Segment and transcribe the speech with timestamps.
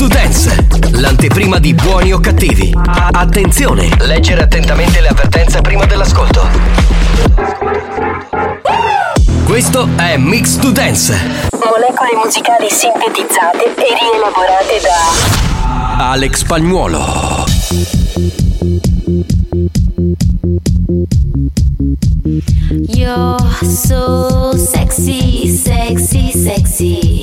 [0.00, 2.74] To Dance, l'anteprima di buoni o cattivi.
[3.12, 6.48] Attenzione, leggere attentamente le avvertenze prima dell'ascolto.
[9.44, 11.12] Questo è Mix to Dance.
[11.52, 17.44] Molecole musicali sintetizzate e rielaborate da Alex Spagnuolo.
[22.88, 27.19] You're so sexy, sexy, sexy.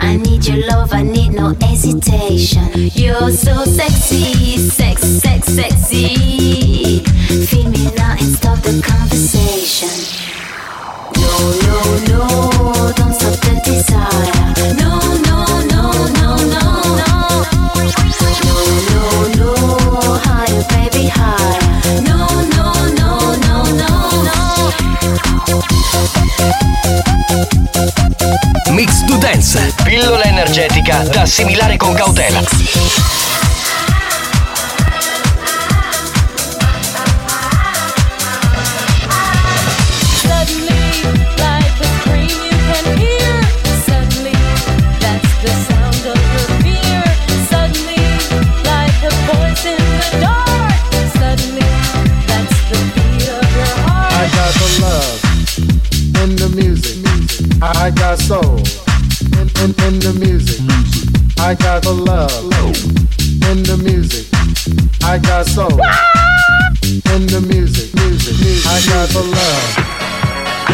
[0.00, 2.90] I need your love, I need no hesitation.
[2.94, 7.00] You're so sexy, sex, sex, sexy.
[7.46, 9.88] Feel me now and stop the conversation.
[11.16, 12.22] No, no, no,
[12.92, 14.54] don't stop the desire.
[14.76, 15.38] No, no,
[15.72, 15.82] no,
[16.20, 16.64] no, no,
[17.00, 17.10] no.
[18.44, 18.56] No,
[18.88, 18.98] no,
[19.36, 19.50] no,
[20.26, 22.02] higher, baby, higher.
[22.02, 22.18] No,
[22.54, 23.10] no, no,
[23.46, 23.92] no, no,
[28.52, 28.55] no.
[28.76, 33.45] Mix to Dance, pillola energetica da assimilare con cautela.
[57.62, 58.58] I got soul
[59.40, 60.60] in, in, in the music.
[61.38, 62.44] I got the love
[63.50, 64.26] in the music.
[65.02, 67.90] I got soul in the music.
[68.66, 69.96] I got the love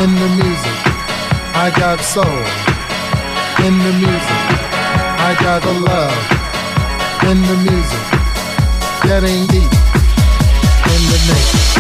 [0.03, 0.79] in the music.
[1.55, 2.25] I got soul
[3.65, 4.43] in the music.
[5.23, 6.19] I got the love
[7.31, 8.05] in the music.
[9.03, 9.73] Getting deep
[10.91, 11.72] in the mix.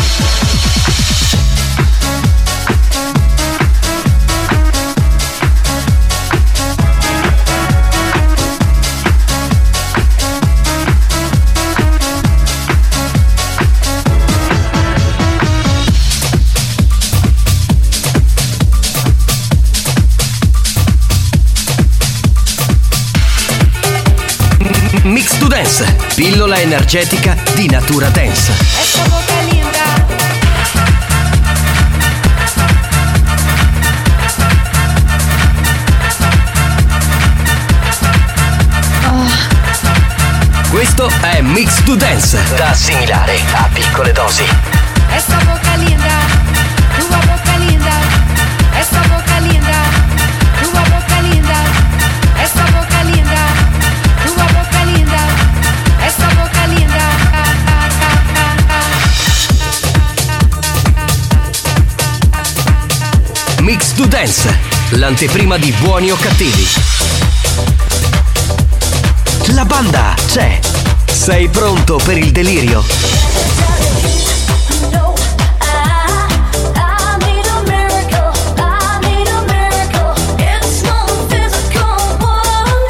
[26.14, 28.50] Pillola energetica di natura linda.
[40.70, 44.44] Questo è Mix to Dance, da assimilare a piccole dosi.
[64.12, 64.58] Dance,
[64.90, 66.66] l'anteprima di buoni o cattivi.
[69.54, 70.60] La banda c'è.
[71.06, 72.84] Sei pronto per il delirio?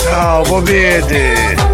[0.00, 1.71] Ciao, popete!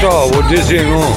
[0.00, 1.16] Ciao, vuol dire sì, no?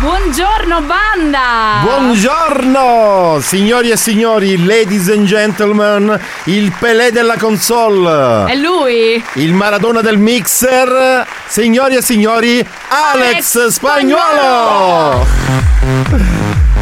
[0.00, 1.80] Buongiorno banda!
[1.82, 9.20] Buongiorno, signori e signori, ladies and gentlemen, il Pelé della console, È lui?
[9.34, 15.26] il Maradona del mixer, signori e signori, Alex, Alex Spagnuolo!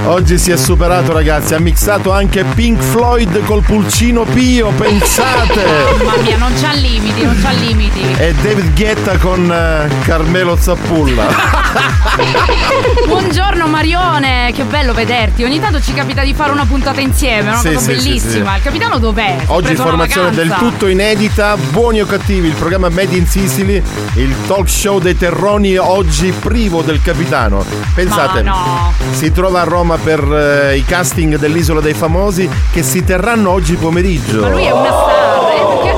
[0.07, 5.65] Oggi si è superato ragazzi, ha mixato anche Pink Floyd col pulcino Pio, pensate!
[5.99, 8.03] Mamma mia, non c'ha limiti, non c'ha limiti.
[8.17, 11.27] E David Guetta con eh, Carmelo Zappulla.
[13.05, 15.43] Buongiorno Marione, che bello vederti.
[15.43, 18.51] Ogni tanto ci capita di fare una puntata insieme, è una Sì, cosa sì, bellissima.
[18.53, 18.57] sì.
[18.59, 19.37] Il capitano dov'è?
[19.39, 23.83] È Oggi informazione del tutto inedita, buoni o cattivi, il programma Made in Sicily,
[24.15, 27.65] il talk show dei terroni oggi privo del capitano.
[27.93, 28.93] Pensate, no.
[29.11, 33.77] si trova a Roma per eh, i casting dell'Isola dei Famosi che si terranno oggi
[33.77, 34.41] pomeriggio.
[34.41, 35.36] Ma lui è una star.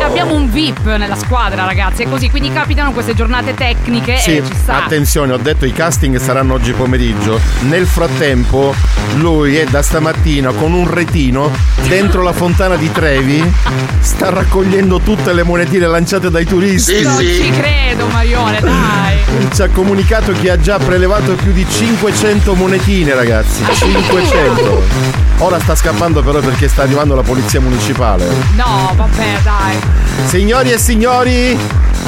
[0.09, 2.03] Abbiamo un VIP nella squadra, ragazzi.
[2.03, 4.85] È così, quindi capitano queste giornate tecniche Sì, e ci sta.
[4.85, 7.41] attenzione, ho detto i casting saranno oggi pomeriggio.
[7.61, 8.75] Nel frattempo,
[9.17, 11.51] lui è da stamattina con un retino
[11.87, 13.43] dentro la fontana di Trevi,
[14.01, 17.03] sta raccogliendo tutte le monetine lanciate dai turisti.
[17.03, 19.17] non ci credo, Marione, dai.
[19.53, 23.63] Ci ha comunicato che ha già prelevato più di 500 monetine, ragazzi.
[23.73, 24.83] 500.
[25.39, 28.27] Ora sta scappando però perché sta arrivando la polizia municipale.
[28.57, 29.79] No, vabbè, dai.
[30.27, 31.59] Signori e signori,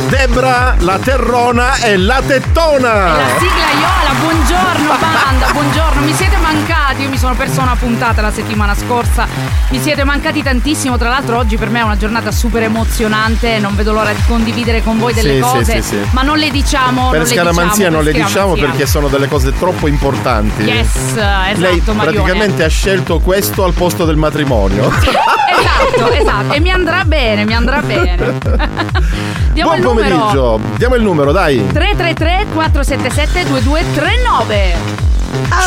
[0.09, 2.93] Debra, la terrona e la tettona.
[3.17, 8.21] La sigla Iola, buongiorno banda, buongiorno, mi siete mancati, io mi sono persa una puntata
[8.21, 9.27] la settimana scorsa,
[9.71, 13.75] mi siete mancati tantissimo, tra l'altro oggi per me è una giornata super emozionante, non
[13.77, 15.99] vedo l'ora di condividere con voi delle Sì, sì, cose, sì, sì.
[16.13, 18.69] ma non le diciamo, Per non le scaramanzia diciamo, non le per diciamo scaramanzia.
[18.69, 20.63] perché sono delle cose troppo importanti.
[20.63, 22.03] Yes, esatto, Lei Marione.
[22.03, 24.91] praticamente ha scelto questo al posto del matrimonio.
[25.61, 28.39] Esatto, esatto, e mi andrà bene, mi andrà bene.
[29.53, 30.17] Diamo Buon il numero.
[30.17, 31.67] pomeriggio, diamo il numero, dai.
[31.73, 35.09] 333 477 2239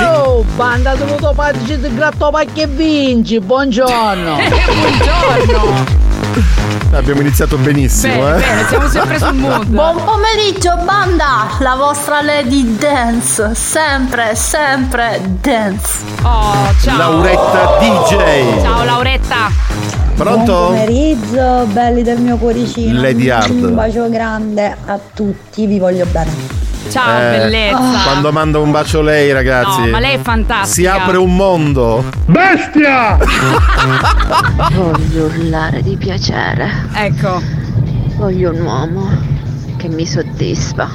[0.02, 4.38] Oh, banda dovuto pagare di gratto che vinci, buongiorno.
[5.46, 6.12] Buongiorno.
[6.92, 8.40] Abbiamo iniziato benissimo, Bene, eh.
[8.40, 9.66] bene, siamo sempre sul mood.
[9.66, 16.02] Buon pomeriggio banda, la vostra Lady Dance, sempre, sempre dance.
[16.22, 16.98] Oh, ciao.
[16.98, 18.62] Lauretta DJ.
[18.62, 19.52] Ciao Lauretta.
[20.16, 20.52] Pronto?
[20.52, 23.02] Buon pomeriggio, belli del mio cuoricino.
[23.02, 23.64] Lady Hard.
[23.64, 26.63] Un bacio grande a tutti, vi voglio bene.
[26.90, 28.04] Ciao, Eh, bellezza.
[28.04, 29.82] Quando manda un bacio lei, ragazzi.
[29.82, 30.66] No, ma lei è fantastica.
[30.74, 32.04] Si apre un mondo.
[32.26, 33.18] Bestia!
[34.74, 36.70] Voglio urlare di piacere.
[36.94, 37.42] Ecco.
[38.18, 39.10] Voglio un uomo
[39.78, 40.88] che mi soddisfa.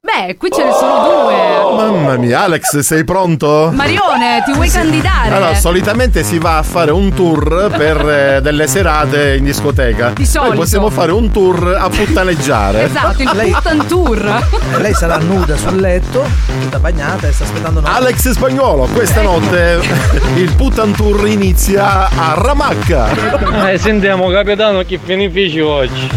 [0.00, 1.57] Beh, qui ce ne sono due.
[1.78, 3.70] Mamma mia, Alex, sei pronto?
[3.72, 5.30] Marione, ti vuoi candidare?
[5.32, 10.10] Allora, solitamente si va a fare un tour per eh, delle serate in discoteca.
[10.10, 10.48] Di solito.
[10.54, 12.82] Noi possiamo fare un tour a puttaneggiare.
[12.86, 14.42] Esatto, il Lei- Puttan Tour.
[14.74, 16.26] E lei sarà nuda sul letto,
[16.62, 17.90] tutta bagnata e sta aspettando noi.
[17.94, 19.80] Alex Spagnolo, questa notte
[20.34, 23.70] il Puttan Tour inizia a Ramacca.
[23.70, 26.10] Eh, sentiamo capitano che benefici oggi.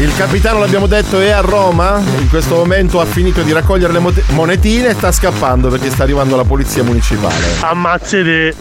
[0.00, 2.00] Il capitano, l'abbiamo detto, è a Roma.
[2.20, 6.04] In questo momento ha finito di raccogliere le mote- monetine e sta scappando perché sta
[6.04, 7.34] arrivando la polizia municipale.
[7.60, 8.54] Ammazzate!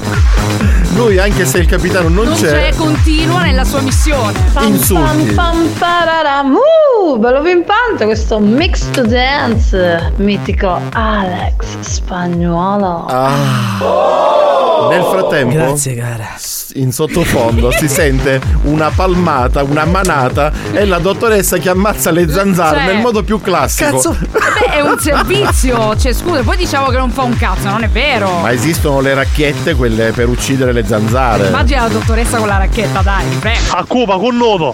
[0.95, 4.33] Lui, anche se il capitano non, Non c'è, continua nella sua missione.
[4.61, 5.33] Insulti.
[5.33, 6.55] Pam pararam.
[6.55, 13.05] Uh, bello pimpante questo mix to dance mitico Alex Spagnuolo.
[13.07, 14.87] Ah.
[14.89, 16.35] Nel frattempo, Grazie, cara.
[16.73, 22.77] In sottofondo si sente una palmata, una manata e la dottoressa che ammazza le zanzare
[22.79, 23.91] Cioè, nel modo più classico.
[23.91, 24.17] Cazzo.
[24.31, 25.95] Beh, è un servizio.
[25.95, 28.39] Cioè, scusa, poi diciamo che non fa un cazzo, non è vero.
[28.41, 31.47] Ma esistono le racchette, quelle per uccidere le zanzare.
[31.47, 33.59] Immagina la dottoressa con la racchetta, dai, prego.
[33.71, 34.73] A Cuba con nodo!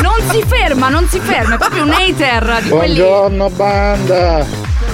[0.00, 2.94] Non si ferma, non si ferma, è proprio un hater di quelli.
[2.96, 4.46] Buongiorno banda!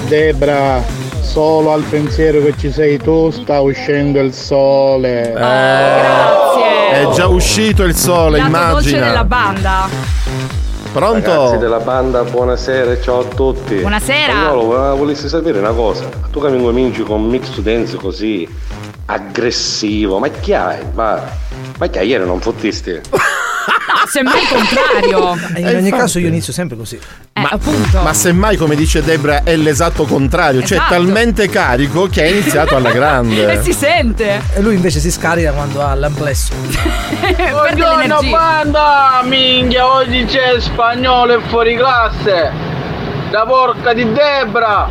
[0.07, 0.83] Debra,
[1.29, 5.29] solo al pensiero che ci sei tu sta uscendo il sole.
[5.29, 6.89] Eh, Grazie.
[6.91, 9.23] È già uscito il sole, Lato dolce della immagina.
[9.23, 9.87] banda.
[10.91, 11.29] Pronto?
[11.29, 13.75] Ragazzi della banda, buonasera, ciao a tutti.
[13.75, 14.31] Buonasera.
[14.33, 16.05] Spagnolo, volevo- volessi sapere una cosa.
[16.31, 18.47] Tu che mi cominci con un mix to dance così
[19.05, 20.79] aggressivo, ma chi hai?
[20.95, 21.21] Ma,
[21.77, 22.99] ma che ieri non fottisti?
[23.69, 25.37] No, semmai il contrario.
[25.57, 25.89] In ogni infatti.
[25.91, 26.99] caso io inizio sempre così.
[27.33, 28.01] Eh, appunto.
[28.01, 30.61] Ma semmai, come dice Debra, è l'esatto contrario.
[30.61, 30.93] Cioè, Esatto.
[30.93, 33.47] talmente carico che ha iniziato alla grande.
[33.59, 34.41] E si sente.
[34.55, 36.53] E lui invece si scarica quando ha l'amplesso.
[37.49, 42.68] Buongiorno banda, minchia, oggi c'è spagnolo e fuori classe.
[43.29, 44.87] Da porca di Debra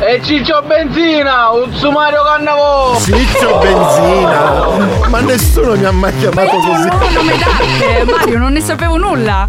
[0.00, 2.98] e Ciccio Benzina, un sumario cannavo.
[2.98, 5.08] Ciccio benzina.
[5.08, 6.88] Ma nessuno mi ha mai chiamato No, così.
[6.88, 9.46] no, nome d'arte, Mario, non ne sapevo nulla.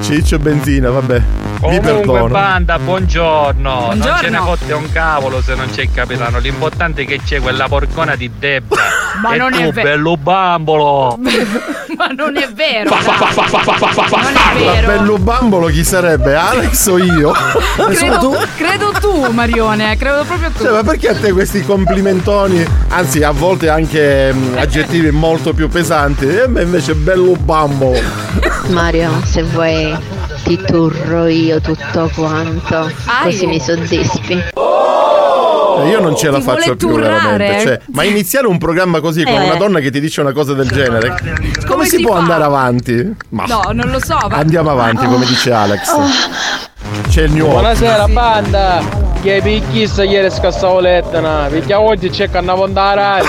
[0.00, 1.22] Ciccio benzina, vabbè.
[1.60, 2.28] Comunque perdono.
[2.28, 3.70] banda, buongiorno.
[3.70, 4.18] Non Buongiorno.
[4.18, 6.38] ce ne fotte un cavolo se non c'è il capitano.
[6.38, 8.82] L'importante è che c'è quella porcona di Debra.
[9.22, 9.88] Ma e non tu, è vero.
[9.88, 11.18] bello bambolo.
[12.08, 12.90] Ma non è vero.
[12.90, 13.00] dai.
[13.04, 14.86] Non è Ma vero.
[14.86, 16.34] bello bambolo chi sarebbe?
[16.36, 17.32] Alex o io?
[17.94, 20.62] Credo, credo tu, Marione, credo proprio tu.
[20.62, 25.68] Cioè, ma perché a te questi complimentoni, anzi a volte anche mm, aggettivi molto più
[25.68, 27.98] pesanti, e a me invece bello bambolo.
[28.68, 29.96] Mario, se vuoi
[30.44, 33.24] ti turro io tutto quanto, Ai.
[33.32, 34.44] così mi soddisfi.
[35.84, 37.36] Eh, Io non ce la Ti faccio più turrare?
[37.38, 37.62] veramente.
[37.62, 39.44] Cioè, ma iniziare un programma così con Eh.
[39.44, 42.18] una donna che ti dice una cosa del genere, come, Come si, si può fa?
[42.20, 43.14] andare avanti?
[43.30, 44.16] Ma No, non lo so.
[44.28, 45.90] ma- andiamo avanti, come dice Alex.
[47.08, 49.05] C'è il new Buonasera banda.
[49.22, 53.22] Che picchissa ieri scassavo lettera, perché oggi c'è cannavondare.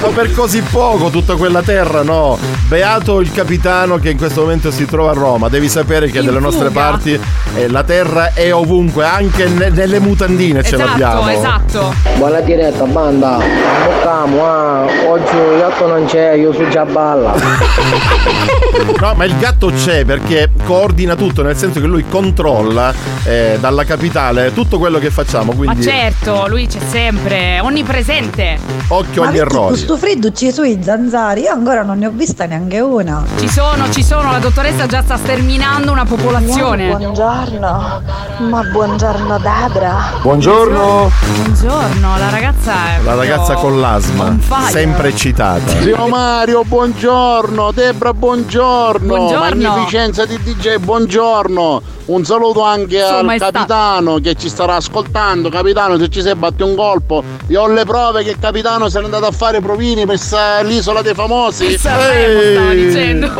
[0.00, 2.38] Ma per così poco tutta quella terra, no?
[2.66, 5.48] Beato il capitano che in questo momento si trova a Roma.
[5.48, 6.80] Devi sapere che In dalle nostre fuga.
[6.80, 7.20] parti
[7.56, 11.28] eh, la terra è ovunque, anche ne- nelle mutandine ce Esatto, l'abbiamo.
[11.28, 11.94] esatto.
[12.16, 13.38] Buona diretta, banda.
[13.84, 14.84] Boccamo, ah.
[15.08, 17.34] Oggi il gatto non c'è, io sono già balla.
[19.00, 22.83] No, ma il gatto c'è perché coordina tutto, nel senso che lui controlla
[23.24, 25.52] eh, dalla capitale tutto quello che facciamo.
[25.52, 28.58] Ma Quindi certo, lui c'è sempre, onnipresente.
[28.88, 29.68] occhio Ma agli errori.
[29.68, 31.42] questo freddo ci sono i zanzari?
[31.42, 33.24] Io ancora non ne ho vista neanche una.
[33.38, 36.88] Ci sono, ci sono, la dottoressa già sta sterminando una popolazione.
[36.88, 38.02] Buongiorno,
[38.48, 40.12] ma buongiorno Debra.
[40.22, 41.10] Buongiorno.
[41.36, 44.36] Buongiorno, la ragazza è La ragazza con l'asma,
[44.70, 45.80] sempre eccitata.
[45.80, 47.70] Zio Mario, buongiorno.
[47.72, 49.06] Debra, buongiorno.
[49.06, 49.68] Buongiorno.
[49.68, 51.82] Magnificenza di DJ, buongiorno.
[52.06, 55.48] Un saluto anche Sua al capitano che ci starà ascoltando.
[55.48, 58.98] Capitano, se ci sei batti un colpo, io ho le prove che il capitano se
[58.98, 60.18] n'è andato a fare provini per
[60.62, 61.78] l'isola dei famosi.
[61.78, 63.32] Sanremo dicendo.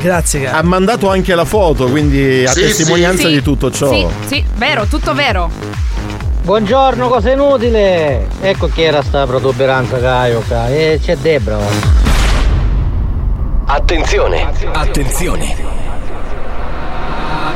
[0.00, 3.34] Grazie, Ha mandato anche la foto, quindi a Sì, testimonianza sì.
[3.34, 3.90] di tutto ciò.
[3.90, 5.50] Sì, sì, vero, tutto vero.
[6.42, 8.26] Buongiorno, cosa inutile?
[8.40, 10.68] Ecco chi era sta protuberanza Caioca.
[10.68, 11.58] E c'è Debra.
[13.66, 14.50] Attenzione!
[14.72, 15.77] Attenzione!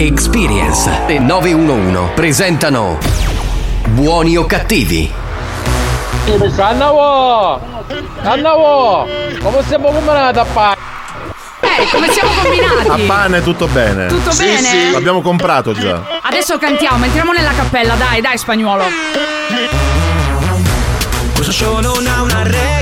[0.00, 2.98] Experience e 911 presentano
[3.88, 5.12] Buoni o cattivi?
[6.54, 7.60] Cannavo!
[8.22, 9.08] Cannavo!
[9.42, 10.76] Come siamo combinati a fare?
[11.60, 13.02] Eh, come siamo A combinati?
[13.06, 14.06] pane tutto bene.
[14.06, 14.58] Tutto Sì, bene?
[14.68, 14.90] sì.
[14.92, 16.00] L'abbiamo comprato già.
[16.22, 18.84] Adesso cantiamo, entriamo nella cappella, dai, dai, spagnolo.
[21.34, 22.77] Questo show non ha una regola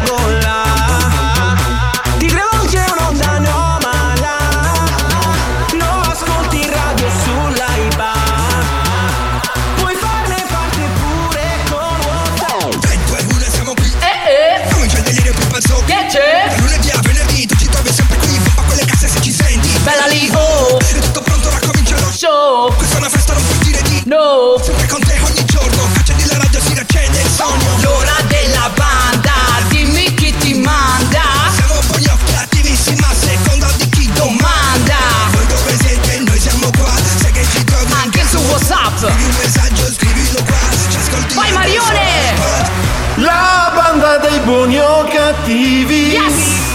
[24.26, 24.61] di.
[24.62, 29.33] Sempre con te ogni giorno Accendi la radio, si riaccende il sogno L'ora della banda,
[29.68, 31.23] dimmi chi ti manda.
[31.54, 34.99] Siamo buoni o cattivissimi a seconda di chi Domanda.
[35.30, 36.18] Voi dove siete?
[36.21, 38.99] Noi siamo qua Sai che ci trovi Anche su WhatsApp.
[38.99, 42.75] Scrivi un messaggio, scrivilo qua Ci ascolti Vai Marione!
[43.16, 46.11] La banda dei buoni o cattivi.
[46.11, 46.75] Yes!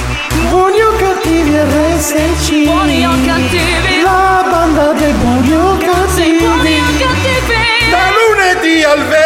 [0.49, 2.63] Buoni o cattivi RSC.
[2.63, 4.01] Buoni o cattivi.
[4.01, 4.41] La
[8.91, 9.20] al venerdì.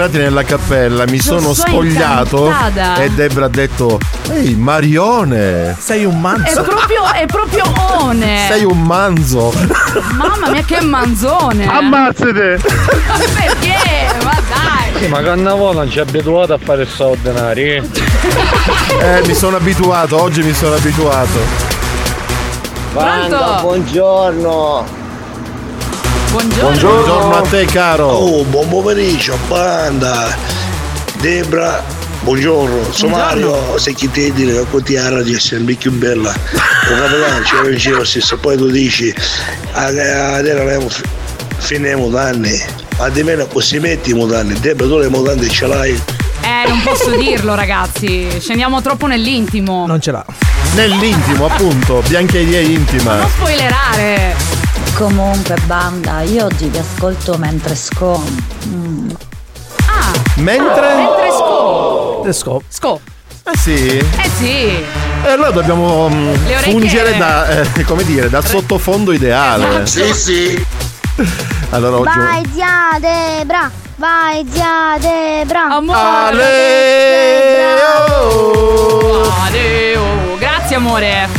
[0.00, 3.02] Entrati nella cappella, mi Sono sono so spogliato incantata.
[3.02, 3.98] e Debra ha detto:
[4.30, 6.62] Ehi, Marione, Sei un È manzo.
[6.62, 7.64] proprio, è proprio
[7.98, 8.46] one.
[8.48, 9.52] sei un manzo.
[10.14, 11.66] Mamma mia, che manzone.
[11.66, 12.60] Ammazzate!
[12.62, 14.06] Perché?
[14.22, 15.08] Ma dai.
[15.08, 17.82] Ma Cannavo non ci è abituato a fare straordinari.
[19.00, 21.66] Eh, mi sono abituato, oggi mi sono abituato.
[22.92, 23.58] Pronto?
[23.62, 24.97] buongiorno.
[26.30, 26.60] Buongiorno.
[26.60, 28.06] Buongiorno a te, caro.
[28.08, 30.36] Oh, buon pomeriggio, banda.
[31.20, 31.82] Debra,
[32.20, 32.92] buongiorno.
[32.92, 33.50] Sono Buongiorno.
[33.50, 36.32] Mario, se chi te dire che ti la radio è sempre più bella.
[36.88, 39.12] Lo capitano ci avvicino stesso, poi tu dici,
[39.72, 41.02] "Ah, adesso
[41.58, 42.62] finiamo danni.
[42.98, 46.00] Ma di meno si metti i mutanti, Debra tu le mutanti ce l'hai?
[46.42, 48.28] Eh, non posso dirlo, ragazzi.
[48.38, 49.86] Scendiamo troppo nell'intimo.
[49.86, 50.24] Non ce l'ha.
[50.74, 53.16] Nell'intimo, appunto, biancheria intima.
[53.16, 54.47] Non spoilerare.
[54.98, 58.20] Comunque, banda, io oggi vi ascolto mentre sco.
[58.66, 59.10] Mm.
[59.86, 60.94] Ah, Mentre?
[60.96, 62.24] mentre sco.
[62.32, 62.62] Sco.
[62.68, 63.00] Sco.
[63.44, 63.96] Eh sì.
[63.96, 64.84] Eh sì.
[65.24, 69.86] E allora dobbiamo mm, fungere da, eh, come dire, da sottofondo ideale.
[69.86, 70.66] Sì, sì.
[71.70, 72.18] Allora oggi.
[72.18, 75.76] Vai zia Debra, vai zia Debra.
[75.76, 76.38] Amore.
[78.00, 79.30] oh.
[79.46, 80.36] Adeo.
[80.38, 81.37] Grazie, amore.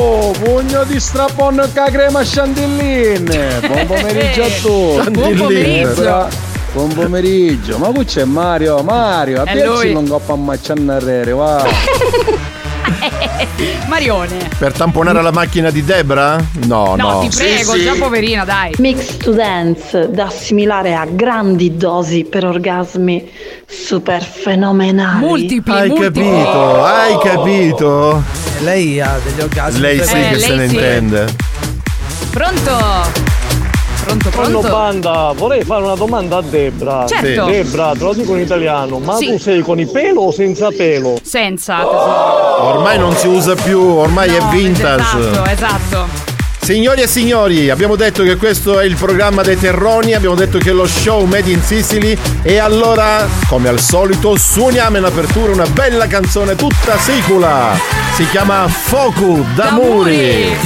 [0.00, 3.60] Oh, pugno di strapon ca crema chantilline.
[3.66, 5.10] Buon pomeriggio a tutti.
[5.10, 6.28] Buon pomeriggio.
[6.72, 7.78] Buon pomeriggio.
[7.78, 9.92] Ma qui c'è Mario, Mario, È a lui.
[9.92, 11.64] non coppa ammaccannarrere, va.
[13.88, 14.48] Marione.
[14.58, 16.36] Per tamponare la macchina di Debra?
[16.66, 17.18] No, No, no.
[17.20, 18.74] ti prego, già poverina, dai.
[18.78, 23.28] Mix to dance da assimilare a grandi dosi per orgasmi
[23.66, 25.24] super fenomenali.
[25.24, 26.22] Multipli, Hai multipli.
[26.22, 26.84] capito?
[26.84, 28.22] Hai capito?
[28.60, 29.80] Lei ha degli orgasmi.
[29.80, 30.74] Lei sì Eh, che se lei ne sì.
[30.74, 31.34] intende.
[32.30, 33.26] Pronto?
[34.04, 34.60] Pronto, pronto?
[34.68, 37.04] banda, vorrei fare una domanda a Debra.
[37.06, 37.44] Certo.
[37.46, 37.50] Sì.
[37.50, 39.26] Debra, te lo dico in italiano, ma Sì.
[39.26, 41.18] tu sei con il pelo o senza pelo?
[41.22, 42.64] Senza, tesoro.
[42.64, 45.02] Ormai non si usa più, ormai è No, vintage.
[45.18, 46.27] Esatto, esatto.
[46.68, 50.68] Signori e signori, abbiamo detto che questo è il programma dei terroni, abbiamo detto che
[50.68, 55.64] è lo show Made in Sicily e allora, come al solito, suoniamo in apertura una
[55.64, 57.74] bella canzone tutta sicula.
[58.16, 60.56] Si chiama Focu d'Amuri.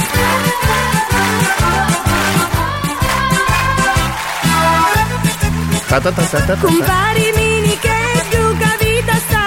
[5.87, 6.57] Ta ta ta ta ta ta.
[6.57, 9.43] Compari mini che giuca vita sta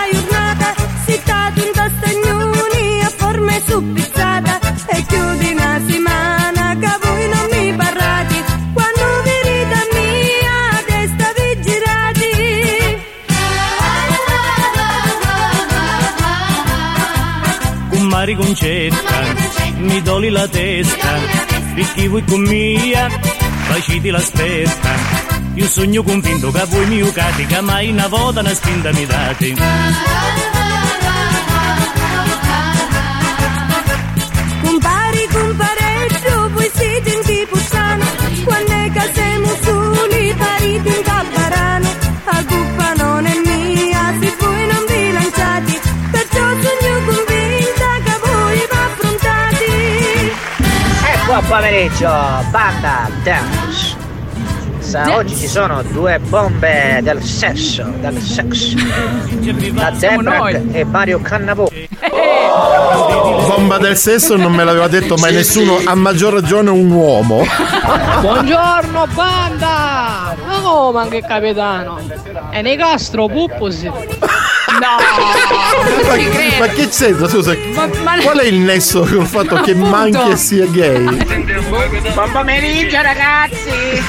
[18.35, 19.23] concetta,
[19.77, 21.19] mi doli la testa,
[21.75, 23.09] perché voi con mia,
[23.69, 24.91] faciti l'aspetta.
[25.55, 29.55] Io sogno convinto che voi mi ucate, che mai una volta una spinta mi date.
[34.63, 38.05] Compari, comparetto, voi siete in Tipuzzano
[38.45, 41.89] Quando è che siamo soli, pariti in Capparano
[42.25, 42.45] La
[51.27, 52.09] buon pomeriggio,
[52.51, 53.97] banda dance.
[54.79, 58.77] Sa, oggi ci sono due bombe del sesso, del sesso.
[59.75, 61.67] La Debra e Mario Cannavò.
[63.49, 67.45] Bomba del sesso non me l'aveva detto mai nessuno, a maggior ragione un uomo.
[68.21, 70.37] Buongiorno banda!
[70.47, 71.99] Ma come anche capitano?
[72.53, 73.91] E nei castro pupposi.
[74.79, 74.97] No,
[76.09, 77.29] ma, ma che c'entra?
[77.29, 77.57] Scusa,
[78.03, 81.03] ma- qual è il nesso con il fatto che manchi e sia gay?
[82.13, 84.03] Buon pomeriggio ragazzi!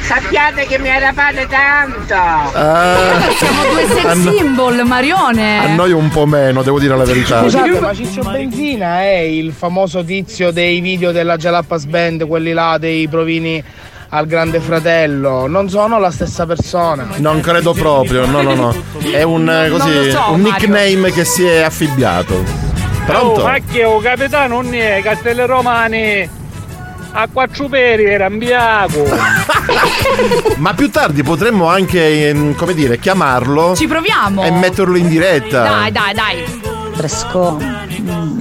[0.00, 2.14] Sappiate che mi arrabbiate tanto!
[2.14, 5.58] Ah, Siamo due sex a, no- symbol, Marione.
[5.58, 7.40] a noi un po' meno, devo dire la verità.
[7.42, 12.78] Scusate, ma Ciccio Benzina è il famoso tizio dei video della Jalapas Band, quelli là
[12.78, 13.62] dei provini
[14.10, 15.46] al Grande Fratello.
[15.46, 17.06] Non sono la stessa persona.
[17.16, 18.74] Non credo proprio, no, no, no.
[18.98, 20.68] È un, eh, così, so, un Mario.
[20.68, 22.42] nickname che si è affibbiato.
[23.04, 23.40] Pronto?
[23.40, 26.28] Oh, ma che o capitano non è, Castello Romani
[27.18, 29.04] a quattro peri era in bianco.
[30.58, 34.42] Ma più tardi potremmo anche, ehm, come dire, chiamarlo Ci proviamo.
[34.44, 35.62] e metterlo in diretta.
[35.62, 36.60] Dai, dai, dai.
[36.94, 37.58] Fresco.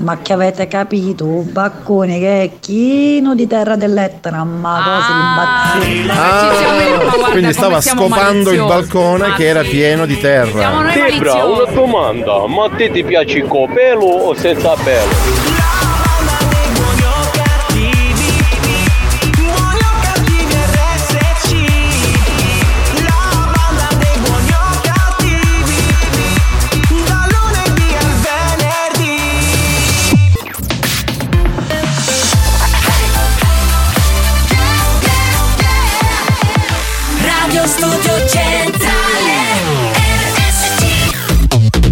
[0.05, 1.25] Ma che avete capito?
[1.25, 6.11] Un baccone che è chino di terra dell'Etna, ma cose imbazzite.
[6.11, 10.91] Ah, quindi stava scopando il balcone che era pieno di terra.
[10.93, 15.54] Debra, una domanda, ma a te ti piace con pelo o senza pelo?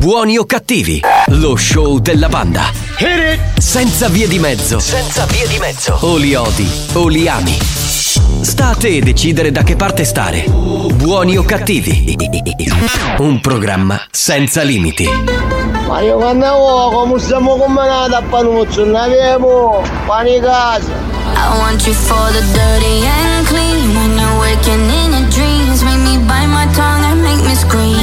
[0.04, 2.70] Buoni o cattivi, lo show della banda.
[3.58, 4.78] Senza vie di mezzo.
[4.80, 5.98] Senza vie di mezzo.
[6.02, 7.58] O li odi o li ami.
[7.62, 10.44] Sta a te decidere da che parte stare.
[10.50, 12.18] Buoni o cattivi.
[13.20, 15.08] Un programma senza limiti.
[15.88, 20.92] Mario quando come stiamo combinati a panuzzo, non abbiamo pane casa.
[20.92, 25.64] I want you for the dirty and clean when you're waking in your dreams.
[27.74, 28.03] green.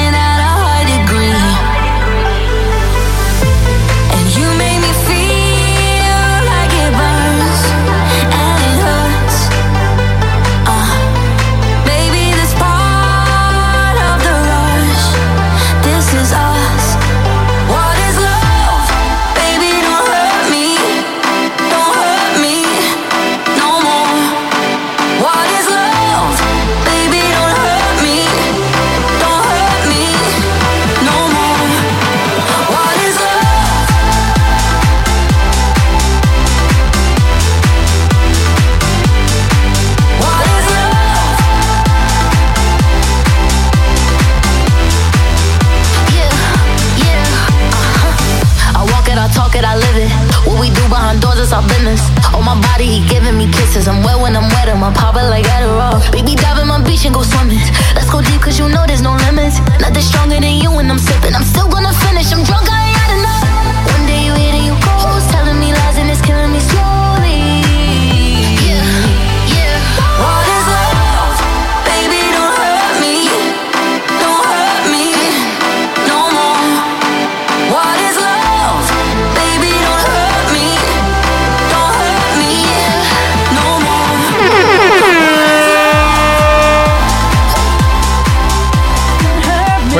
[51.41, 52.01] is our business.
[52.37, 53.87] On my body, he giving me kisses.
[53.87, 55.97] I'm wet when I'm wet, I'm popping like Adderall.
[56.11, 57.65] Baby, dive in my beach and go swimming.
[57.95, 59.59] Let's go deep, cause you know there's no limits.
[59.81, 61.33] Nothing stronger than you when I'm sipping.
[61.33, 62.80] I'm still gonna finish, I'm drunk, I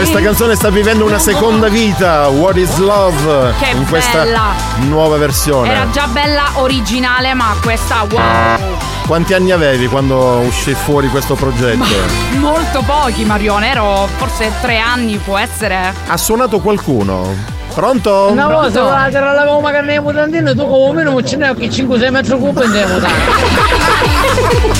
[0.01, 2.27] Questa canzone sta vivendo una seconda vita.
[2.27, 3.53] What is love?
[3.59, 4.53] Che in questa bella.
[4.87, 5.69] nuova versione.
[5.69, 8.77] Era già bella originale, ma questa wow.
[9.05, 11.85] Quanti anni avevi quando uscì fuori questo progetto?
[12.39, 13.69] Molto pochi, Marione.
[13.69, 15.93] Ero forse tre anni, può essere.
[16.07, 17.59] Ha suonato qualcuno?
[17.71, 18.29] Pronto?
[18.31, 21.67] Una volta la terra la come che ne mutandino tu come meno ce n'è che
[21.67, 22.71] 5-6 metri cubi in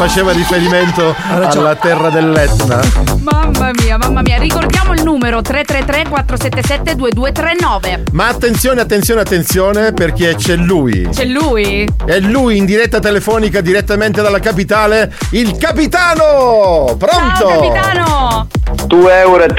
[0.00, 2.80] Faceva riferimento alla terra dell'Etna.
[3.20, 4.38] Mamma mia, mamma mia.
[4.38, 8.04] Ricordiamo il numero 333 477 2239.
[8.12, 11.06] Ma attenzione, attenzione, attenzione perché c'è lui.
[11.12, 11.86] C'è lui?
[12.02, 16.96] È lui in diretta telefonica direttamente dalla capitale, il capitano!
[16.96, 17.36] Pronto?
[17.36, 18.46] Ciao capitano!
[18.86, 19.58] 2,35 euro,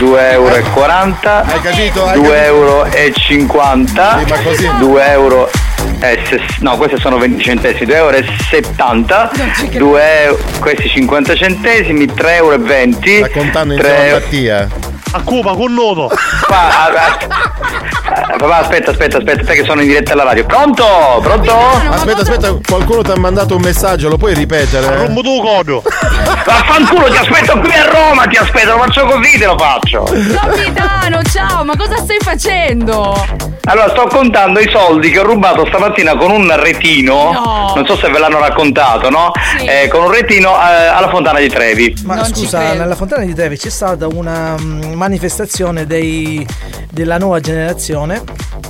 [0.00, 0.52] 2,40 euro,
[1.44, 2.06] Hai capito?
[2.06, 5.69] Hai 2,50 euro, e 50, Sì, ma così- 2 euro e
[6.60, 9.30] no questi sono 20 centesimi, 2 euro e 70,
[9.72, 13.16] 2 euro, questi 50 centesimi, 3 euro e 20.
[13.18, 14.68] Sta contando in 3 telepatia.
[15.12, 16.08] A Cuba con nodo.
[18.40, 20.46] Papà, aspetta, aspetta, aspetta, perché sono in diretta alla radio.
[20.46, 20.84] Pronto?
[21.20, 21.52] Pronto?
[21.90, 24.96] Aspetta, aspetta, qualcuno ti ha mandato un messaggio, lo puoi ripetere?
[24.96, 25.82] Rombo tu codo.
[26.44, 30.04] Vaffanculo, ti aspetto qui a Roma, ti aspetto, lo faccio così, te lo faccio.
[30.04, 33.48] Capitano, ciao, ma cosa stai facendo?
[33.64, 37.32] Allora, sto contando i soldi che ho rubato stamattina con un retino.
[37.32, 37.72] No.
[37.76, 39.30] Non so se ve l'hanno raccontato, no?
[39.60, 41.94] Eh, con un retino eh, alla Fontana di Trevi.
[42.04, 46.46] Ma scusa, nella Fontana di Trevi c'è stata una mm, manifestazione dei-
[46.90, 48.22] della nuova generazione,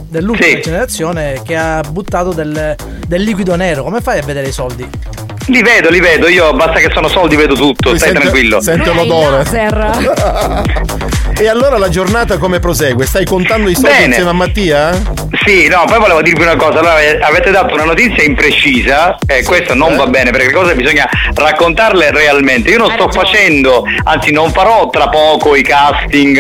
[0.09, 0.61] dell'ultima Sì.
[0.63, 2.77] generazione, che ha buttato del,
[3.09, 3.83] del liquido nero.
[3.83, 4.89] Come fai a vedere i soldi?
[5.47, 8.61] Li vedo, li vedo, io basta che sono soldi vedo tutto, stai sente- tranquillo.
[8.61, 9.43] sente l'odore.
[11.41, 13.07] E allora la giornata come prosegue?
[13.07, 14.05] Stai contando i soldi Bene.
[14.09, 15.03] insieme a Mattia?
[15.43, 19.43] Sì, no, poi volevo dirvi una cosa, allora ave- avete dato una notizia imprecisa e
[19.43, 22.69] questo non va bene perché le cose bisogna raccontarle realmente.
[22.69, 26.37] Io non sto facendo, anzi non farò tra poco i casting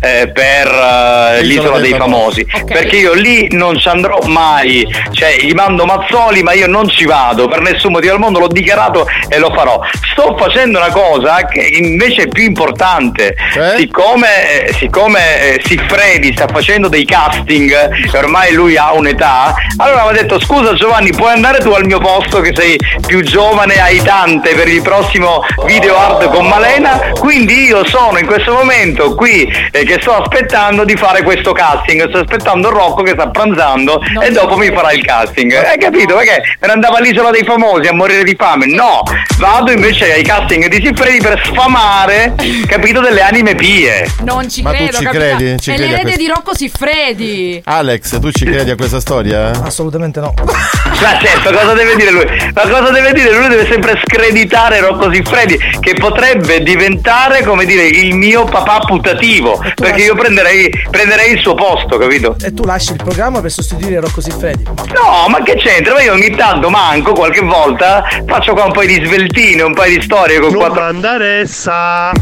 [0.00, 5.52] eh, per eh, l'isola dei famosi, perché io lì non ci andrò mai, cioè gli
[5.52, 7.46] mando Mazzoli ma io non ci vado.
[7.46, 9.80] Per nessun motivo al mondo, l'ho dichiarato e lo farò.
[10.10, 13.36] Sto facendo una cosa che invece è più importante,
[13.76, 17.72] siccome, eh, siccome eh, Siffredi sta facendo dei casting
[18.12, 21.84] e ormai lui ha un'età, allora mi ha detto scusa Giovanni puoi andare tu al
[21.84, 27.12] mio posto che sei più giovane, hai tante per il prossimo video hard con Malena,
[27.18, 32.08] quindi io sono in questo momento qui eh, che sto aspettando di fare questo casting,
[32.08, 35.52] sto aspettando Rocco che sta pranzando e dopo mi farà il casting.
[35.52, 36.14] Hai capito?
[36.14, 38.66] Perché me ne andavo all'isola dei famosi a morire di fame?
[38.66, 39.02] No,
[39.38, 42.34] vado invece ai casting di Siffredi per sfamare,
[42.66, 44.08] capito, delle anime pie.
[44.30, 45.36] Non ci Ma tu credo, ci capitano.
[45.36, 45.60] credi?
[45.60, 46.20] Ci È credi l'erede questo?
[46.20, 47.62] di Rocco Siffredi.
[47.64, 49.50] Alex, tu ci credi a questa storia?
[49.64, 50.32] Assolutamente no.
[50.44, 52.24] Ma certo, cosa deve dire lui?
[52.54, 53.32] Ma cosa deve dire?
[53.32, 59.62] Lui deve sempre screditare Rocco Siffredi, che potrebbe diventare, come dire, il mio papà putativo.
[59.74, 62.36] Perché io prenderei, prenderei il suo posto, capito?
[62.42, 64.62] E tu lasci il programma per sostituire Rocco Siffredi.
[64.64, 65.94] No, ma che c'entra?
[65.94, 69.98] Ma io ogni tanto manco, qualche volta, faccio qua un po' di sveltine, un paio
[69.98, 70.80] di storie con quattro.
[70.82, 72.12] Mandaressa!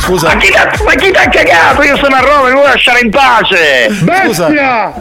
[0.00, 0.28] Scusa.
[0.28, 0.52] Ma chi,
[0.84, 3.88] ma chi t'ha ha cagato, io sono a Roma, mi vuoi lasciare in pace!
[3.90, 4.92] Bestia!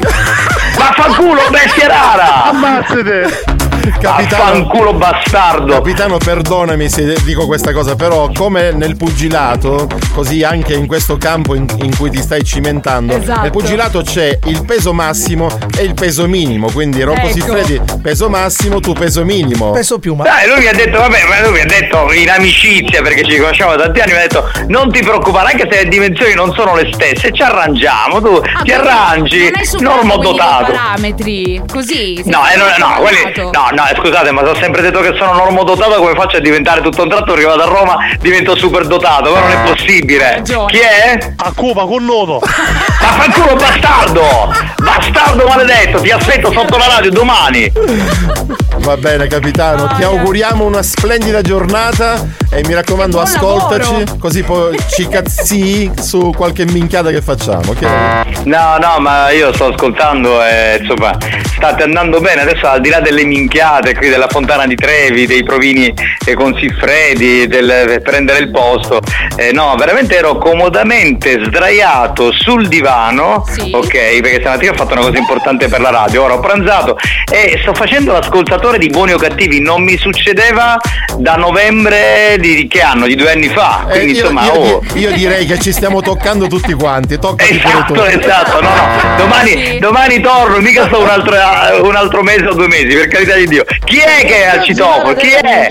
[0.75, 2.45] Vaffanculo, bestia rara!
[2.45, 3.54] Ammazzate!
[4.01, 5.73] Vaffanculo bastardo!
[5.73, 11.53] Capitano, perdonami se dico questa cosa, però come nel pugilato, così anche in questo campo
[11.55, 13.41] in, in cui ti stai cimentando, Esatto.
[13.41, 17.33] nel pugilato c'è il peso massimo e il peso minimo, quindi Rocco Ecco.
[17.35, 19.71] Siffredi peso massimo, tu peso minimo.
[19.71, 20.23] Peso piuma.
[20.23, 23.37] Dai, lui mi ha detto, vabbè, ma lui mi ha detto in amicizia, perché ci
[23.37, 26.53] conosciamo da tanti anni, mi ha detto non ti preoccupare, anche se le dimensioni non
[26.53, 30.71] sono le stesse, ci arrangiamo, tu Ah, ti arrangi, normodotato.
[30.71, 32.21] parametri, così.
[32.25, 35.13] No, eh, no, no, quelli, no, no, eh, scusate, ma ti ho sempre detto che
[35.17, 38.87] sono normodotato, come faccio a diventare tutto un tratto perché vado a Roma, divento super
[38.87, 40.41] dotato, però non è possibile.
[40.43, 41.17] Chi è?
[41.35, 42.39] A Cuba con nodo.
[42.39, 44.53] Vaffanculo bastardo!
[44.77, 47.71] Bastardo maledetto, ti aspetto sotto la radio domani!
[48.85, 54.17] Va bene, capitano, ti auguriamo una splendida giornata e mi raccomando, Buon ascoltaci, lavoro.
[54.19, 58.43] così poi ci cazzi su qualche minchiata che facciamo, ok?
[58.43, 61.17] No, no, ma io sto ascoltando e insomma
[61.55, 62.41] state andando bene.
[62.41, 65.91] Adesso al di là delle minchiate qui della Fontana di Trevi, dei provini
[66.35, 68.99] con Siffredi, del per prendere il posto,
[69.35, 73.89] eh, no, veramente ero comodamente sdraiato sul divano, ok,
[74.21, 76.97] perché stamattina ho fatto una cosa importante per la radio, ora ho pranzato
[77.31, 80.77] e sto facendo l'ascoltatore di Buoni o Cattivi, non mi succedeva
[81.17, 83.05] da novembre di, che anno?
[83.07, 83.85] Di due anni fa.
[83.87, 84.83] Eh, Quindi io, insomma, io- oh.
[84.93, 87.55] io direi che ci stiamo toccando tutti quanti, toccati.
[87.55, 89.15] Esatto, esatto, no, no.
[89.17, 91.35] Domani, domani torno, mica sto un altro,
[91.83, 93.63] un altro mese o due mesi, per carità di Dio.
[93.83, 95.13] Chi è che è al citofono?
[95.13, 95.67] Chi è?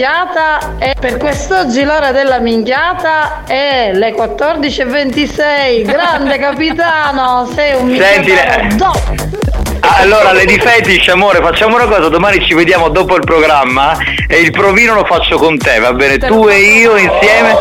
[0.79, 5.83] e per quest'oggi l'ora della minchiata è le 14.26.
[5.85, 9.54] Grande capitano, sei un Senti, minchiataro do-
[9.97, 14.51] Allora, Lady Fetish, amore, facciamo una cosa, domani ci vediamo dopo il programma e il
[14.51, 16.18] provino lo faccio con te, va bene?
[16.18, 17.55] Tu e io insieme,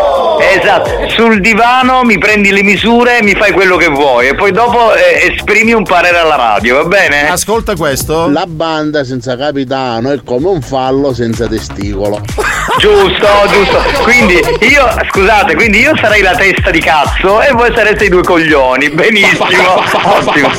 [0.54, 4.94] esatto, sul divano mi prendi le misure, mi fai quello che vuoi e poi dopo
[4.94, 7.30] eh, esprimi un parere alla radio, va bene?
[7.30, 8.30] Ascolta questo.
[8.30, 12.22] La banda senza capitano è come un fallo senza testicolo.
[12.80, 13.78] Giusto, giusto.
[14.04, 18.24] Quindi io, scusate, quindi io sarei la testa di cazzo e voi sareste i due
[18.24, 18.90] coglioni.
[18.90, 19.46] Benissimo.
[20.04, 20.50] Ottimo.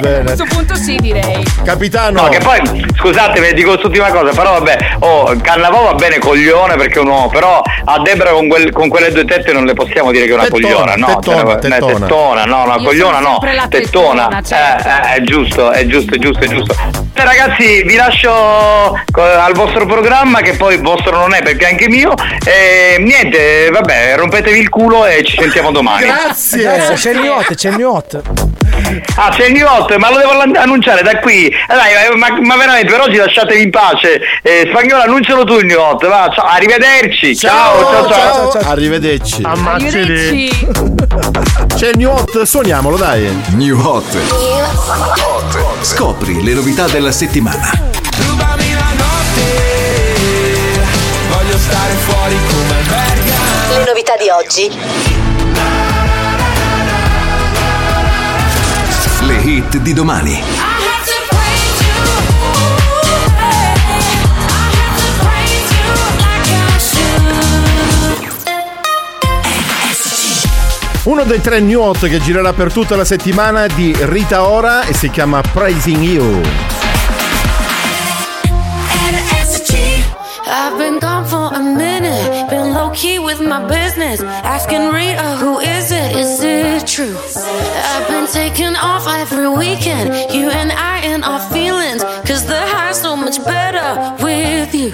[0.00, 1.42] Va A questo punto sì, direi.
[1.64, 2.22] Capitano.
[2.22, 6.76] No, che poi, scusate, vi dico quest'ultima cosa, però vabbè, oh, Cannavò va bene coglione
[6.76, 9.74] perché è un uomo, però a Debra con, quel- con quelle due tette non le
[9.74, 11.06] possiamo dire che è una Tettona, cogliona, no?
[11.06, 12.06] tettona, Cioè, no, tettona.
[12.06, 14.88] tettona, no, una Io cogliona no, tettona, tettona, certo.
[14.88, 16.76] Eh, eh, è giusto, è giusto, è giusto, è giusto.
[17.14, 21.88] Eh, ragazzi, vi lascio al vostro programma che poi vostro non è perché è anche
[21.88, 26.06] mio e niente, vabbè, rompetevi il culo e ci sentiamo domani.
[26.06, 28.20] Grazie, c'è il new hot, c'è il new hot.
[29.16, 31.46] Ah, c'è il new hot, ma lo devo annunciare da qui.
[31.46, 34.20] Eh, Dai, ma, ma veramente per oggi lasciatevi in pace.
[34.42, 36.06] Eh, spagnolo, annuncialo tu il new hot.
[36.06, 37.36] Va, ciao, arrivederci.
[37.36, 38.70] Ciao, ciao, ciao.
[38.70, 39.42] Arrivederci.
[39.42, 40.66] Arrivederci.
[41.76, 43.42] C'è il new hot, suoniamolo dai.
[43.50, 44.16] New Hot.
[45.80, 47.70] Scopri le novità della settimana.
[48.16, 49.42] Rubami la notte,
[51.28, 53.76] voglio stare fuori come verga.
[53.78, 55.87] Le novità di oggi.
[59.48, 60.42] Hit di domani.
[71.04, 74.82] Uno dei tre new hot che girerà per tutta la settimana è di Rita Ora
[74.82, 76.42] e si chiama Praising You.
[80.50, 81.87] I've been gone for a minute,
[82.88, 84.20] low key with my business.
[84.20, 86.16] Asking Rita, who is it?
[86.16, 87.16] Is it true?
[87.36, 92.02] I've been taking off every weekend, you and I and our feelings.
[92.28, 94.92] Cause the high's so much better with you.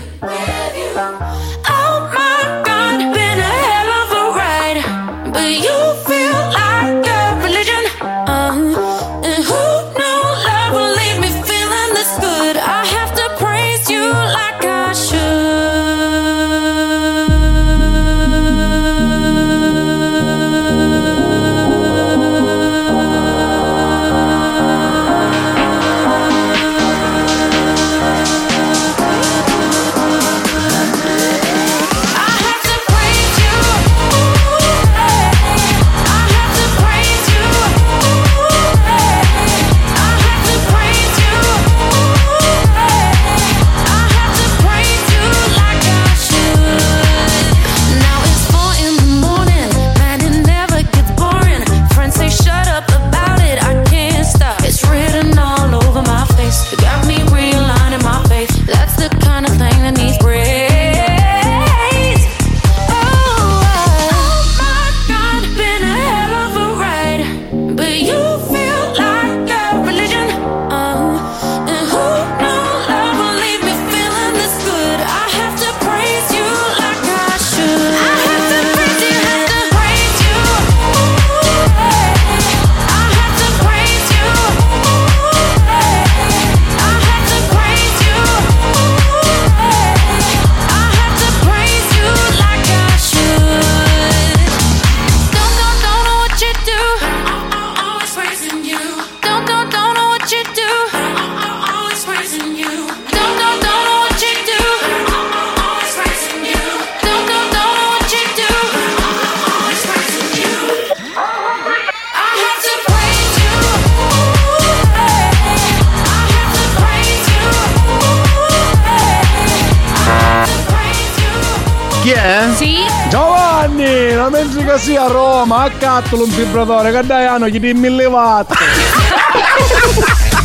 [122.05, 122.51] Chi è?
[122.55, 122.75] Sì?
[123.09, 127.59] Giovanni, non pensi che sia a Roma, a Cattolo un vibratore, che dai hanno gli
[127.59, 128.53] di mille watt.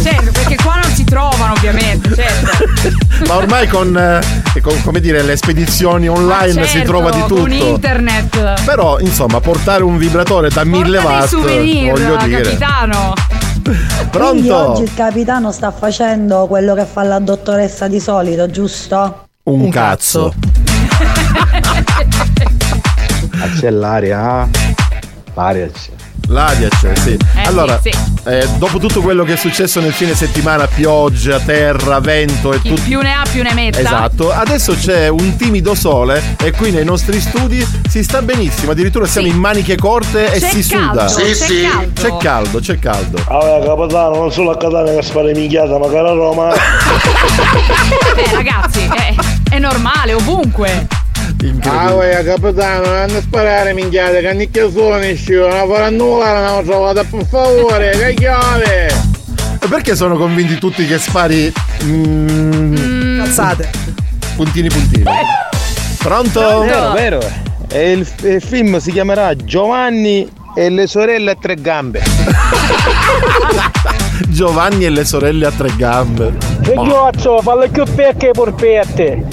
[0.02, 2.64] Certo, perché qua non si trovano ovviamente, certo.
[3.28, 7.42] Ma ormai con, eh, con, come dire, le spedizioni online si Certo, trova di tutto.
[7.42, 8.64] Con internet.
[8.64, 12.42] Però, insomma, portare un vibratore da 1000 Porta dei watt, souvenir, voglio dire.
[12.44, 13.14] capitano.
[13.64, 14.56] Quindi Pronto?
[14.56, 19.26] oggi il capitano sta facendo quello che fa la dottoressa di solito, giusto?
[19.44, 20.34] Un, cazzo.
[23.60, 24.48] C'è l'aria,
[25.34, 26.00] l'aria c'è.
[26.28, 27.18] L'aria c'è, sì.
[27.46, 27.92] allora, sì,
[28.26, 32.80] eh, dopo tutto quello che è successo nel fine settimana, pioggia, terra, vento e tutto.
[32.84, 33.80] più ne ha più ne metta.
[33.80, 39.08] Esatto, adesso c'è un timido sole e qui nei nostri studi si sta benissimo, addirittura
[39.08, 41.08] siamo in maniche corte e C'è si caldo, suda.
[41.08, 41.62] Sì, c'è sì.
[41.64, 42.02] caldo.
[42.02, 43.24] C'è caldo, c'è caldo.
[43.28, 46.54] Vabbè, capitano, non solo a Catania che spara minchiata, magari a Roma.
[48.14, 49.16] Beh, ragazzi, è,
[49.50, 50.88] è normale, ovunque.
[51.64, 56.62] Ah, uè, capitano, non a sparare minchiate, che nicchia sono non farà nulla, non ho
[56.64, 58.88] trovato, per favore, che chiave!
[59.62, 61.52] E perché sono convinti tutti che spari.
[61.84, 63.70] Mm, Cazzate.
[64.36, 65.04] Puntini puntini.
[66.00, 66.60] Pronto?
[66.60, 67.20] Vero, vero.
[67.72, 72.02] E il, il film si chiamerà Giovanni e le sorelle a tre gambe.
[74.28, 76.34] Giovanni e le sorelle a tre gambe.
[76.64, 79.24] Che ghiaccio, fallo più perché porpette.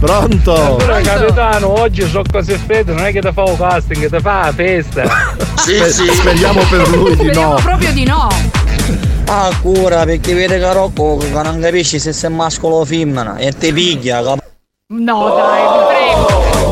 [0.00, 0.54] Pronto?
[0.54, 4.46] Allora, capitano, oggi so cose fredde, non è che ti fa un casting, ti fa
[4.46, 5.02] la festa.
[5.56, 7.56] Spe- Speriamo per lui di no.
[7.62, 8.28] proprio di no.
[9.26, 13.52] Ah, cura, perché vede che Rocco che non capisci se sei mascolo o femmina e
[13.52, 14.42] ti piglia, cap-
[14.92, 15.79] No, dai.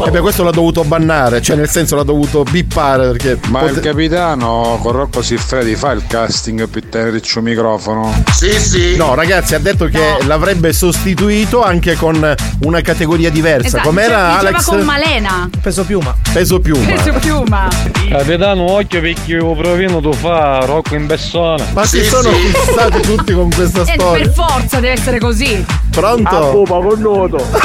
[0.08, 3.38] E beh, questo l'ha dovuto bannare, cioè nel senso l'ha dovuto bippare perché.
[3.48, 8.22] Ma il pote- capitano con Rocco Siffredi fa il casting per tenerci un microfono?
[8.32, 8.96] Sì, sì.
[8.96, 13.66] No, ragazzi, ha detto che l'avrebbe sostituito anche con una categoria diversa.
[13.66, 14.64] Esatto, Com'era diceva Alex?
[14.64, 15.50] con Malena.
[15.60, 16.16] Peso piuma.
[16.32, 16.86] Peso piuma.
[16.90, 17.68] Peso piuma.
[18.08, 21.62] Capitano, occhio perché il provino tu fa Rocco in persona.
[21.74, 24.24] Ma si sono fissati tutti con questa E storia.
[24.24, 25.62] per forza deve essere così.
[25.90, 26.28] Pronto?
[26.34, 27.36] Ah, pupa con nudo.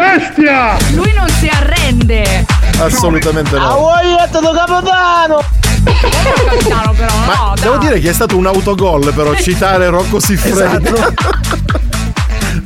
[0.00, 0.76] Bestia!
[0.94, 2.46] Lui non si arrende.
[2.78, 3.76] Assolutamente no.
[3.78, 5.42] voi detto capitano!
[5.82, 7.86] Capitano, però, Ma no, devo dai.
[7.88, 10.92] dire che è stato un autogol però citare Rocco Siffredi.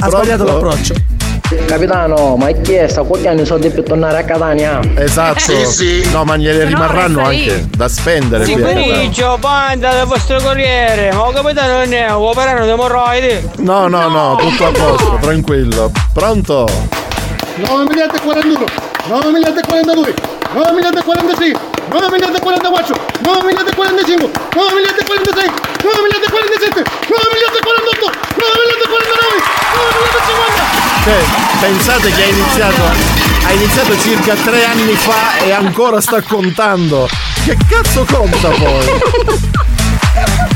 [0.01, 0.95] Ha sbagliato l'approccio.
[1.67, 4.81] Capitano, ma è chiesto, quanti anni sono per tornare a Catania?
[4.97, 5.53] Esatto.
[6.11, 7.49] No, ma gliele Se no rimarranno resta lì.
[7.51, 8.45] anche da spendere.
[8.45, 8.83] Sì, Catania.
[8.83, 11.13] pomeriggio, banda del vostro corriere.
[11.13, 13.49] Ma capitano non è, operano di emorroidi.
[13.59, 15.91] No, no, no, tutto a posto, tranquillo.
[16.13, 16.67] Pronto?
[17.57, 18.65] 9 miliardi e 41,
[19.07, 20.15] 9 miliardi e 42,
[20.55, 21.57] 9 miliardi e 46,
[21.89, 26.31] 9 miliardi e 44, 9 miliardi e 45, 9 miliardi e 46, 9 miliardi e
[26.35, 26.91] 47, 9
[27.31, 29.39] miliardi e 48, 9 miliardi e 49,
[29.71, 30.67] 9 miliardi e 50.
[31.05, 31.23] Cioè,
[31.61, 32.83] pensate che ha iniziato,
[33.47, 37.09] ha iniziato circa tre anni fa e ancora sta contando.
[37.45, 38.99] Che cazzo conta poi?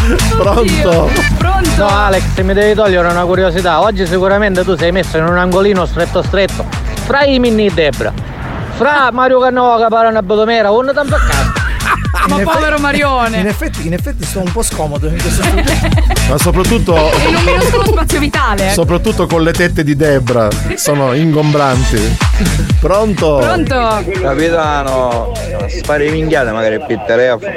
[0.36, 1.10] Pronto?
[1.38, 1.70] Pronto?
[1.76, 3.80] No, Alex, mi devi togliere una curiosità.
[3.80, 6.64] Oggi sicuramente tu sei messo in un angolino stretto stretto.
[7.04, 8.12] Fra i Minni e Debra.
[8.76, 11.52] Fra Mario Cannova che parla una botomera, uno tanto a casa.
[12.28, 13.38] Ma In povero effetti- Marione.
[13.38, 15.42] In effetti, in effetti sto un po' scomodo in questo.
[16.28, 16.94] Ma soprattutto.
[17.28, 18.70] In un minuscolo spazio vitale.
[18.72, 20.48] Soprattutto con le tette di Debra.
[20.76, 22.16] Sono ingombranti.
[22.80, 23.36] Pronto?
[23.38, 24.02] Pronto?
[24.20, 25.32] Capitano,
[25.68, 27.52] spari minchiate magari il telefono.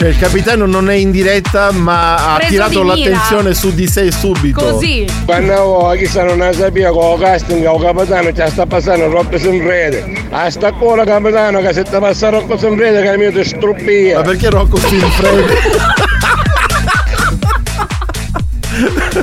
[0.00, 2.84] Cioè, il capitano non è in diretta, ma ha Preso mira.
[2.84, 4.80] l'attenzione su di sé subito.
[5.26, 9.36] Quando vuoi, chissà non la sapeva con il casting, il capitano ci sta passando troppo
[9.36, 10.10] sembrete.
[10.30, 14.16] A sta cola capitano che se ti passa troppo sembrete che mi ti struppia.
[14.16, 15.98] Ma perché Rocco Sinfredi?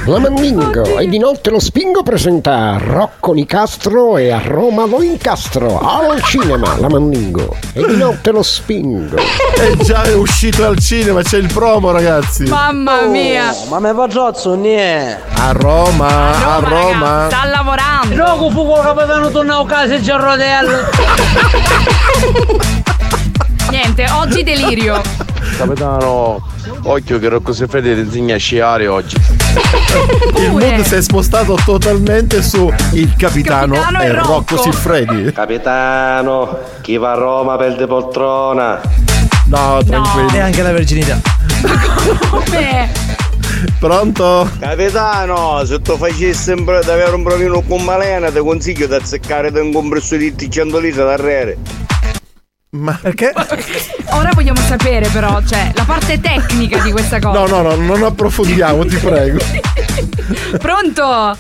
[0.05, 5.79] La Mandingo e di notte lo spingo presenta Rocco Nicastro e a Roma lo incastro
[5.79, 9.15] al cinema La Mandingo e di notte lo spingo
[9.55, 12.43] È già uscito al cinema, c'è il promo, ragazzi.
[12.43, 13.55] Mamma mia.
[13.69, 15.21] Ma me facciozzo, niente.
[15.33, 17.25] A Roma, a Roma.
[17.27, 18.13] Sta lavorando.
[18.13, 20.77] Gioco fu con capitano tornavo a casa e c'è rodello.
[23.69, 25.01] Niente, oggi delirio.
[25.57, 26.39] Capitano,
[26.83, 29.15] occhio che Rocco Siffredi ti insegna a sciare oggi.
[30.37, 34.57] Il mood si è spostato totalmente su il capitano, Capitano e Rocco, Rocco.
[34.61, 35.31] Siffredi.
[35.33, 38.79] Capitano, chi va a Roma perde poltrona.
[39.45, 40.29] No, tranquillo.
[40.31, 41.19] E anche la verginità.
[42.29, 42.91] Come?
[43.79, 44.47] Pronto?
[44.59, 50.15] Capitano, se tu facessi avere un provino con Malena, ti consiglio di azzeccare un compresso
[50.17, 51.57] di 100 litri da rere.
[52.69, 53.31] Ma perché?
[54.09, 57.39] Ora vogliamo sapere però, cioè, la parte tecnica di questa cosa.
[57.39, 59.37] No, no, no, non approfondiamo, ti prego.
[60.59, 61.37] Pronto?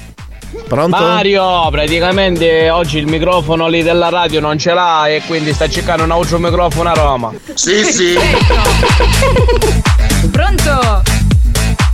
[0.69, 0.97] Pronto?
[0.97, 6.05] Mario, praticamente oggi il microfono lì della radio non ce l'ha e quindi sta cercando
[6.05, 7.33] un altro microfono a Roma.
[7.53, 8.15] Sì, sì.
[10.31, 11.01] Pronto?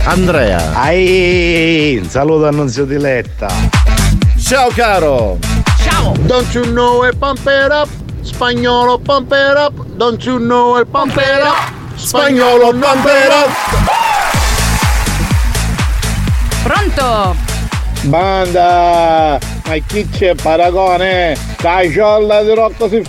[0.04, 0.74] Andrea.
[0.74, 3.48] Ai, un saluto annunzio di Letta.
[4.38, 5.38] Ciao caro.
[5.82, 6.14] Ciao.
[6.20, 7.88] Don't you know it, pump it up.
[8.24, 9.74] Spagnolo, pump it up.
[9.96, 11.72] Don't you know it, pump it up.
[11.96, 13.50] Spagnolo, pump it up.
[16.62, 17.36] Pronto?
[18.04, 21.36] Banda, ma chi c'è paragone?
[21.56, 23.02] Caciolla di Rocco si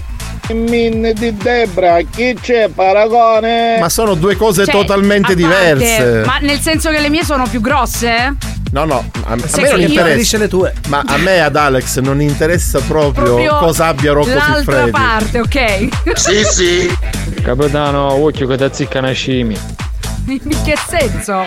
[0.53, 3.77] Min di Debra, chi c'è paragone?
[3.79, 6.23] Ma sono due cose Cioè, totalmente parte, diverse.
[6.25, 8.35] Ma nel senso che le mie sono più grosse?
[8.71, 10.37] No, no, a, a me non interessa.
[10.37, 10.73] le tue.
[10.89, 14.91] Ma a me e ad Alex non interessa proprio, Proprio cosa abbia Rocco L'altra Siffredi.
[14.91, 15.87] parte, ok?
[16.17, 16.97] Sì, sì.
[17.41, 19.59] Capitano, occhio che ti azzicca una scimmia.
[20.27, 21.43] In che senso?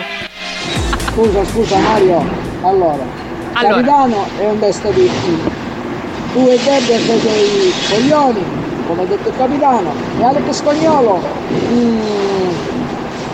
[1.11, 2.25] Scusa, scusa Mario.
[2.63, 3.03] Allora,
[3.53, 3.75] Allora.
[3.75, 4.59] capitano è un
[4.93, 5.11] di
[6.33, 8.43] Tu e Debbia siete i coglioni,
[8.89, 9.93] come ha detto il capitano.
[10.19, 11.21] E Alex Spagnolo.
[11.71, 11.99] Mm.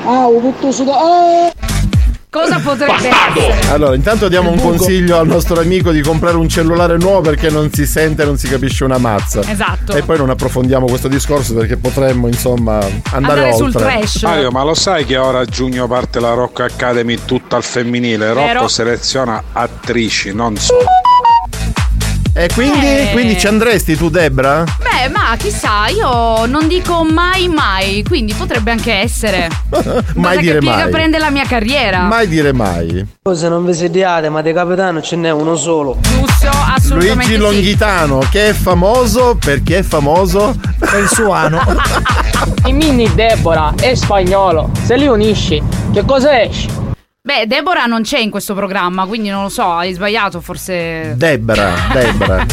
[0.06, 0.98] Ah, ho tutto sudato.
[1.00, 1.52] Ah!
[2.30, 3.72] Cosa potrebbe essere?
[3.72, 7.72] Allora, intanto diamo un consiglio al nostro amico di comprare un cellulare nuovo perché non
[7.72, 9.40] si sente e non si capisce una mazza.
[9.50, 9.94] Esatto.
[9.94, 13.84] E poi non approfondiamo questo discorso perché potremmo, insomma, andare, Andare sul oltre.
[13.84, 14.24] trash.
[14.24, 18.34] Mario, ma lo sai che ora a giugno parte la Rocco Academy tutta al femminile?
[18.34, 18.54] Vero.
[18.54, 20.84] Rocco seleziona attrici, non solo.
[22.38, 23.10] E quindi, Eh.
[23.14, 24.66] quindi ci andresti tu, Debra?
[24.80, 29.48] Beh, ma chissà, io non dico mai mai, quindi potrebbe anche essere.
[30.16, 30.90] mai dire che mai.
[30.90, 32.02] prende la mia carriera.
[32.02, 33.08] Mai dire mai.
[33.34, 35.98] Se non vi sediate, ma di capitano ce n'è uno solo.
[36.02, 37.38] Giusto, assolutamente Luigi sì.
[37.38, 41.62] Longhitano, che è famoso perché è famoso per il suo ano.
[42.68, 44.72] I mini Deborah è spagnolo.
[44.84, 45.64] Se li unisci,
[45.94, 46.68] che cosa esce?
[47.26, 51.16] Beh, Deborah non c'è in questo programma, quindi non lo so, hai sbagliato forse.
[51.16, 52.46] Debra, Debra.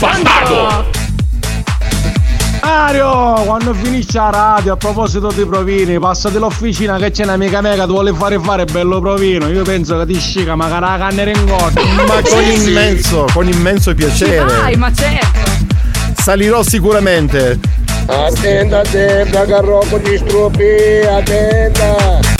[0.00, 0.86] Bastardo!
[2.64, 7.74] Mario, quando finisce la radio, a proposito di provini, passati l'officina che c'è un'amica mia
[7.74, 9.48] che ti vuole fare fare bello provino.
[9.48, 11.82] Io penso che ti scica magari la cannera in gotta.
[12.08, 14.46] Ma con immenso, con immenso piacere.
[14.46, 15.66] Dai, ma certo.
[16.14, 17.60] Salirò sicuramente.
[18.06, 22.37] Attenta, attenta, che Rocco ti struppi, attenta.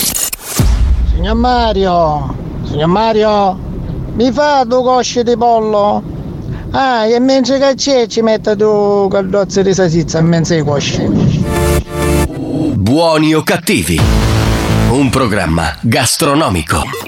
[1.18, 3.58] Signor Mario, signor Mario,
[4.14, 6.00] mi fa due cosce di pollo?
[6.70, 11.02] Ah, e mentre che c'è ci mette due caldozze di salsiccia mezzo ai cosci.
[12.72, 14.00] Buoni o cattivi?
[14.90, 17.07] Un programma gastronomico.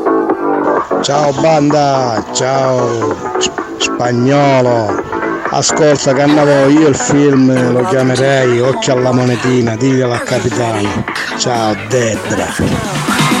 [1.01, 5.03] Ciao banda, ciao sp- spagnolo.
[5.49, 11.03] Ascolta andavo io il film lo chiamerei Occhio alla monetina, diglielo al capitano.
[11.37, 13.40] Ciao Debra.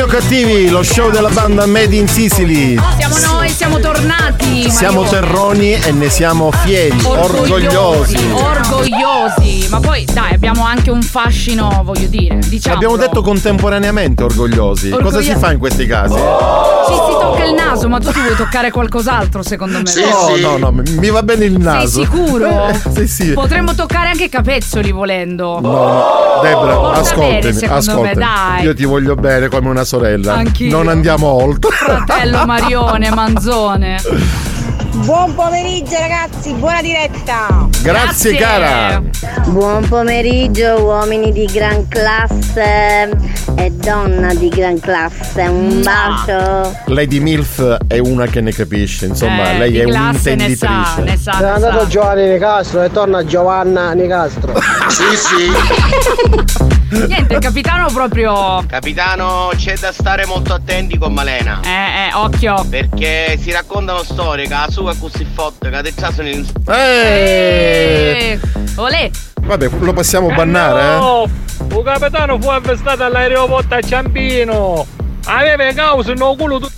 [0.00, 2.78] Cattivi, lo show della banda Made in Sicily.
[2.98, 3.91] Siamo noi, siamo tornati.
[4.68, 5.20] Siamo Mario.
[5.20, 8.16] terroni e ne siamo fieri, orgogliosi.
[8.32, 9.68] Orgogliosi.
[9.70, 12.38] Ma poi dai, abbiamo anche un fascino, voglio dire.
[12.48, 12.74] Diciamo.
[12.74, 14.90] Abbiamo detto contemporaneamente orgogliosi.
[14.90, 16.14] Cosa Orgoglio- si fa in questi casi?
[16.14, 19.84] Ci si tocca il naso, ma tu ti vuoi toccare qualcos'altro, secondo me.
[20.40, 21.86] no, no, no, mi va bene il naso.
[21.86, 22.50] Sei sicuro?
[22.92, 23.32] Sì, sì.
[23.32, 25.58] Potremmo toccare anche i capezzoli volendo.
[25.60, 26.40] No, no.
[26.42, 28.02] Debra, Porta ascoltami, bene, ascoltami.
[28.08, 28.62] me, dai.
[28.64, 30.34] Io ti voglio bene come una sorella.
[30.34, 30.70] Anch'io.
[30.76, 31.70] Non andiamo oltre.
[31.70, 33.91] Fratello Marione, Manzone.
[35.04, 37.68] Buon pomeriggio ragazzi, buona diretta.
[37.82, 39.02] Grazie, cara.
[39.46, 43.10] Buon pomeriggio uomini di gran classe
[43.56, 45.42] e donna di gran classe.
[45.42, 46.76] Un bacio.
[46.86, 50.66] Lady Milf è una che ne capisce, insomma, Eh, lei di è classe ne sa,
[50.68, 51.02] un'intenditrice.
[51.02, 54.52] ne sa, È andato Giovanni Nicastro e torna Giovanna Nicastro.
[54.92, 56.80] Sì, sì.
[56.92, 58.62] Niente, il capitano proprio.
[58.66, 61.60] Capitano, c'è da stare molto attenti con Malena.
[61.64, 62.66] Eh, eh, occhio.
[62.68, 66.46] Perché si raccontano storie che la sua è così forte che adesso sono in.
[66.68, 68.38] Eh,
[68.76, 69.10] Olè.
[69.40, 70.98] Vabbè, lo possiamo bannare, eh?
[70.98, 71.28] No,
[71.68, 74.86] il capitano fu avvestato all'aeroporto a Ciampino.
[75.24, 76.68] Aveva causa no culo tu.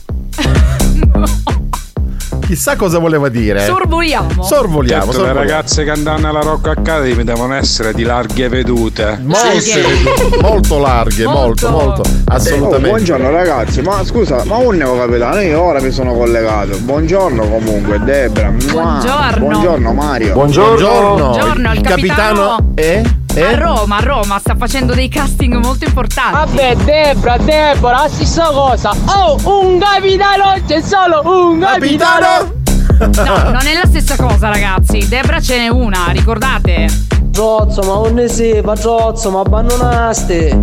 [2.47, 3.65] Chissà cosa voleva dire.
[3.65, 4.43] Sorvoliamo.
[4.43, 5.39] Sorvoliamo, Certo, le sorvoliamo.
[5.39, 9.19] ragazze che andranno alla Rock Academy devono essere di larghe vedute.
[9.23, 12.87] Molto, molto larghe, molto, molto, assolutamente.
[12.87, 16.77] Oh, buongiorno ragazzi, ma scusa, ma un neo capitano, io ora mi sono collegato.
[16.79, 18.51] Buongiorno comunque, Debra.
[18.51, 19.39] Buongiorno.
[19.39, 20.33] Buongiorno Mario.
[20.35, 21.17] Buongiorno.
[21.17, 23.03] Buongiorno, il capitano è?
[23.37, 26.33] A Roma, a Roma, sta facendo dei casting molto importanti.
[26.33, 28.93] Vabbè, Debra, Debra, la stessa cosa.
[29.07, 32.63] Oh, un capitano, c'è solo un capitano.
[33.01, 35.09] No, non è la stessa cosa, ragazzi.
[35.09, 36.87] Debra ce n'è una, ricordate?
[37.33, 40.61] Zozzo, ma non ne sei, pazzozzo, ma abbandonaste.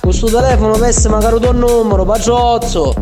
[0.00, 2.92] Questo telefono avesse magari tuo numero, pazzozzo.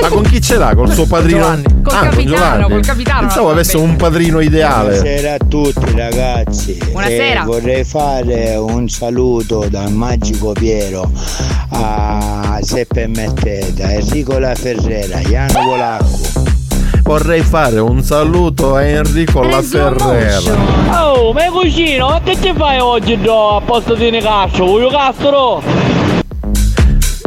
[0.00, 0.74] Ma con chi ce l'ha?
[0.74, 1.38] Col suo padrino?
[1.40, 1.62] Giovanni.
[1.82, 2.68] Col Ah, con capitano, Giovanni.
[2.68, 4.88] col capitano, Pensavo avesse un padrino ideale.
[5.00, 6.78] Buonasera a tutti ragazzi.
[6.90, 7.42] Buonasera.
[7.42, 11.10] Eh, vorrei fare un saluto dal magico Piero
[11.70, 16.52] a, se permettete, Enrico La Ferrera, Iano Polacco.
[17.02, 20.56] Vorrei fare un saluto a Enrico La Ferrera.
[21.02, 24.64] Oh, ma cugino, ma che ci fai oggi do, a posto di Nicastro?
[24.64, 25.62] Voglio Castro?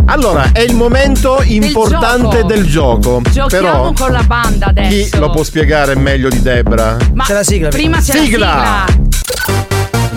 [0.10, 2.48] Allora, è il momento importante gioco.
[2.48, 3.22] del gioco.
[3.30, 5.10] Giochiamo Però con la banda adesso.
[5.12, 6.98] chi lo può spiegare meglio di Debra?
[7.14, 7.26] Ma
[7.70, 8.46] Prima c'è Sigla.
[8.56, 9.06] la sigla.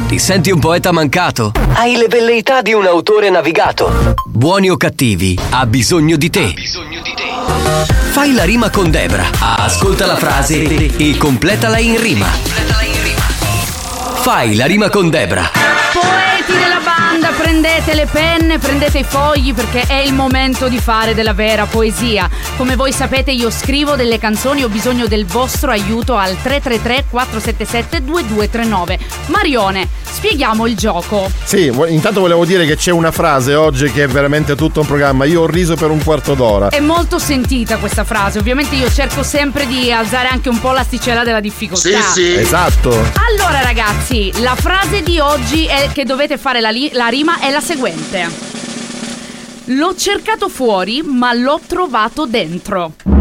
[0.07, 1.53] Ti senti un poeta mancato?
[1.75, 4.15] Hai le velleità di un autore navigato.
[4.27, 6.55] Buoni o cattivi, ha bisogno di te.
[8.11, 9.25] Fai la rima con Debra.
[9.41, 12.27] Ascolta la frase e completala in rima.
[14.23, 15.80] Fai la rima con Debra.
[17.61, 22.27] Prendete le penne, prendete i fogli perché è il momento di fare della vera poesia.
[22.57, 28.03] Come voi sapete io scrivo delle canzoni, ho bisogno del vostro aiuto al 333 477
[28.03, 28.99] 2239.
[29.27, 31.31] Marione, spieghiamo il gioco.
[31.45, 35.27] Sì, intanto volevo dire che c'è una frase oggi che è veramente tutto un programma.
[35.27, 36.71] Io ho riso per un quarto d'ora.
[36.71, 41.25] È molto sentita questa frase, ovviamente io cerco sempre di alzare anche un po' l'asticella
[41.25, 42.15] della difficoltà.
[42.17, 42.91] Esatto.
[43.29, 47.50] Allora ragazzi, la frase di oggi è che dovete fare la, li- la rima è
[47.51, 48.29] la seguente.
[49.67, 53.20] L'ho cercato fuori, ma l'ho trovato dentro.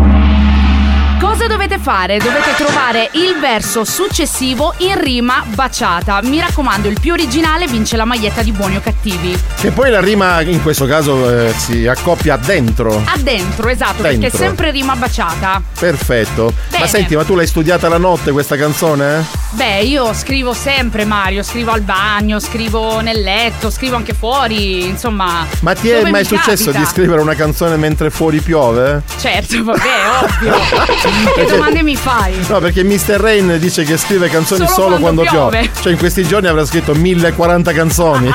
[1.30, 2.18] Cosa dovete fare?
[2.18, 6.20] Dovete trovare il verso successivo in rima baciata.
[6.24, 9.40] Mi raccomando, il più originale vince la maglietta di buoni o cattivi.
[9.56, 13.04] Che poi la rima in questo caso eh, si accoppia dentro.
[13.06, 14.40] A dentro, esatto, perché è Dentro.
[14.40, 15.62] sempre rima baciata.
[15.78, 16.52] Perfetto.
[16.68, 16.84] Bene.
[16.84, 19.24] Ma senti, ma tu l'hai studiata la notte questa canzone?
[19.52, 21.44] Beh, io scrivo sempre, Mario.
[21.44, 24.84] Scrivo al bagno, scrivo nel letto, scrivo anche fuori.
[24.88, 25.46] Insomma.
[25.60, 26.80] Ma ti è mai successo capita.
[26.80, 29.04] di scrivere una canzone mentre fuori piove?
[29.20, 31.18] Certo, vabbè, ovvio.
[31.36, 32.34] che domande mi fai?
[32.48, 33.20] No, perché Mr.
[33.20, 35.60] Rain dice che scrive canzoni Solo solo, quando quando, piove.
[35.60, 35.82] piove.
[35.82, 38.34] Cioè, in questi giorni avrà scritto 1040 canzoni.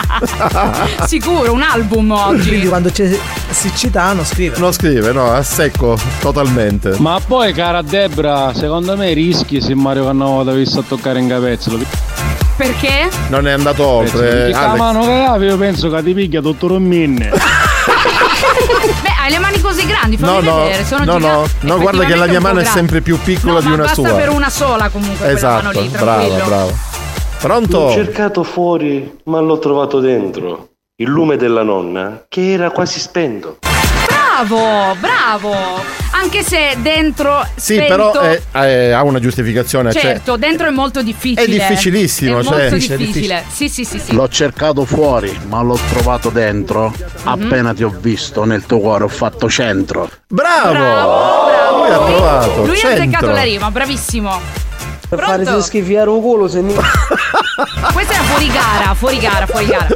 [1.06, 2.48] Sicuro, un album oggi.
[2.48, 3.16] Quindi quando c'è
[3.50, 4.58] siccità non scrive.
[4.58, 6.96] Non scrive, no, a secco, totalmente.
[6.98, 11.82] Ma poi, cara Debra, secondo me rischi se Mario Cannava dovesse toccare in capezzolo.
[12.56, 13.08] Perché?
[13.28, 14.20] Non è andato oltre.
[14.20, 17.30] Perché la mano cagava, io penso che ti picchia tutto un minne.
[19.02, 20.84] Beh, hai le mani così grandi, fammi No, no, vedere.
[20.84, 23.68] Sono no, no, no, guarda che la mia mano è sempre più piccola No, di
[23.68, 24.14] ma una basta sua.
[24.14, 26.66] per una sola comunque Esatto, lì, bravo, bravo.
[26.68, 26.74] L'ho
[27.40, 27.90] Pronto?
[27.90, 30.68] cercato fuori, ma l'ho trovato dentro.
[30.96, 33.58] Il lume della nonna, che era quasi spento.
[34.42, 35.54] Bravo, bravo.
[36.12, 39.92] Anche se dentro Sì, spento- però eh, eh, ha una giustificazione.
[39.92, 41.42] cioè- Certo, dentro è molto difficile.
[41.44, 43.44] È difficilissimo, È cioè- molto Difficile, difficile.
[43.50, 44.12] Sì, sì, sì, sì.
[44.14, 46.92] L'ho cercato fuori, ma l'ho trovato dentro.
[47.24, 50.08] Appena ti ho visto nel tuo cuore ho fatto centro.
[50.28, 50.72] Bravo!
[50.72, 52.64] Bravo, Lui ha trovato.
[52.64, 53.02] Lui ha centro.
[53.02, 54.40] azzeccato la rima, bravissimo.
[55.06, 55.44] Per Pronto?
[55.44, 56.74] fare schifiare un culo se mi...
[57.92, 59.86] Questa era fuori gara, fuori gara, fuori gara.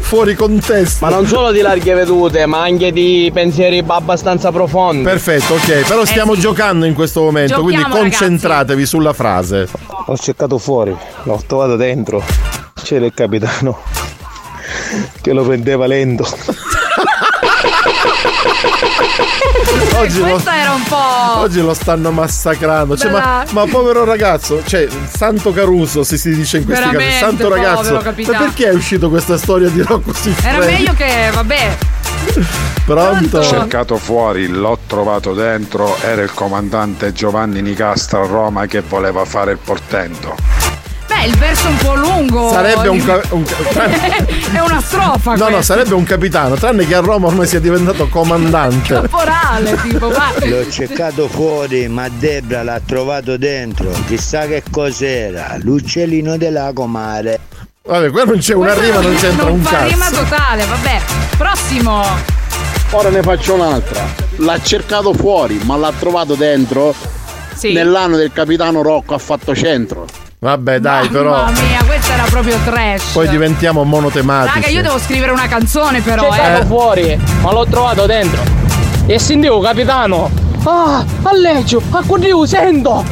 [0.00, 1.04] Fuori contesto.
[1.04, 5.02] Ma non solo di larghe vedute, ma anche di pensieri abbastanza profondi.
[5.02, 9.68] Perfetto, ok, però stiamo giocando in questo momento, Giochiamo, quindi concentratevi sulla frase.
[10.06, 12.22] Ho cercato fuori, l'ho trovato dentro.
[12.82, 13.80] C'era il capitano
[15.20, 16.26] che lo prendeva lento.
[19.96, 21.38] Oggi lo, era un po'.
[21.38, 22.96] oggi lo stanno massacrando.
[22.96, 27.18] Cioè, ma, ma povero ragazzo, cioè, Santo Caruso si si dice in questi casi.
[27.18, 27.94] Santo povero ragazzo.
[27.94, 30.56] Ma perché è uscito questa storia di Rocco Siffredi?
[30.56, 31.76] Era meglio che, vabbè.
[32.84, 33.38] Pronto?
[33.38, 39.24] L'ho cercato fuori, l'ho trovato dentro, era il comandante Giovanni Nicastra a Roma che voleva
[39.24, 40.57] fare il portento.
[41.18, 42.50] Beh, il verso è un po' lungo.
[42.50, 43.84] Sarebbe un, ca- un ca-
[44.52, 45.34] è una strofa.
[45.34, 45.74] No, no, questa.
[45.74, 48.94] sarebbe un capitano, tranne che a Roma ormai sia diventato comandante.
[48.94, 50.32] Caporale, tipo, va.
[50.46, 53.90] L'ho cercato fuori, ma Debra l'ha trovato dentro.
[54.06, 55.56] Chissà che cos'era.
[55.60, 57.40] L'uccellino della comare.
[57.84, 60.22] Vabbè, qua non c'è una Questa rima, non c'entra non un fa rima cazzo.
[60.22, 61.00] totale, vabbè.
[61.36, 62.04] Prossimo.
[62.90, 64.06] Ora ne faccio un'altra.
[64.36, 66.94] L'ha cercato fuori, ma l'ha trovato dentro.
[67.54, 67.72] Sì.
[67.72, 70.06] Nell'anno del capitano Rocco ha fatto centro.
[70.40, 71.30] Vabbè, dai, però.
[71.30, 73.12] Mamma mia, questa era proprio trash.
[73.12, 74.54] Poi diventiamo monotematici.
[74.54, 76.66] Raga, io devo scrivere una canzone però, Cercato eh.
[76.66, 78.40] fuori, ma l'ho trovato dentro.
[79.06, 80.30] E sentivo, capitano.
[80.64, 83.04] Ah, a leggio, a quadrio sento.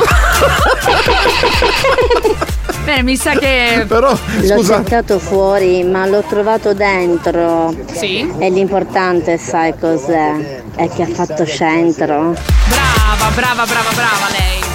[2.84, 3.84] Bene, mi sa che.
[3.88, 7.74] Però, L'ho cercato fuori, ma l'ho trovato dentro.
[7.92, 8.32] Sì.
[8.38, 10.62] E l'importante, sai cos'è?
[10.76, 12.34] È che ha fatto centro.
[12.68, 14.65] Brava, brava, brava, brava lei.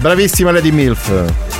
[0.00, 1.10] Bravissima Lady Milf.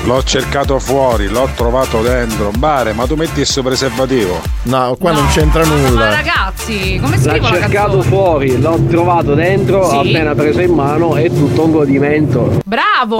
[0.04, 2.50] L'ho cercato fuori, l'ho trovato dentro.
[2.56, 4.40] Bare, ma tu metti il preservativo.
[4.62, 6.08] No, qua non c'entra nulla.
[6.08, 8.02] Ma ragazzi, come L'ha scrivo la cercato canzone?
[8.04, 9.96] fuori, l'ho trovato dentro, Sì.
[9.96, 12.60] appena preso in mano è tutto un godimento.
[12.64, 13.18] Bravo!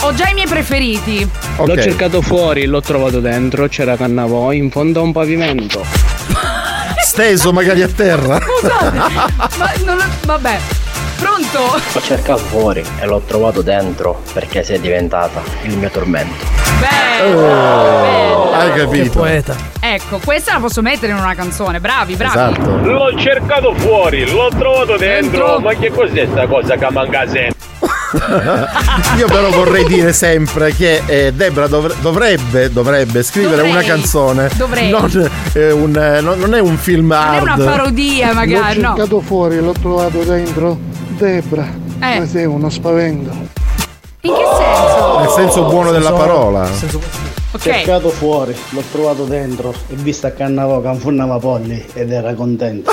[0.00, 1.26] Ho già i miei preferiti.
[1.64, 5.82] L'ho cercato fuori, l'ho trovato dentro, c'era Cannavò in fondo a un pavimento.
[7.02, 8.38] Steso magari a terra.
[8.38, 8.90] Scusate,
[9.56, 9.98] ma non.
[10.26, 10.58] Vabbè.
[11.24, 11.80] Pronto?
[11.94, 16.44] L'ho cercato fuori e l'ho trovato dentro perché sei diventata il mio tormento.
[17.24, 19.18] Oh, hai capito?
[19.20, 19.56] poeta.
[19.80, 21.80] Ecco, questa la posso mettere in una canzone.
[21.80, 22.34] Bravi, bravi.
[22.36, 22.76] Esatto.
[22.82, 25.12] L'ho cercato fuori, l'ho trovato dentro.
[25.46, 25.60] Dentro.
[25.60, 27.52] Ma che cos'è sta cosa che manca sempre?
[29.16, 33.70] Io però vorrei dire sempre che eh, Debra dovre- dovrebbe, dovrebbe scrivere Dovrei.
[33.72, 34.50] una canzone.
[34.56, 34.90] Dovrei.
[34.90, 37.58] Non, eh, un, eh, non- non è un film Non è hard.
[37.58, 38.94] una parodia, magari, L'ho no.
[38.96, 40.78] cercato fuori, l'ho trovato dentro.
[41.16, 41.66] Debra,
[42.00, 42.18] Eh.
[42.18, 43.30] ma sei uno spavento.
[44.22, 45.18] In che senso?
[45.20, 46.62] Nel senso buono della parola.
[47.52, 47.60] Ok.
[47.60, 52.90] Cercato fuori, l'ho trovato dentro e visto che anfunnava polli ed era contento.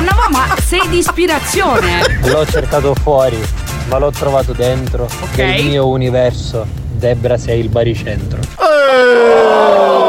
[0.00, 2.18] No, ma sei di ispirazione.
[2.24, 3.38] L'ho cercato fuori,
[3.88, 5.06] ma l'ho trovato dentro.
[5.34, 6.66] Del mio universo.
[7.06, 8.40] Debra sei il baricentro.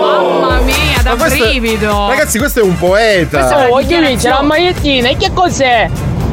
[0.02, 2.08] Mamma mia, da Ma questo è- brivido.
[2.08, 3.38] Ragazzi, questo è un poeta.
[3.38, 5.88] Questo è voglio vincere la magliettina e che cos'è?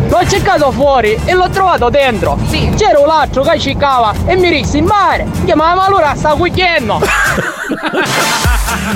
[0.09, 2.39] L'ho cercato fuori e l'ho trovato dentro.
[2.49, 2.73] Sì.
[2.77, 5.27] C'era un altro che ciccava e mi risse in mare.
[5.45, 7.03] Chiamava allora sta cucchiendo.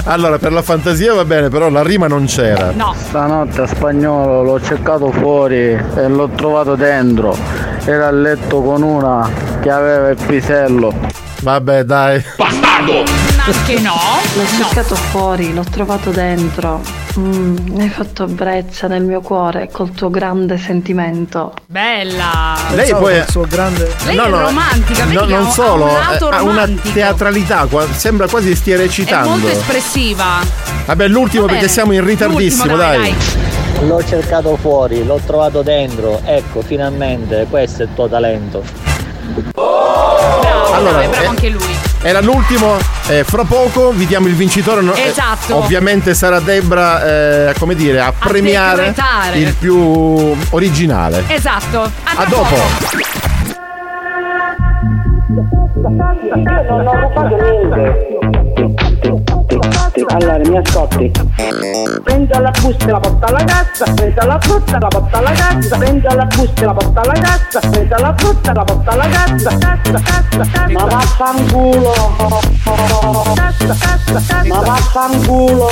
[0.04, 2.72] Allora, per la fantasia va bene, però la rima non c'era.
[2.74, 2.94] No.
[2.96, 7.36] Stanotte a spagnolo l'ho cercato fuori e l'ho trovato dentro.
[7.84, 9.28] Era a letto con una
[9.60, 10.92] che aveva il pisello.
[11.40, 12.24] Vabbè, dai.
[12.38, 13.94] Anche no.
[14.34, 16.80] L'ho cercato fuori, l'ho trovato dentro.
[17.18, 21.54] Mm, mi hai fatto brezza nel mio cuore col tuo grande sentimento.
[21.66, 22.56] Bella.
[22.74, 23.92] Lei poi è suo grande.
[24.04, 26.68] Lei è romantica, vedi no, che ha non solo, ha un lato eh, ha una
[26.92, 29.30] teatralità, sembra quasi stia È recitando.
[29.30, 30.40] molto espressiva.
[30.86, 32.98] Vabbè, l'ultimo Va perché siamo in ritardissimo, dai.
[32.98, 36.20] dai, L'ho cercato fuori, l'ho trovato dentro.
[36.24, 38.62] Ecco, finalmente, questo è il tuo talento.
[39.52, 39.87] Bravo,
[40.72, 41.76] Allora, bravo, è bravo eh, anche lui.
[42.02, 42.76] Era l'ultimo,
[43.08, 44.80] eh, fra poco vi diamo il vincitore.
[44.82, 45.56] no- eh, Esatto.
[45.56, 49.38] ovviamente sarà Debra, eh, come dire, a premiare decretare.
[49.38, 51.24] il più originale.
[51.28, 51.82] Esatto.
[51.82, 52.56] A, A dopo.
[55.38, 58.18] Non ho rubato niente.
[60.10, 61.12] Allora, mi ascolti.
[62.02, 65.30] Prendo la busta e la porta alla cassa, prendo la frutta e la porta alla
[65.30, 68.90] cassa, prendo la busta e la porta alla cassa, prendo la frutta e la porta
[68.90, 70.68] alla cassa, cassa, cassa, cassa.
[70.72, 71.92] Ma vaffanculo.
[73.34, 74.42] Cassa, cassa, cassa.
[74.46, 75.68] Ma vaffanculo.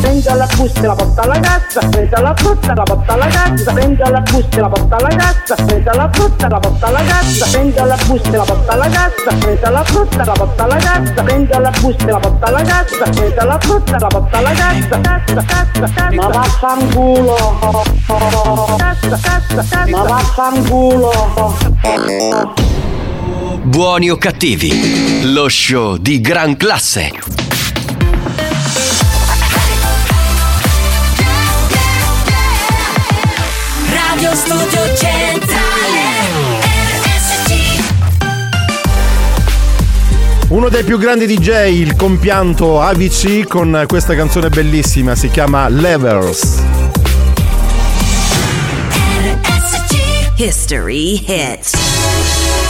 [0.00, 3.26] Prendi alla busta e la porta alla cassa, prendi alla frutta e la porta alla
[3.26, 6.86] cassa, prendi alla busta e la porta alla cassa, prendi alla frutta e la porta
[6.86, 10.64] alla cassa, prendi alla busta e la porta alla cassa, prendi alla frutta la porta
[10.64, 14.38] alla cassa, prendi alla busta e la porta alla cassa, prendi alla frutta la porta
[14.38, 16.10] alla cassa, cassa, cassa, cassa.
[16.14, 17.36] Ma vaffanculo.
[18.76, 19.86] Cassa, cassa, cassa.
[19.88, 21.12] Ma vaffanculo.
[23.62, 27.12] Buoni o cattivi, lo show di gran classe.
[33.88, 35.89] Radio Studio Centrale
[40.50, 46.60] Uno dei più grandi DJ, il compianto AVC con questa canzone bellissima, si chiama Levels.
[50.34, 52.69] History hits.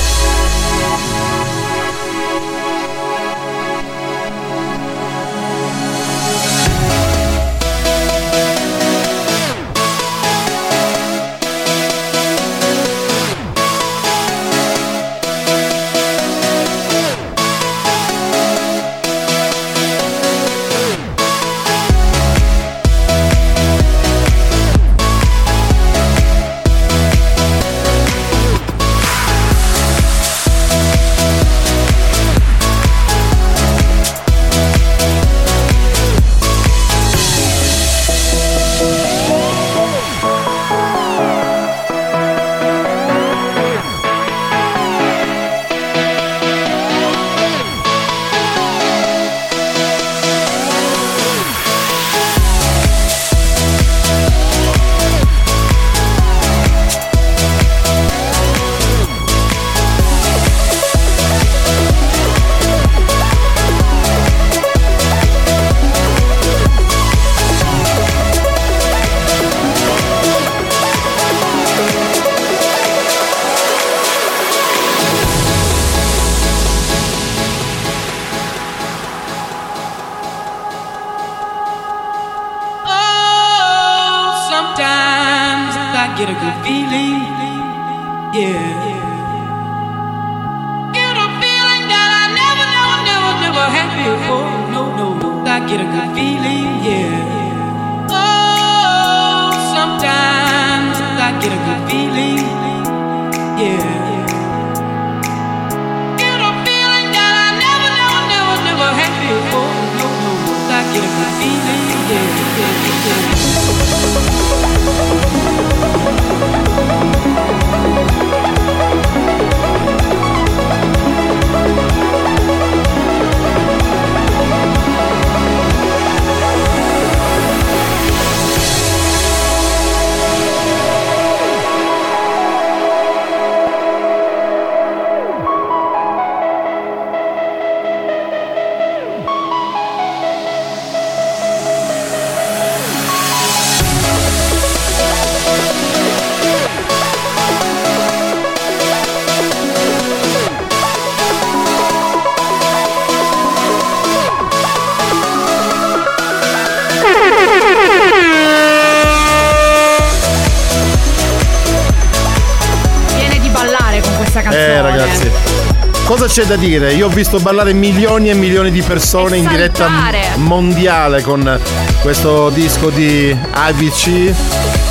[166.31, 166.93] C'è da dire?
[166.93, 169.89] Io ho visto ballare milioni e milioni di persone in diretta
[170.37, 171.59] mondiale con
[172.03, 174.33] questo disco di AVC.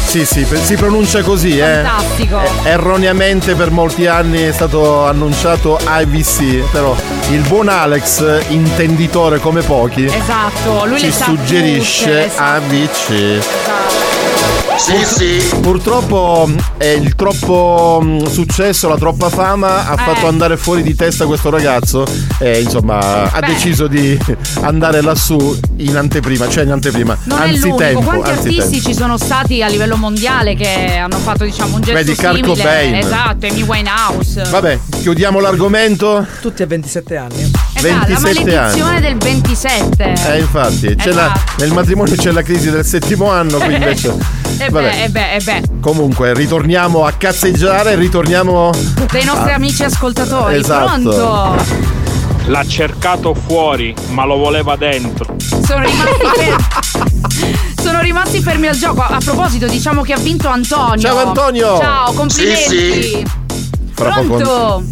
[0.06, 1.82] Sì, sì, si pronuncia così, eh.
[1.82, 2.42] Fantastico.
[2.64, 6.94] Erroneamente per molti anni è stato annunciato AVC, però
[7.30, 12.66] il buon Alex, intenditore come pochi, Esatto, lui ci suggerisce tutte, esatto.
[12.66, 14.09] AVC.
[14.80, 15.58] Sì, sì.
[15.60, 19.98] Purtroppo eh, il troppo mh, successo, la troppa fama ha Eh.
[19.98, 22.08] fatto andare fuori di testa questo ragazzo
[22.40, 23.46] e insomma ha Beh.
[23.48, 24.18] deciso di
[24.62, 28.82] andare lassù in anteprima, cioè in anteprima, Non è anzi l'unico, tempo, quanti anzi artisti
[28.82, 32.48] ci sono stati a livello mondiale che hanno fatto diciamo un gesto Vedi, Kurt simile?
[32.56, 32.96] Cobain.
[32.96, 34.44] Esatto, Amy Winehouse.
[34.50, 36.26] Vabbè, chiudiamo l'argomento.
[36.42, 37.52] Tutti a 27 anni.
[37.74, 38.22] Esatto, la 27
[38.56, 39.02] maledizione anni.
[39.02, 40.14] del 27.
[40.34, 41.52] Eh, infatti, c'è la- Esatto.
[41.60, 44.38] nel matrimonio c'è la crisi del settimo anno, quindi invece.
[44.58, 44.90] E Vabbè.
[44.90, 45.62] beh, e beh, e beh.
[45.80, 48.72] Comunque, ritorniamo a cazzeggiare, ritorniamo.
[49.12, 50.56] Dei nostri a- amici ascoltatori.
[50.58, 50.86] Esatto.
[51.10, 51.64] Pronto?
[52.46, 55.36] L'ha cercato fuori, ma lo voleva dentro.
[55.66, 56.66] Sono rimasti fermi.
[57.82, 59.02] Sono rimasti fermi al gioco.
[59.02, 60.98] A proposito, diciamo che ha vinto Antonio.
[61.00, 61.78] Ciao, Antonio.
[61.80, 62.62] Ciao, complimenti.
[62.62, 63.26] Sì, sì.
[63.94, 64.84] Fra poco- Pronto?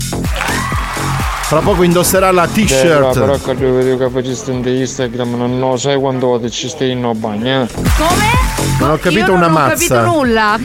[1.47, 3.41] Fra poco indosserà la però t-shirt.
[3.45, 7.64] che devo vedere che faceste in Instagram, non lo sai quando ci stai in bagno,
[7.64, 7.68] eh?
[8.80, 9.96] Non ho capito Io una non ho mazza.
[9.96, 10.60] capito nulla.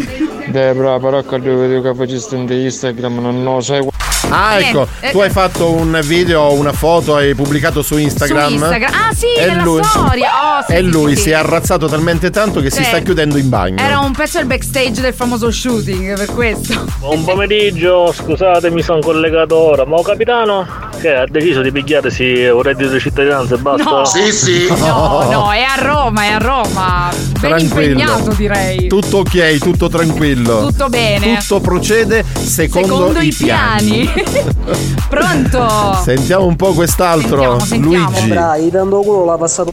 [0.46, 3.86] Debra, però che devo vedere che faceste in Instagram, non lo sai.
[4.28, 8.46] Ah, ecco, Niente, tu eh, hai fatto un video, una foto, hai pubblicato su Instagram.
[8.46, 8.92] Su Instagram.
[8.92, 10.30] Ah, sì, E nella lui- storia.
[10.58, 13.36] Oh, sì, e sì, lui sì, si è arrazzato talmente tanto che si sta chiudendo
[13.38, 13.82] in bagno.
[13.82, 16.84] Era un pezzo del backstage del famoso shooting, per questo.
[16.98, 20.66] Buon pomeriggio, scusate mi sono collegato ora, ma ho capitano
[21.02, 23.90] che ha deciso di pigliarsi un reddito di cittadinanza e basta?
[23.90, 24.04] No.
[24.04, 24.66] Sì, sì.
[24.68, 27.10] No, no, è a Roma, è a Roma.
[27.40, 27.98] Ben Tranquillo.
[27.98, 28.86] impegnato, direi.
[28.86, 30.68] Tutto ok, tutto tranquillo.
[30.68, 31.38] Tutto bene.
[31.38, 34.12] Tutto procede secondo, Secondo i i piani.
[35.10, 36.00] Pronto?
[36.04, 37.58] Sentiamo un po' quest'altro.
[37.58, 38.10] Sentiamo, sentiamo.
[38.10, 38.28] Luigi.
[38.28, 39.72] Bravi, culo l'ha passato.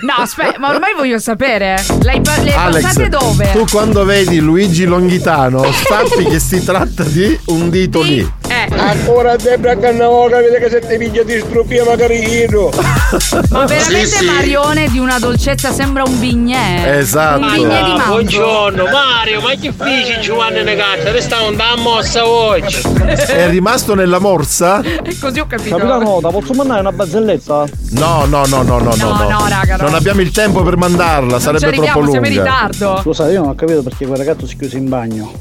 [0.00, 1.82] No, aspetta, ma ormai voglio sapere.
[2.02, 3.50] L'hai pa- le Alex, passate dove?
[3.52, 8.30] tu quando vedi Luigi Longhitano sappi che si tratta di un dito lì.
[8.68, 8.78] Eh.
[8.78, 12.70] Ancora Debra Cannavola, vede che se ti piglia di struppia magari io.
[13.50, 16.98] Ma veramente Marione di una dolcezza sembra un bignè.
[16.98, 17.40] Esatto.
[17.46, 18.12] Un bignè di Ah, mango.
[18.12, 21.10] Buongiorno Mario, ma che feci Giovanni Negazza?
[21.12, 22.80] Te sta andando a mossa oggi.
[22.82, 24.80] È rimasto nella morsa?
[25.06, 25.76] E così ho capito.
[25.76, 27.64] Capitano, ti posso mandare una barzelletta?
[27.90, 29.28] No, no, no, no, no, No, no.
[29.28, 29.84] no, raga, no.
[29.84, 32.66] Non abbiamo il tempo per mandarla, sarebbe ci arriviamo, troppo siamo in lunga.
[32.68, 33.00] ritardo.
[33.02, 35.32] Scusa, io non ho capito perché quel ragazzo si chiuse in bagno.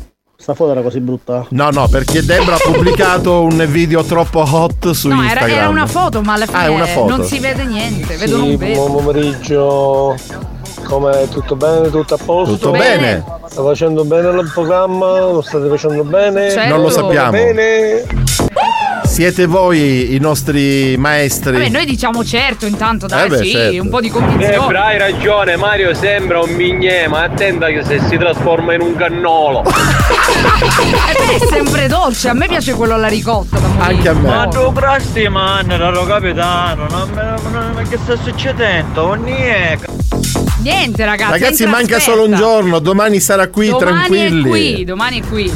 [0.45, 1.43] Sta foto era così brutta.
[1.49, 5.57] No, no, perché Debra ha pubblicato un video troppo hot su No, era, Instagram.
[5.57, 7.17] era una foto, ma alla fine Ah, è una foto.
[7.17, 8.15] non si vede niente.
[8.15, 8.87] Vedo Sì, un vedo.
[8.87, 10.15] buon pomeriggio.
[10.83, 11.89] Come tutto bene?
[11.89, 12.53] Tutto a posto?
[12.57, 13.23] Tutto bene.
[13.47, 15.19] Sta facendo bene il programma?
[15.21, 16.51] Lo state facendo bene?
[16.51, 16.69] Certo.
[16.75, 17.31] Non lo sappiamo.
[17.31, 18.05] Bene?
[19.15, 21.53] Siete voi i nostri maestri.
[21.53, 23.81] Vabbè, noi diciamo certo intanto, dai, Eh beh, sì, certo.
[23.81, 24.77] un po' di convinzione.
[24.77, 29.63] hai ragione, Mario sembra un mignè, ma attenta che se si trasforma in un cannolo.
[31.07, 33.57] E beh, è sempre dolce, a me piace quello alla ricotta.
[33.77, 34.27] Anche a me.
[34.27, 39.13] Ma tu crasti man, caro capitano, non me, non- ma che sta succedendo?
[39.13, 39.85] Niente.
[40.61, 41.31] Niente, ragazzi.
[41.31, 42.17] Ragazzi, manca aspetta.
[42.17, 44.43] solo un giorno, domani sarà qui, Domani tranquilli.
[44.43, 45.53] è qui, domani è qui.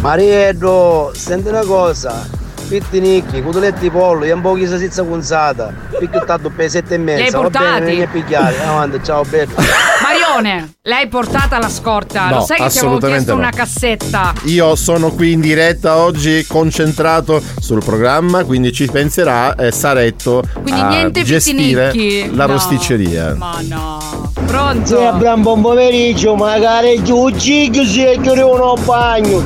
[0.00, 2.40] Mariello, senti una cosa.
[2.72, 5.70] Pitti nicchi, cutoletti pollo, io un po' chi si senza punzata.
[5.98, 7.38] Picchio tanto per sette e mezza.
[7.38, 8.62] Va bene, non è pigliare.
[8.64, 9.52] Avanti, ciao bello.
[10.02, 12.30] Marione, l'hai portata alla scorta.
[12.30, 13.38] No, Lo sai che ti avevo assolutamente chiesto no.
[13.40, 14.32] una cassetta.
[14.44, 20.80] Io sono qui in diretta oggi concentrato sul programma, quindi ci penserà eh, Saretto Quindi
[20.80, 21.92] a niente gestire
[22.32, 22.52] la No.
[22.52, 23.34] rosticceria.
[23.34, 24.32] Ma no.
[24.46, 24.96] Pronto?
[24.96, 29.44] Sì, abbiamo buon pomeriggio, magari giù cicchi si è chiuso un bagno.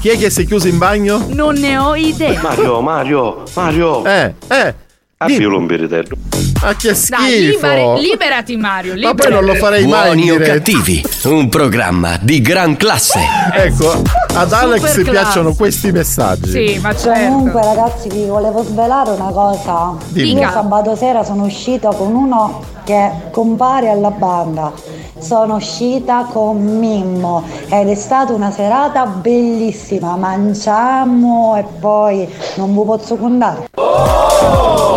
[0.00, 1.26] Chi è che si è chiuso in bagno?
[1.28, 2.40] Non ne ho idea.
[2.40, 4.04] Mario, Mario, Mario.
[4.04, 4.74] Eh, eh.
[5.20, 6.16] Avvio l'ombiritello.
[6.62, 7.66] Ma che Dai, schifo!
[7.66, 9.46] liberi- liberati Mario, Ma poi non liberati.
[9.46, 13.18] lo farei mai Buoni o cattivi, un programma di gran classe.
[13.52, 14.00] Ecco,
[14.34, 16.50] ad Alex piacciono questi messaggi.
[16.50, 17.32] Sì, ma certo.
[17.32, 19.96] Comunque ragazzi vi volevo svelare una cosa.
[20.06, 20.34] Dimmi.
[20.40, 24.72] Io sabato sera sono uscita con uno che compare alla banda.
[25.18, 30.14] Sono uscita con Mimmo ed è stata una serata bellissima.
[30.14, 33.68] Mangiamo e poi non vi posso contare.
[33.74, 34.87] Ma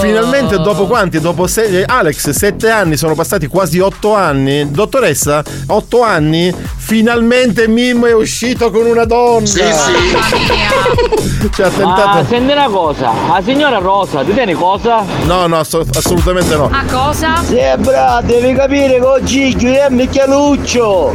[0.00, 1.20] finalmente dopo quanti?
[1.20, 4.70] Dopo sei, Alex, sette anni, sono passati quasi otto anni.
[4.70, 9.46] Dottoressa, otto anni, finalmente Mimmo è uscito con una donna.
[9.46, 9.60] Sì,
[11.52, 12.24] Ci ha Ma tentato.
[12.28, 15.02] senti una cosa, la signora Rosa, ti tieni cosa?
[15.24, 16.68] No, no, asso- assolutamente no.
[16.70, 17.42] A cosa?
[17.44, 21.12] Sì, bravo, devi capire che oggi è Micchialuccio.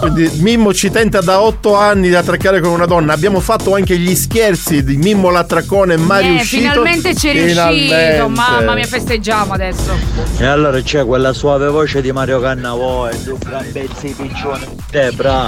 [0.00, 3.12] Quindi Mimmo ci tenta da otto anni di attraccare con una donna.
[3.12, 6.62] Abbiamo fatto anche gli scherzi di Mimmo l'attraccone e mai Eh, riuscito.
[6.70, 7.68] finalmente ci è riuscito.
[7.68, 8.26] Finalmente.
[8.28, 9.92] Mamma mia, festeggiamo adesso.
[10.38, 14.66] E allora c'è quella suave voce di Mario Cannavo e un gran pezzo di piccione.
[14.90, 15.46] Debra.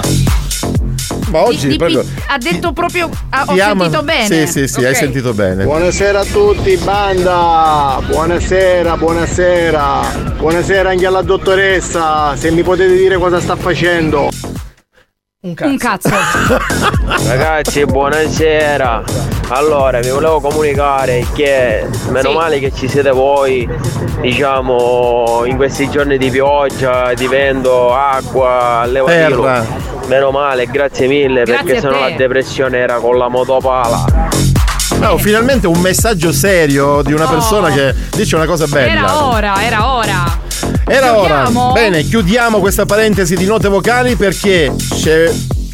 [1.29, 2.03] Ma oggi Di- di proprio.
[2.27, 3.09] ha detto proprio.
[3.29, 4.25] ah, ho ama- sentito bene.
[4.25, 4.97] Sì, sì, sì, hai Ok.
[4.97, 5.63] sentito bene.
[5.63, 7.99] Buonasera a tutti, banda!
[8.07, 10.01] Buonasera, buonasera!
[10.37, 14.29] Buonasera anche alla dottoressa, se mi potete dire cosa sta facendo.
[15.41, 16.09] Un Un cazzo.
[17.27, 19.03] Ragazzi, buonasera.
[19.51, 22.35] Allora, vi volevo comunicare che meno Sì.
[22.35, 23.67] male che ci siete voi,
[24.21, 29.41] diciamo, in questi giorni di pioggia, di vento, acqua, levatino.
[29.41, 29.65] Terra.
[30.05, 32.09] Meno male, grazie mille, Grazie perché sennò te.
[32.11, 34.05] la depressione era con la motopala.
[35.03, 37.29] Oh, finalmente un messaggio serio di una Oh.
[37.29, 38.91] persona che dice una cosa bella.
[38.91, 40.39] Era ora, era ora.
[40.85, 41.63] Era Chiudiamo?
[41.71, 41.79] ora.
[41.79, 45.31] Bene, chiudiamo questa parentesi di note vocali perché c'è.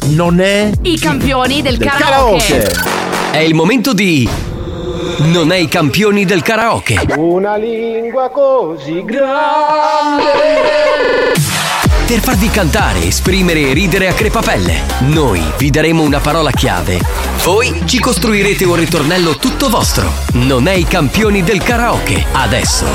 [0.08, 0.70] Non è.
[0.82, 2.46] I campioni del, del karaoke.
[2.46, 3.04] karaoke.
[3.36, 4.26] È il momento di
[5.24, 6.96] Non è i campioni del karaoke.
[7.18, 10.24] Una lingua così grande.
[12.06, 14.80] per farvi cantare, esprimere e ridere a crepapelle.
[15.00, 16.98] Noi vi daremo una parola chiave.
[17.44, 20.10] Voi ci costruirete un ritornello tutto vostro.
[20.32, 22.24] Non è i campioni del karaoke.
[22.32, 22.86] Adesso,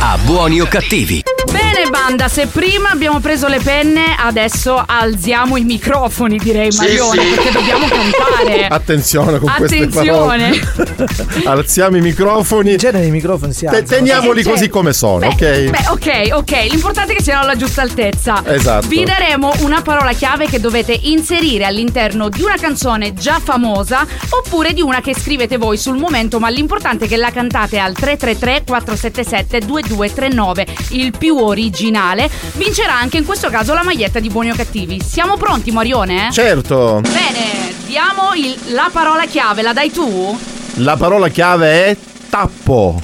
[0.00, 1.22] a buoni o cattivi.
[1.50, 7.22] Bene banda, se prima abbiamo preso le penne, adesso alziamo i microfoni direi Sì, Marione,
[7.22, 7.28] sì.
[7.30, 8.66] perché dobbiamo cantare.
[8.68, 9.88] Attenzione con Attenzione.
[9.88, 11.46] queste parole.
[11.48, 12.72] Alziamo i microfoni.
[12.72, 13.86] In genere i microfoni si alzano.
[13.86, 15.36] teniamoli cioè- così come sono, ok?
[15.70, 16.66] Beh, ok, ok.
[16.70, 18.42] L'importante è che siano alla giusta altezza.
[18.44, 18.86] Esatto.
[18.88, 24.72] Vi daremo una parola chiave che dovete inserire all'interno di una canzone già famosa oppure
[24.74, 28.64] di una che scrivete voi sul momento, ma l'importante è che la cantate al 333
[28.66, 30.66] 477 2239.
[30.90, 35.00] Il più originale vincerà anche in questo caso la maglietta di Buoni o Cattivi.
[35.02, 36.28] Siamo pronti, Marione?
[36.32, 37.00] Certo.
[37.02, 40.38] Bene, diamo il- la parola chiave, la dai tu?
[40.74, 41.96] La parola chiave è
[42.30, 43.00] tappo.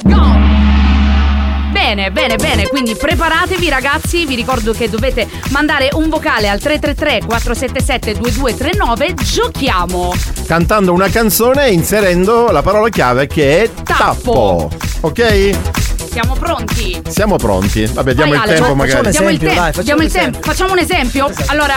[1.72, 7.26] Bene, bene, bene, quindi preparatevi ragazzi, vi ricordo che dovete mandare un vocale al 333
[7.26, 10.14] 477 2239, giochiamo!
[10.46, 14.70] Cantando una canzone e inserendo la parola chiave che è tappo.
[15.00, 15.83] Ok?
[16.14, 17.02] Siamo pronti?
[17.08, 17.86] Siamo pronti.
[17.86, 19.10] Vabbè, diamo Vai, il Ale, tempo fa- magari.
[19.10, 20.52] Diamo il, tempo, dai, facciamo diamo il un tempo, esempio.
[20.52, 21.30] facciamo un esempio?
[21.46, 21.74] Allora,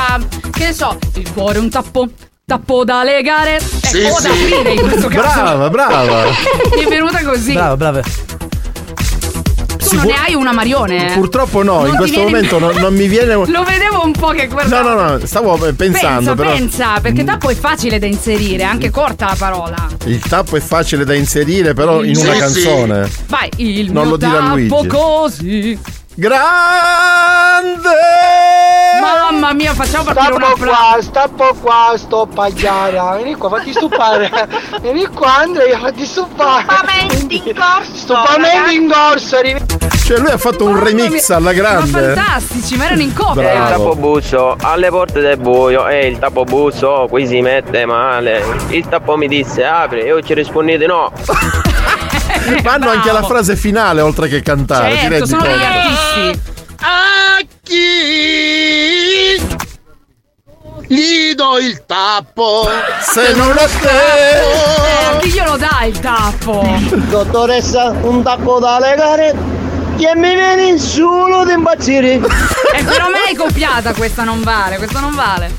[0.51, 2.07] che ne so, il cuore è un tappo,
[2.45, 4.27] tappo da legare, ecco, Sì, o da sì.
[4.27, 5.41] aprire in questo caso.
[5.41, 6.23] Brava, brava.
[6.75, 7.53] Mi è venuta così.
[7.53, 8.01] Brava, brava.
[9.89, 11.11] Tu non ne hai una Marione?
[11.11, 11.13] eh?
[11.13, 13.33] Purtroppo no, Non in questo viene- momento non, non mi viene.
[13.47, 14.93] Lo vedevo un po' che No, guardava.
[14.93, 16.51] no, no, stavo pensando pensa, però.
[16.51, 19.87] pensa, perché tappo è facile da inserire, anche corta la parola.
[20.05, 23.09] Il tappo è facile da inserire, però in una Sì, canzone.
[23.27, 25.77] Vai, il Non mio lo tappo così.
[26.19, 27.89] Grande!
[28.99, 30.81] Mamma mia, facciamo partire un Stappo applauso.
[30.89, 33.15] qua, stappo qua, sto pagliara.
[33.17, 34.31] Vieni qua, fatti stupare.
[34.81, 36.63] Vieni qua Andrea, fatti stupare.
[36.65, 37.91] Stupamenti in corso.
[37.93, 39.37] Stupamenti in corso.
[40.05, 42.13] Cioè, lui ha fatto un remix alla Ma grande.
[42.15, 43.33] fantastici, ma erano in coppia.
[43.43, 43.63] Bravo.
[43.63, 48.43] Il tappobuzzo alle porte del buio e il tappobuzzo qui si mette male.
[48.69, 51.11] Il tappo mi disse apri, io ci rispondete no.
[52.63, 54.91] Fanno anche la frase finale oltre che cantare.
[54.91, 55.65] ti Certo, rendi sono degli conto?
[55.67, 56.39] artisti.
[56.79, 57.75] A chi
[60.89, 62.69] gli do il tappo?
[63.01, 66.65] Se non a Eh, a chi glielo dai il tappo?
[67.09, 69.55] Dottoressa, un tappo da legare.
[69.97, 72.13] Che mi viene solo di impazzire.
[72.13, 75.51] Eh, però me l'hai copiata questa non vale, questa non vale.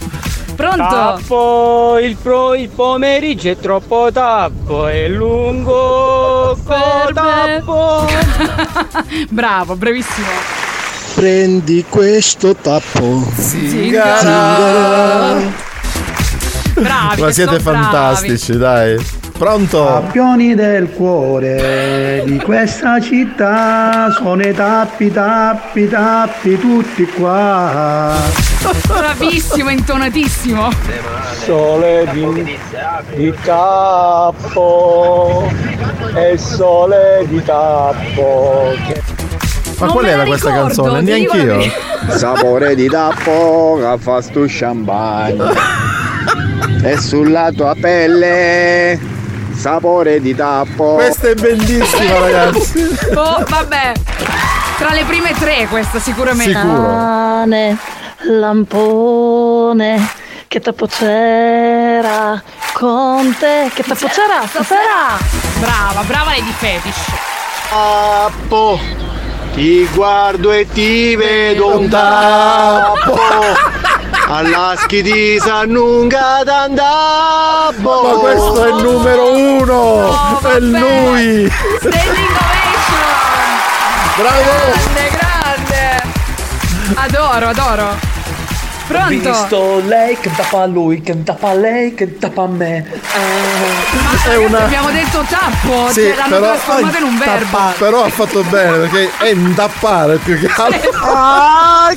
[0.59, 0.77] Pronto?
[0.77, 8.05] Tappo, il, pro, il pomeriggio è troppo tappo, è lungo, Per tappo.
[9.31, 10.27] Bravo, bravissimo.
[11.15, 13.23] Prendi questo tappo.
[13.37, 15.37] Zingara.
[16.75, 17.63] Bravi, Ma siete sono bravi.
[17.63, 19.07] fantastici, dai.
[19.39, 19.85] Pronto?
[19.85, 28.48] Campioni del cuore di questa città sono i tappi, tappi, tappi tutti qua.
[28.87, 30.69] Bravissimo, intonatissimo.
[31.45, 32.59] Sole di,
[33.15, 35.49] di tappo.
[36.15, 38.75] E sole di tappo.
[38.87, 39.03] Che...
[39.79, 41.01] Ma qual era questa canzone?
[41.03, 41.61] Neanch'io.
[42.09, 45.53] Sapore di tappo che fa sto champagne.
[46.83, 48.99] e sulla tua pelle
[49.55, 50.95] sapore di tappo.
[50.95, 52.89] Questa è bellissima, ragazzi.
[53.15, 53.93] Oh, vabbè.
[54.79, 56.53] Tra le prime tre questa sicuramente.
[56.53, 57.77] Cane,
[58.23, 60.11] lampone,
[60.49, 62.43] che tappo c'era
[62.73, 63.71] con te?
[63.73, 65.19] Che tappo c'era stasera?
[65.59, 67.05] Brava, brava Lady Fetish.
[67.69, 68.81] Tappo.
[69.55, 73.19] Ti guardo e ti vedo un tappo.
[74.29, 78.03] Alla schidisa annunga d'andappo.
[78.03, 79.75] Ma questo è il numero uno!
[79.75, 81.51] Oh, è lui!
[81.79, 83.07] Standing ovation.
[84.17, 84.51] Bravo!
[84.73, 86.03] Grande, grande.
[86.95, 88.08] Adoro, adoro.
[88.89, 89.11] Ho Pronto?
[89.31, 92.87] visto lei che tappa a lui, che tappa a lei, che tappa a me.
[94.27, 94.65] È una.
[94.65, 97.59] Abbiamo detto tappo, Sì, cioè, l'hanno però- trasformato in un verbo.
[97.77, 100.91] Però ha fatto bene perché è un tappare più che altro.
[101.05, 101.93] A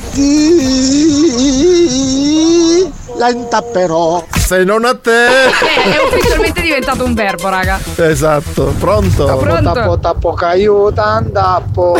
[1.52, 4.24] chi la intapperò.
[4.36, 5.26] Se non a te.
[5.26, 7.78] Eh, è ufficialmente diventato un verbo, raga.
[7.96, 9.24] Esatto, pronto?
[9.36, 9.72] Pronto?
[9.72, 11.96] Tappo, tappo, caiuta, andappo.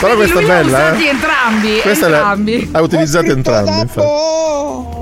[0.00, 1.08] Però questa è bella, usati eh.
[1.08, 2.70] entrambi, Questa entrambi.
[2.72, 4.06] ha utilizzato entrambi, infatti.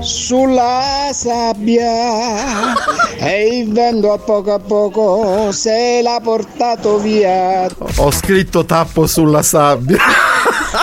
[0.01, 2.73] Sulla sabbia
[3.17, 7.67] e il vento a poco a poco se l'ha portato via.
[7.97, 9.97] Ho scritto tappo sulla sabbia.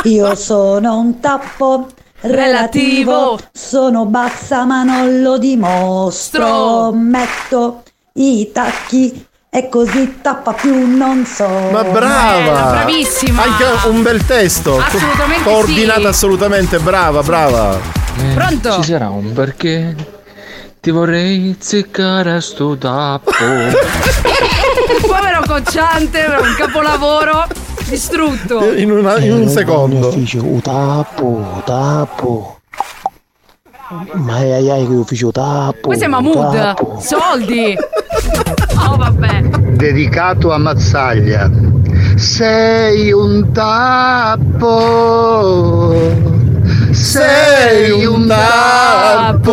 [0.04, 1.88] Io sono un tappo
[2.22, 6.92] relativo, sono bassa ma non lo dimostro.
[6.92, 7.82] Metto
[8.14, 11.46] i tacchi e così tappa più non so.
[11.46, 12.84] Ma brava!
[12.84, 14.78] Anche un bel testo.
[14.78, 16.06] Assolutamente Coordinata sì.
[16.06, 17.78] assolutamente, brava, brava.
[18.34, 18.72] Pronto?
[18.72, 19.94] Ci sarà un perché
[20.80, 23.30] ti vorrei ziccare a sto tappo.
[25.00, 27.46] Povero cocciante, un capolavoro
[27.92, 28.72] distrutto.
[28.74, 30.08] In, una- in un secondo.
[30.08, 32.56] Ufficio, un tappo, tappo.
[34.14, 35.88] Ma ai ai ai che ufficio tappo.
[35.88, 36.52] Questo è Mahmood.
[36.52, 36.98] tappo.
[37.00, 37.76] Soldi.
[38.88, 39.42] Oh vabbè.
[39.76, 41.50] Dedicato a Mazzaglia.
[42.16, 44.70] Sei un tappo.
[46.92, 49.50] Sei un tappo.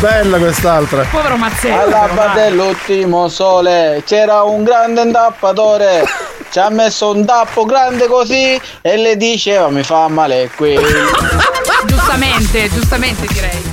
[0.00, 1.04] Bella quest'altra.
[1.08, 1.78] Povero Mazzetto.
[1.78, 6.02] All'alba dell'ultimo sole c'era un grande intappatore.
[6.50, 10.76] Ci ha messo un tappo grande così e le diceva mi fa male qui.
[11.86, 13.72] Giustamente, giustamente direi.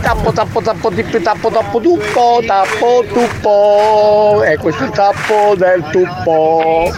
[0.00, 4.42] Tappo, tappo, tappo, tippi, tappo, tappo, tuppo, tappo, tuppo.
[4.44, 6.92] E questo è il tappo del tuppo.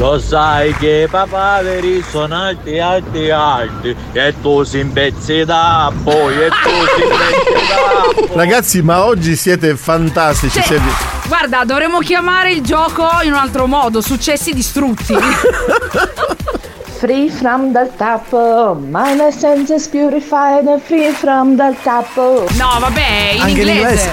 [0.00, 6.40] Lo sai che i papaveri sono alti, alti, alti e tu si impezzi da poi
[6.42, 10.58] e tu si impezzi da Ragazzi, ma oggi siete fantastici.
[10.62, 10.68] Sì.
[10.68, 15.14] siete- Guarda, dovremmo chiamare il gioco in un altro modo, successi distrutti.
[16.98, 22.46] Free from dal tappo, my essence is purified and free from dal tappo.
[22.56, 23.80] No, vabbè, in Anche in inglese.
[23.80, 24.10] inglese.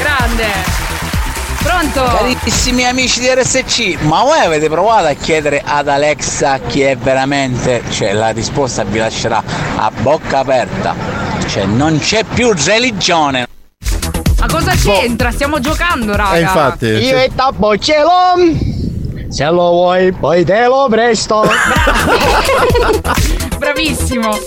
[0.00, 0.85] Grande.
[1.66, 2.04] Pronto?
[2.04, 7.82] Carissimi amici di RSC, ma voi avete provato a chiedere ad Alexa chi è veramente?
[7.90, 9.42] Cioè la risposta vi lascerà
[9.76, 10.94] a bocca aperta.
[11.48, 13.48] Cioè non c'è più religione.
[14.38, 15.32] Ma cosa c'entra?
[15.32, 16.76] Stiamo giocando, raga.
[16.80, 18.34] Io e tappo ce l'ho.
[19.28, 21.42] Se lo vuoi, poi te lo presto.
[23.58, 24.38] Bravissimo.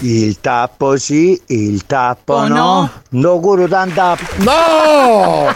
[0.00, 2.90] Il tappo sì, il tappo Oh, no.
[3.08, 3.40] no.
[3.40, 4.16] Curo tanta.
[4.38, 5.46] No!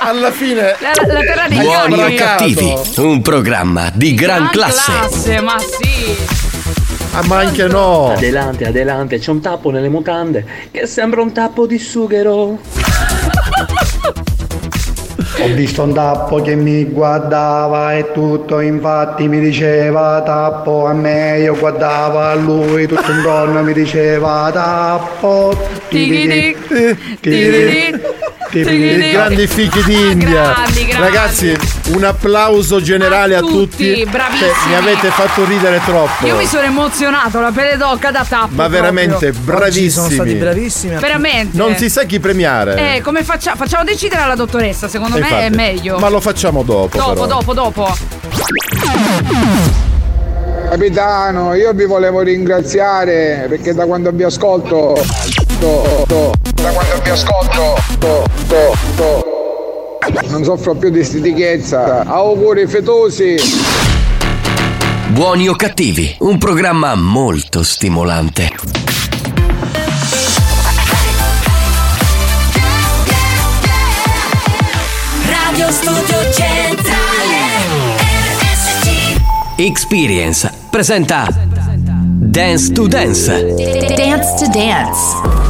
[0.00, 0.76] Alla fine.
[0.80, 4.90] La, la terra dei Buoni o cattivi, un programma di gran classe.
[4.92, 6.16] classe, ma sì.
[7.12, 8.12] Ah, ma anche no.
[8.12, 12.58] Adelante, adelante, c'è un tappo nelle mutande che sembra un tappo di sughero.
[15.42, 21.38] Ho visto un tappo che mi guardava e tutto infatti mi diceva tappo a me,
[21.38, 25.56] io guardavo a lui, tutto intorno mi diceva tappo.
[25.88, 26.56] Tigidi.
[27.20, 28.00] Tigidi.
[28.50, 29.10] Tigidi.
[29.12, 30.42] Grandi fichi d'India.
[30.42, 31.06] Grandi, grandi.
[31.06, 31.56] Ragazzi,
[31.94, 34.50] un applauso generale a, tutti, bravissimi.
[34.50, 36.26] Cioè, mi avete fatto ridere troppo.
[36.26, 38.54] Io mi sono emozionato, la pelle d'occa da tappo.
[38.54, 39.42] Ma veramente proprio.
[39.42, 39.90] bravissimi.
[39.90, 40.94] sono stati bravissimi.
[40.96, 41.56] Veramente.
[41.56, 42.96] Non si sa chi premiare.
[42.96, 43.56] Eh, come facciamo?
[43.56, 45.56] Facciamo decidere alla dottoressa, secondo me è Infatti.
[45.56, 45.98] meglio.
[45.98, 46.96] Ma lo facciamo dopo.
[46.96, 47.26] dopo, però.
[47.26, 47.96] dopo, dopo.
[50.70, 55.02] Capitano, io vi volevo ringraziare perché da quando vi ascolto.
[55.58, 57.74] to- to- da quando vi ascolto.
[57.98, 59.39] to- to- to-
[60.28, 62.04] non soffro più di stitichezza.
[62.04, 63.36] Auguri fetosi.
[65.08, 68.50] Buoni o cattivi, un programma molto stimolante.
[75.26, 77.38] Radio Studio Centrale
[78.38, 79.20] RSC
[79.56, 83.54] Experience presenta Dance to Dance.
[83.96, 85.49] Dance to Dance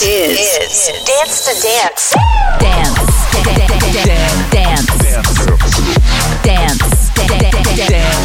[0.00, 2.14] This is, Dance to Dance.
[2.58, 2.96] Dance,
[3.44, 4.88] dance, dance, dance,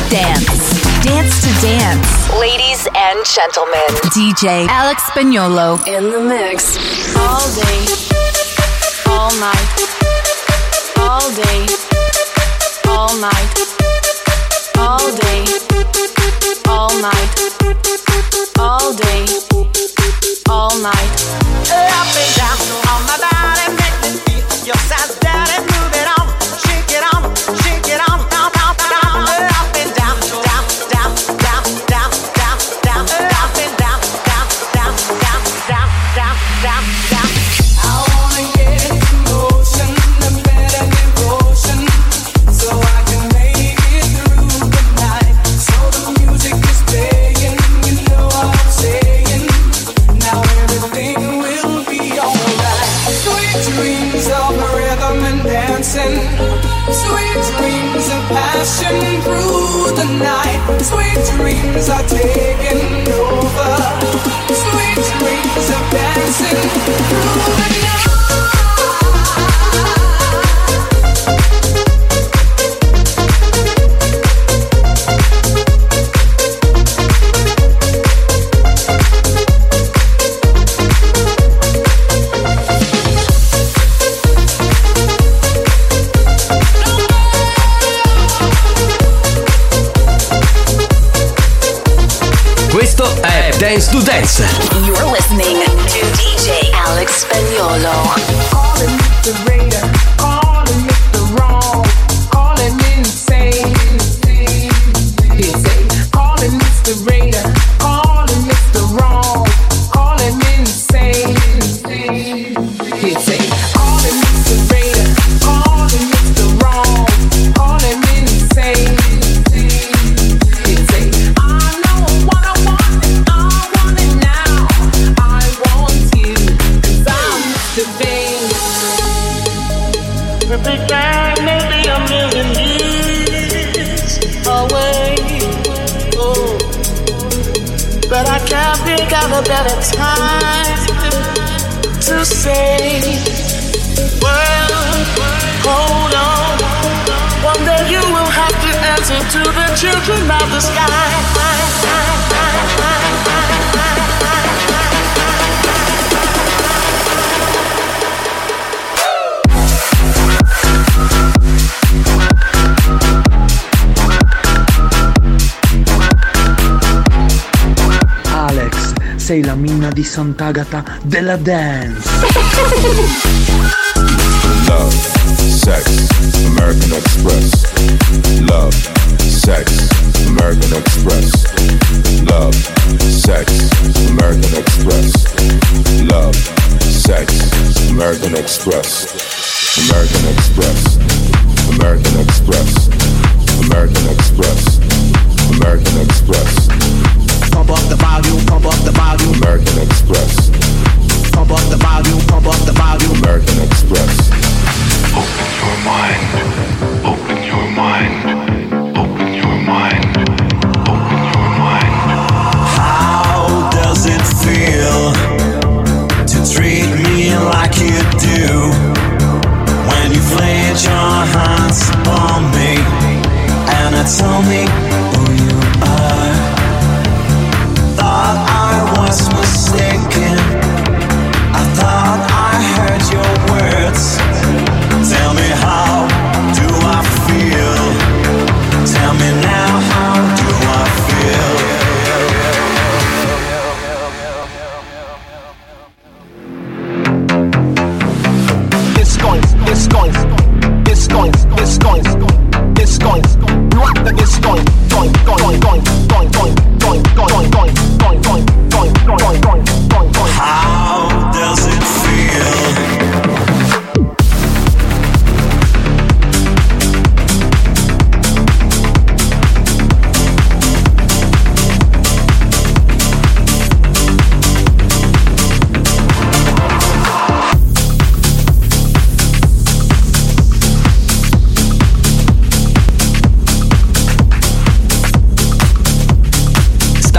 [0.10, 2.40] dance, dance to dance.
[2.40, 5.86] Ladies and gentlemen, DJ Alex Spagnolo.
[5.86, 6.78] In the mix.
[7.18, 7.84] All day,
[9.12, 9.68] all night,
[10.98, 11.68] all day,
[12.88, 13.52] all night,
[14.78, 15.44] all day,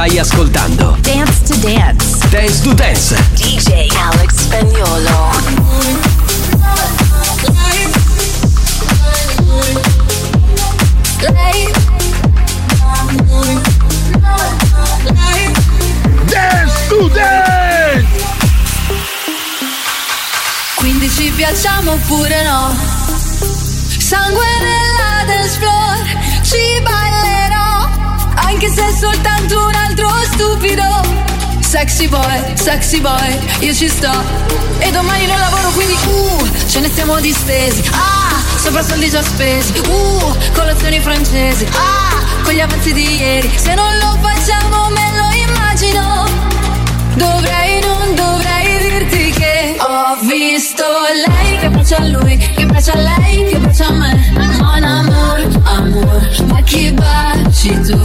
[0.07, 2.29] Stai ascoltando Dance to Dance.
[2.29, 3.17] Dance to Dance.
[3.35, 5.31] DJ Alex Spagnolo.
[16.29, 18.07] Dance to dance!
[20.77, 22.77] Quindi ci piacciamo oppure no?
[23.99, 27.36] Sangue nella dance floor, ci ballerò
[28.57, 30.83] Anche se è soltanto un altro stupido.
[31.61, 34.11] Sexy boy, sexy boy, io ci sto.
[34.79, 37.83] E domani non lavoro quindi uh, ce ne stiamo distesi.
[37.93, 39.79] Ah, sopra soldi già spesi.
[39.81, 41.67] Uh, colazioni francesi.
[41.73, 43.53] Ah, con gli avanzi di ieri.
[43.55, 46.25] Se non lo facciamo me lo immagino.
[47.13, 47.96] Dovrei, non
[49.79, 50.85] ho visto
[51.27, 54.33] lei che bacia a lui, che bacia a lei, che bacia a me.
[54.59, 57.99] Mon amor, amor, ma chi baci tu?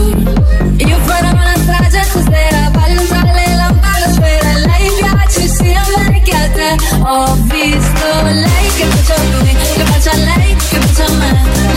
[0.76, 4.58] Io farò una strage stasera, ballo usare le lampade sfere.
[4.66, 6.76] Lei piace sia a me che a te.
[7.04, 11.30] Ho visto lei che bacia a lui, che bacia a lei, che bacia a me.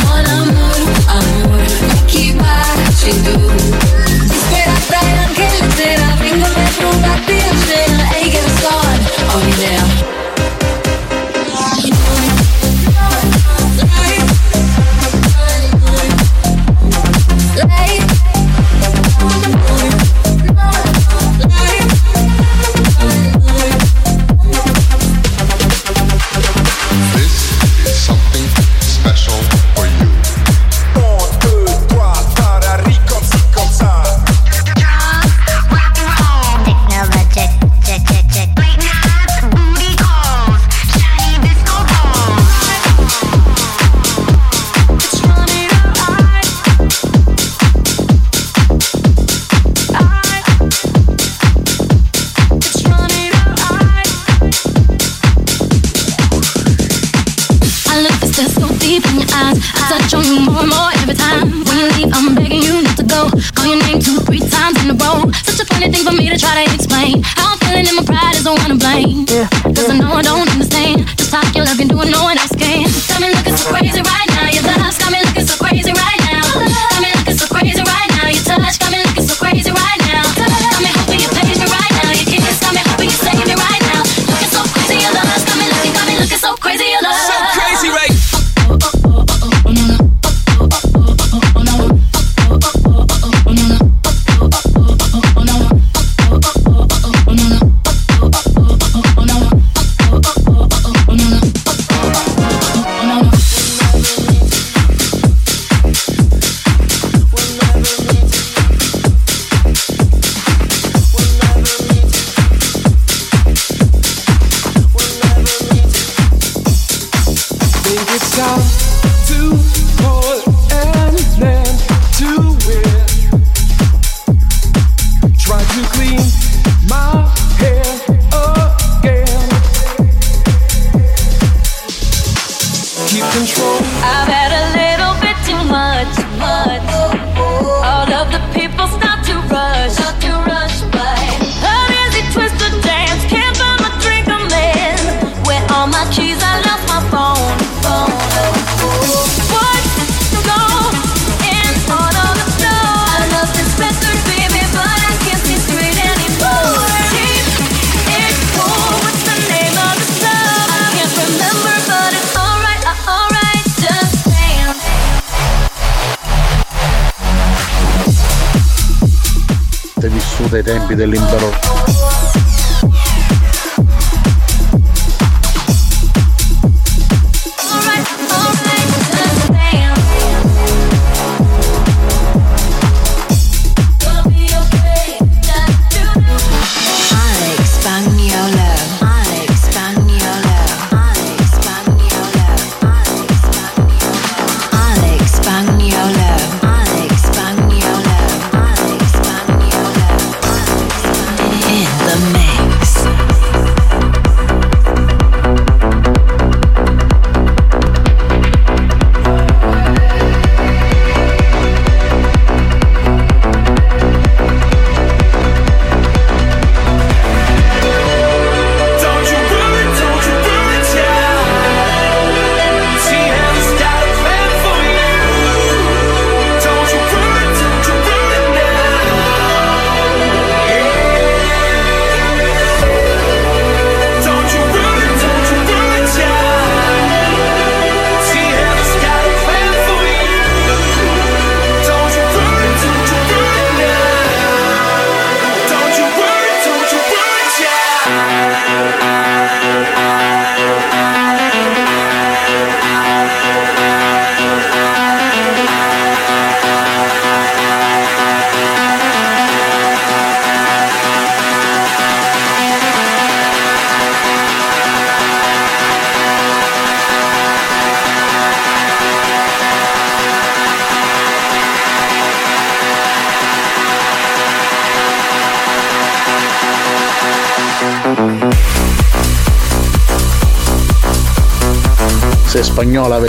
[0.04, 3.52] Mon amor, amor, ma chi baci tu?
[4.22, 8.04] Disperata e anche leggera, vengo per rubarti la scena.
[8.12, 9.00] Hey, get us on,
[9.34, 9.85] oh yeah.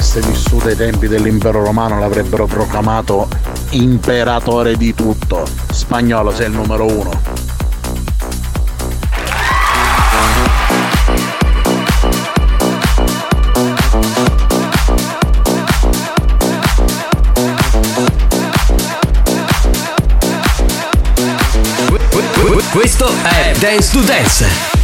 [0.07, 3.29] avesse vissuto ai tempi dell'impero romano l'avrebbero proclamato
[3.71, 5.45] imperatore di tutto.
[5.73, 7.45] Spagnolo sei il numero uno.
[22.71, 24.76] Questo è Dance to Dance.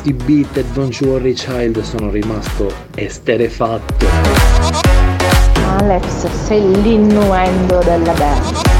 [0.00, 4.06] Bronski Beat e Don't You Worry Child sono rimasto esterefatto.
[5.78, 8.79] Alex, sei l'innuendo della band.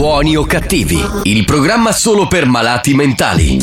[0.00, 3.58] Buoni o cattivi, il programma solo per malati mentali.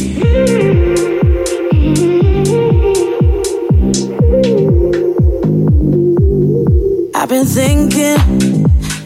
[7.15, 8.19] I've been thinking,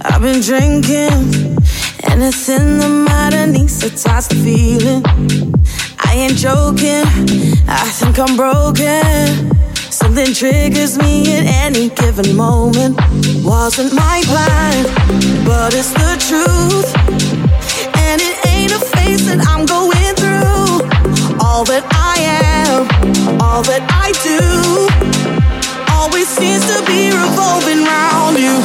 [0.03, 1.55] I've been drinking,
[2.03, 5.01] anything that matter needs to touch the feeling.
[6.03, 7.05] I ain't joking,
[7.65, 9.59] I think I'm broken.
[9.89, 12.99] Something triggers me at any given moment.
[13.45, 17.20] Wasn't my plan, but it's the truth.
[19.39, 20.83] I'm going through.
[21.39, 24.39] All that I am, all that I do
[25.93, 28.55] always seems to be revolving around you.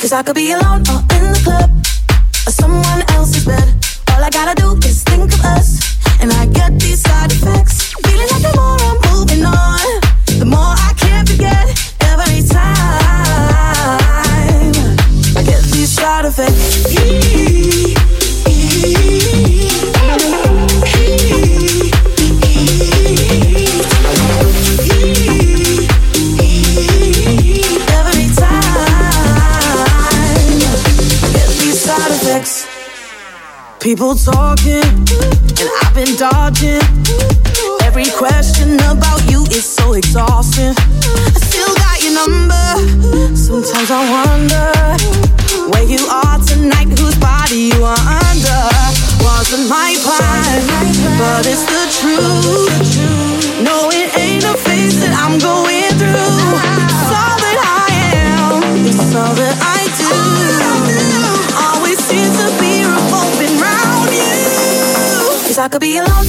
[0.00, 1.70] Cause I could be alone or in the club
[2.46, 3.68] or someone else's bed.
[4.12, 5.82] All I gotta do is think of us,
[6.20, 7.77] and I get these side effects.
[33.88, 36.84] People talking, and I've been dodging.
[37.80, 40.76] Every question about you is so exhausting.
[40.76, 43.34] I still got your number.
[43.34, 44.68] Sometimes I wonder
[45.72, 48.60] where you are tonight, whose body you are under.
[49.24, 50.68] Wasn't my plan,
[51.16, 53.64] but it's the truth.
[53.64, 56.60] No, it ain't a phase that I'm going through.
[56.92, 57.88] It's all that I
[58.20, 59.67] am, it's all that I
[65.58, 66.27] I could be alone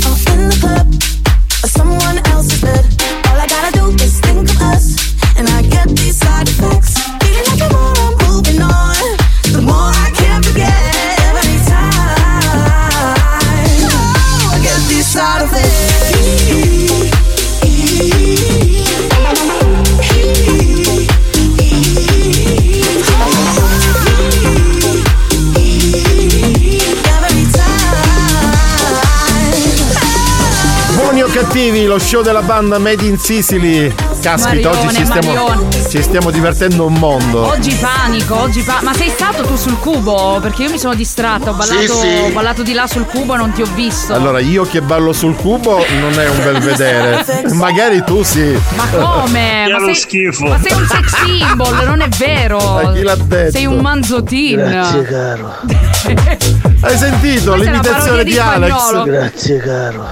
[31.90, 33.92] lo show della banda Made in Sicily.
[34.22, 35.68] Caspita, oggi ci stiamo, Marione.
[35.90, 37.48] ci stiamo divertendo un mondo.
[37.48, 40.38] Oggi panico, oggi pa- Ma sei stato tu sul cubo?
[40.40, 42.08] Perché io mi sono distratta, ho ballato, Sì, sì.
[42.26, 44.14] ho ballato di là sul cubo e non ti ho visto.
[44.14, 47.26] Allora, io che ballo sul cubo non è un bel vedere.
[47.54, 48.56] Magari tu sì.
[48.76, 49.68] Ma come?
[49.72, 50.46] Ma sei, schifo.
[50.46, 52.58] ma sei un sex symbol, non è vero.
[52.84, 53.52] Ma chi l'ha detto?
[53.52, 54.58] Sei un manzotin.
[54.58, 55.56] Grazie, caro.
[56.82, 58.70] Hai sentito Questa l'imitazione di, di Alex?
[58.74, 59.04] spagnolo.
[59.04, 60.06] Grazie, caro.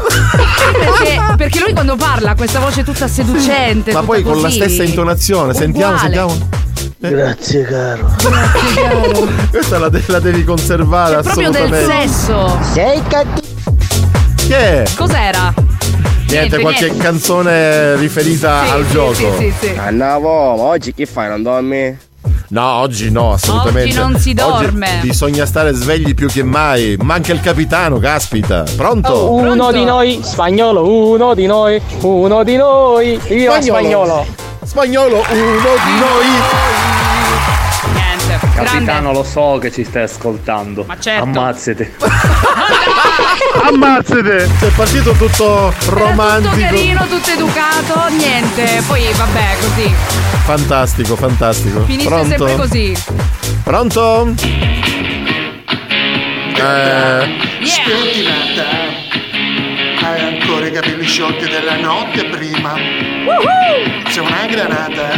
[0.73, 3.91] Perché, perché lui quando parla ha questa voce tutta seducente.
[3.94, 4.56] Ma tutta poi con la così.
[4.56, 5.53] stessa intonazione.
[5.53, 6.14] Sentiamo, Uguale.
[6.14, 6.49] sentiamo.
[6.99, 8.10] Grazie, caro.
[8.18, 9.27] Grazie, caro.
[9.49, 12.60] Questa la, de- la devi conservare C'è proprio del sesso.
[12.73, 13.77] Sei cattivo.
[14.48, 14.84] Che è?
[14.95, 15.53] Cos'era?
[16.30, 17.03] Niente, qualche niente.
[17.03, 19.14] canzone riferita Sì, al sì, gioco.
[19.14, 19.73] sì, sì, sì.
[19.77, 21.30] Andavo, ma oggi che fai?
[21.30, 21.98] Non dormi?
[22.49, 23.90] No, oggi no, assolutamente.
[23.90, 24.99] Oggi non si Oggi dorme.
[25.02, 26.98] bisogna stare svegli più che mai.
[27.02, 28.64] Manca il capitano, caspita.
[28.76, 29.11] Pronto?
[29.11, 33.19] Oh, Uno di noi, spagnolo, uno di noi, uno di noi.
[33.30, 34.26] Io spagnolo.
[34.64, 36.97] Spagnolo, uno di noi.
[38.57, 39.11] Capitano, Grande.
[39.13, 40.84] lo so che ci stai ascoltando.
[40.88, 41.23] Ma certo.
[41.25, 41.91] Ammazzati.
[43.69, 44.49] Ammazzate!
[44.59, 46.53] È partito tutto romantico.
[46.55, 48.81] Tutto carino, tutto educato, niente.
[48.88, 49.93] Poi vabbè, così.
[50.45, 51.84] Fantastico, fantastico.
[51.85, 52.27] Finisce Pronto?
[52.27, 52.97] sempre così.
[53.63, 54.34] Pronto?
[56.59, 57.27] Eh,
[57.63, 58.86] Spettinata
[60.07, 62.75] Hai ancora i capelli sciolti della notte prima.
[64.07, 65.09] Sei una granata.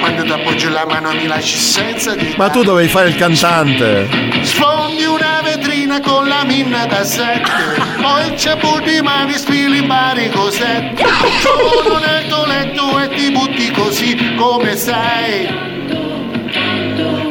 [0.00, 4.08] Quando ti appoggio la mano mi lasci senza di Ma tu dovevi fare il cantante.
[4.40, 11.04] Sfondi una vetrina con la minna da sette Poi c'è di mani sfili vari cosette
[11.40, 15.68] Sono nel tuo letto e ti butti così come sei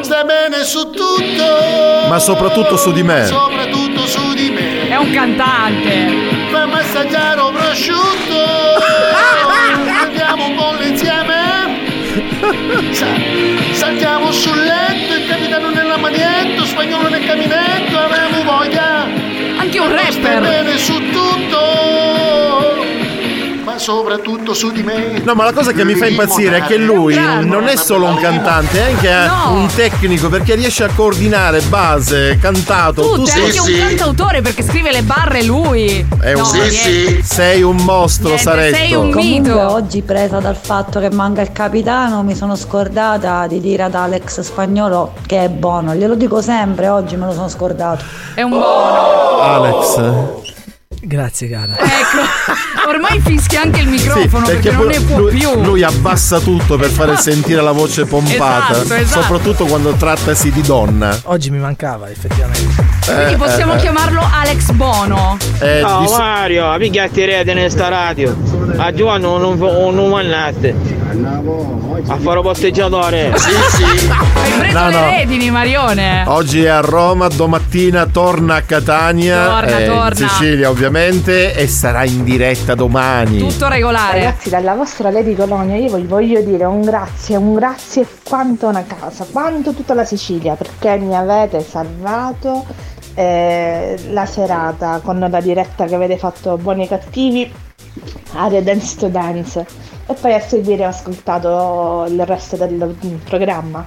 [0.01, 3.23] Stai bene su tutto Ma soprattutto su di me.
[3.23, 3.66] È
[4.99, 6.35] un cantante.
[6.67, 8.45] Massaggiare un prosciutto
[10.01, 11.35] Andiamo un po' insieme
[12.91, 13.05] Sa-
[13.73, 19.07] Saltiamo sul letto, il capitano nella manietto, spagnolo nel caminetto, avremo voglia.
[19.57, 20.41] Anche un rapper.
[20.41, 20.96] bene su
[23.95, 25.21] soprattutto su di me.
[25.23, 28.17] No, ma la cosa che mi fa impazzire è che lui non è solo un
[28.17, 29.53] cantante, è anche No.
[29.53, 33.25] un tecnico perché riesce a coordinare base, cantato, Tu tutto.
[33.27, 36.05] sei anche un cantautore perché scrive le barre lui.
[36.19, 37.23] È un No, niente.
[37.23, 38.75] Sei un mostro, Niente, Saretto.
[38.75, 39.71] sei un Comunque mito.
[39.71, 44.41] oggi presa dal fatto che manca il capitano mi sono scordata di dire ad Alex
[44.41, 48.03] Spagnolo che è buono, glielo dico sempre, oggi me lo sono scordato.
[48.33, 49.39] È un buono.
[49.41, 50.46] Alex.
[51.07, 51.71] Grazie cara.
[51.77, 55.63] Ecco, ormai fischia anche il microfono perché, non ne può lui, più.
[55.63, 59.21] lui abbassa tutto per fare sentire la voce pompata, Esatto, esatto.
[59.21, 61.17] soprattutto quando trattasi di donna.
[61.23, 62.83] Oggi mi mancava effettivamente.
[63.05, 63.79] Quindi Eh, possiamo eh, eh.
[63.79, 65.37] chiamarlo Alex Bono.
[65.59, 66.65] Eh, Ciao di- Mario,
[67.23, 68.35] rete in sta radio.
[68.75, 70.96] A Giovanni non non mannate.
[71.09, 73.33] A fare posteggiatore.
[73.37, 73.83] Sì, sì.
[74.09, 75.09] Hai preso No, le no.
[75.09, 76.23] redini, Marione.
[76.27, 80.07] Oggi è a Roma, domattina torna a Catania, Torna, eh, torna.
[80.09, 83.37] in Sicilia ovviamente, e sarà in diretta domani.
[83.39, 84.19] Tutto regolare.
[84.19, 88.83] Ragazzi, dalla vostra Lady Colonia io vi voglio dire un grazie, un grazie quanto una
[88.83, 92.65] casa, quanto tutta la Sicilia, perché mi avete salvato
[93.13, 97.51] eh, la serata con la diretta che avete fatto Buoni e Cattivi,
[98.33, 99.65] Area Dance to Dance,
[100.07, 103.85] e poi a seguire ho ascoltato il resto del programma.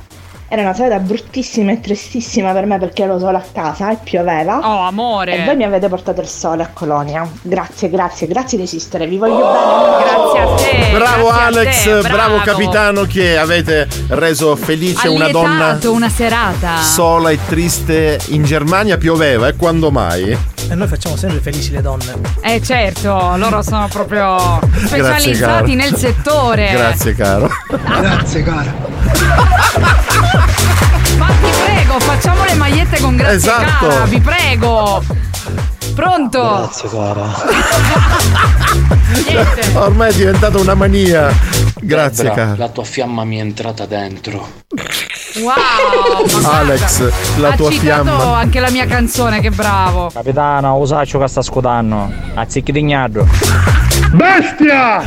[0.52, 4.58] Era una serata bruttissima e tristissima per me perché ero sola a casa e pioveva.
[4.58, 5.36] Oh, amore.
[5.36, 7.24] E voi mi avete portato il sole a Colonia.
[7.42, 10.02] Grazie, grazie, grazie di esistere, vi voglio bene.
[10.02, 10.96] Grazie a te.
[10.98, 16.76] Bravo grazie Alex, te, bravo capitano che avete reso felice una Allietato donna una serata.
[16.82, 18.98] sola e triste in Germania.
[18.98, 20.36] Pioveva, e quando mai?
[20.68, 22.12] E noi facciamo sempre felici le donne.
[22.40, 25.88] Eh certo, loro sono proprio Grazie, specializzati caro.
[25.90, 26.70] nel settore.
[26.72, 27.48] Grazie caro.
[28.00, 28.99] Grazie cara.
[31.18, 33.86] Ma ti prego, facciamo le magliette con grazie Esatto.
[33.88, 35.02] cara, vi prego.
[35.94, 36.40] Pronto?
[36.40, 37.26] Grazie cara.
[39.26, 39.70] Niente.
[39.74, 41.32] Ormai è diventata una mania.
[41.80, 42.56] Grazie Debra, caro.
[42.58, 44.48] La tua fiamma mi è entrata dentro.
[45.42, 45.52] Wow,
[46.44, 48.36] Alex, guarda, la ha tua citato fiamma.
[48.38, 50.10] anche la mia canzone, che bravo.
[50.12, 52.10] Capitano, usaccio che sta scudando.
[52.34, 53.26] Azzicchi di gnadro.
[54.12, 55.02] Bestia!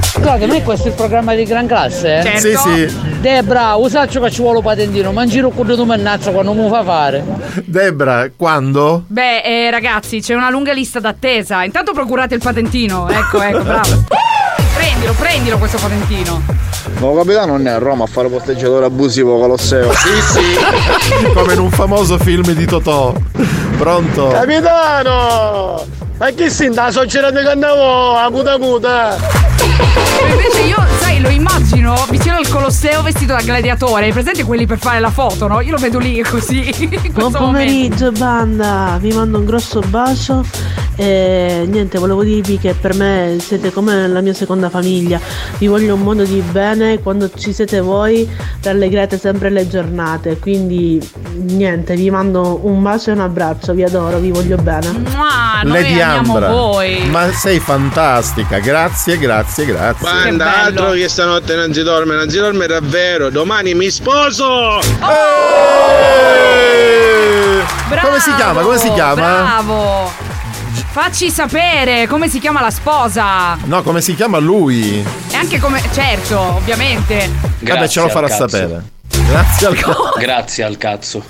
[0.00, 2.22] Scusate, ma questo è il programma di gran classe?
[2.22, 2.38] Certo.
[2.38, 2.96] Sì, sì.
[3.20, 6.82] Debra, usaccio che ci vuole patentino, ma in giro con tu mannazza quando mi fa
[6.82, 7.24] fare.
[7.64, 9.04] Debra, quando?
[9.06, 11.64] Beh, eh, ragazzi, c'è una lunga lista d'attesa.
[11.64, 13.08] Intanto procurate il patentino.
[13.08, 14.04] Ecco, ecco, bravo.
[14.74, 16.42] Prendilo, prendilo questo patentino.
[16.98, 19.92] No, capitano non è a Roma a fare posteggiatore abusivo Colosseo.
[19.92, 21.26] Sì, sì.
[21.34, 23.12] Come in un famoso film di Totò.
[23.76, 24.28] Pronto?
[24.28, 25.84] Capitano!
[26.16, 29.16] Ma chi si sta soggerando che andavo a muta
[30.30, 34.06] Invece io, sai, lo immagino vicino al Colosseo vestito da gladiatore.
[34.06, 35.60] Hai presente quelli per fare la foto, no?
[35.60, 36.62] Io lo vedo lì così.
[36.88, 37.40] Buon questo momento.
[37.40, 40.44] pomeriggio banda, vi mando un grosso bacio
[40.96, 45.20] e niente, volevo dirvi che per me siete come la mia seconda famiglia,
[45.58, 48.28] vi voglio un mondo di bene, quando ci siete voi
[48.62, 51.00] rallegrate sempre le giornate, quindi
[51.32, 54.88] niente, vi mando un bacio e un abbraccio, vi adoro, vi voglio bene.
[54.90, 56.48] Mua, noi Lady Ambra.
[56.48, 57.08] voi.
[57.10, 58.58] Ma sei fantastica.
[58.58, 60.08] Grazie, grazie, grazie.
[60.10, 63.30] Banda, altro che stanotte non si dorme, non si dorme davvero.
[63.30, 64.78] Domani mi sposo!
[67.88, 68.62] Bravo, Come si chiama?
[68.62, 69.14] Come si chiama?
[69.14, 70.33] Bravo.
[70.94, 73.58] Facci sapere come si chiama la sposa.
[73.64, 75.04] No, come si chiama lui?
[75.28, 75.82] E anche come.
[75.92, 77.28] Certo, ovviamente.
[77.58, 78.93] Vabbè, ce lo farà sapere.
[79.26, 80.12] Grazie al cazzo.
[80.18, 81.22] Grazie al cazzo.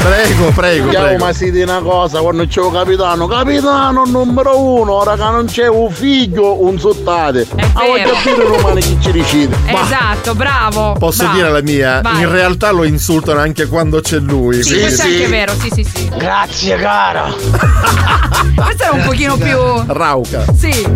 [0.00, 1.24] Prego, prego, Chiamo, prego.
[1.24, 5.46] ma si di una cosa, quando c'è un capitano, capitano numero uno, ora che non
[5.46, 7.46] c'è un figlio, un sottate.
[7.74, 9.56] Ah, voglio dire romani chi ci decide.
[9.82, 10.94] Esatto, bravo.
[10.98, 11.36] Posso bravo.
[11.36, 12.00] dire la mia?
[12.00, 12.20] Vai.
[12.20, 14.62] In realtà lo insultano anche quando c'è lui.
[14.62, 16.08] Sì, questo è anche vero, sì, sì, sì.
[16.16, 17.32] Grazie cara.
[18.54, 19.58] Questo era un pochino più.
[19.86, 20.44] Rauca.
[20.56, 20.86] Sì,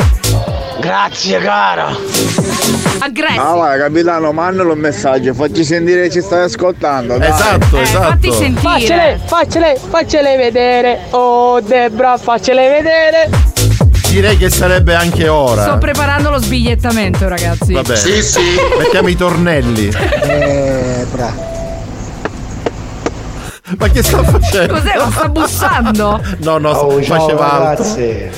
[0.81, 1.89] Grazie cara.
[2.99, 3.39] aggressi.
[3.39, 7.19] Ah vai capitano, mandalo un messaggio, facci sentire che ci stai ascoltando.
[7.19, 7.29] dai.
[7.31, 8.61] Esatto, Eh, fatti sentire.
[8.61, 10.99] Faccele, faccele, faccele vedere.
[11.11, 13.31] Oh Debra, faccele vedere.
[14.11, 15.63] direi che sarebbe anche ora.
[15.63, 17.73] Sto preparando lo sbigliettamento, ragazzi.
[17.73, 18.01] Va bene.
[18.79, 19.89] Mettiamo i tornelli.
[19.89, 21.33] Eh, bra.
[23.79, 24.75] Ma che sta facendo?
[24.75, 24.97] Cos'è?
[24.97, 26.21] Ma sta bussando?
[26.39, 27.83] No, no, Oh, ciao, faceva altro.
[27.85, 28.31] ragazzi.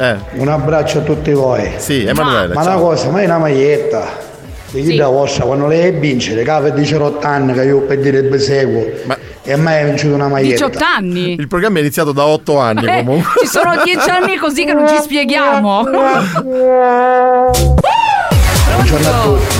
[0.00, 0.16] Eh.
[0.40, 1.70] Un abbraccio a tutti voi.
[1.76, 2.54] Sì, Emanuele.
[2.54, 2.76] Ma ciao.
[2.76, 4.28] una cosa, ma è una maglietta.
[4.70, 4.96] Di chi Sì.
[4.96, 8.86] da vostra, quando lei vince, le cave di 18 anni che io per dire seguo.
[9.42, 10.66] E mai ha vinciuto una maglietta.
[10.68, 11.32] 18 anni.
[11.38, 13.30] Il programma è iniziato da 8 anni Eh, comunque.
[13.40, 15.82] ci sono 10 anni così che non ci spieghiamo.
[18.72, 19.59] Buongiorno a tutti.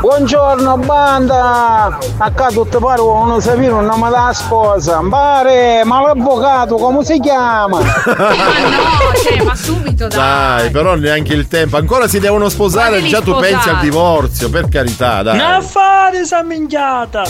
[0.00, 1.98] Buongiorno banda!
[2.18, 5.00] A tutto pare uno sapere un nome della sposa.
[5.08, 7.80] Pare, ma l'avvocato come si chiama?
[7.82, 10.18] cioè, ma subito dai.
[10.18, 11.76] Dai, però neanche il tempo.
[11.76, 13.50] Ancora si devono sposare, Ma già tu sposare.
[13.52, 15.36] pensi al divorzio, per carità, dai.
[15.36, 17.22] Ne fate sta minchiata!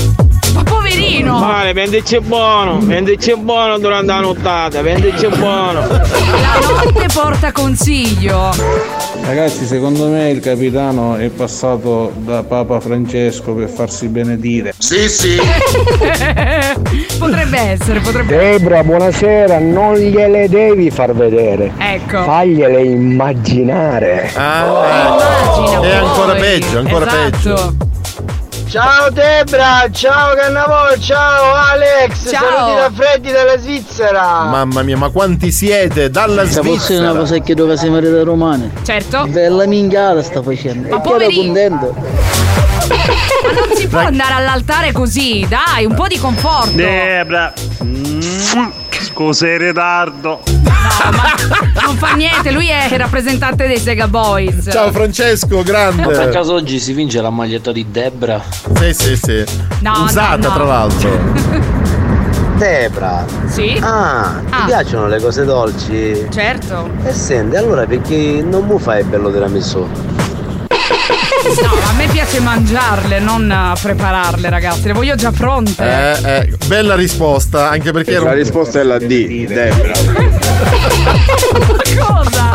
[0.52, 1.38] Ma poverino!
[1.38, 5.80] Male, vendici buono, vendici buono durante la nottata, vendici buono.
[5.86, 8.50] La notte porta consiglio.
[9.24, 14.72] Ragazzi, secondo me il capitano è passato da Papa Francesco per farsi benedire.
[14.78, 15.36] Sì, sì.
[17.18, 18.58] potrebbe essere, potrebbe essere.
[18.58, 21.72] Debra, buonasera, non gliele devi far vedere.
[21.78, 22.22] Ecco.
[22.22, 24.30] Fagliele immaginare.
[24.34, 27.30] Immagina, è ancora peggio, ancora Esatto.
[27.30, 27.96] peggio.
[28.68, 32.42] Ciao Debra, ciao Cannavò, ciao Alex, Ciao.
[32.44, 34.42] saluti da Freddy dalla Svizzera.
[34.44, 36.10] Mamma mia, ma quanti siete?
[36.10, 37.12] Dalla Se fosse una Svizzera.
[37.14, 38.70] cosa che dove si marita romane.
[38.84, 39.26] Certo.
[39.28, 40.88] Bella minchiata sta facendo.
[40.90, 41.42] Ma e poverino.
[41.44, 41.94] contento.
[43.44, 46.72] Ma non si può andare all'altare così, dai, un po' di conforto.
[46.72, 47.52] Debra!
[49.00, 50.40] Scusa in ritardo.
[51.84, 54.68] Non fa niente, lui è il rappresentante dei Sega Boys.
[54.70, 56.28] Ciao Francesco, Ma per grande.
[56.30, 58.40] caso oggi si vince la maglietta di Debra?
[58.74, 59.44] Sì, sì, sì.
[59.80, 60.54] No, Usata no, no.
[60.54, 61.18] tra l'altro.
[62.58, 63.24] Debra.
[63.46, 63.78] Sì?
[63.80, 64.64] Ah, ti Ah.
[64.66, 66.26] piacciono le cose dolci?
[66.30, 66.90] Certo.
[67.04, 69.86] E senti, allora perché non mu fai il bello tiramisù?
[71.62, 74.86] No, a me piace mangiarle, non eh, prepararle, ragazzi.
[74.89, 75.82] Le voglio già pronte.
[75.85, 79.93] Eh, eh, bella risposta, anche perché La un- risposta è la D, Debra.
[81.98, 82.52] Cosa?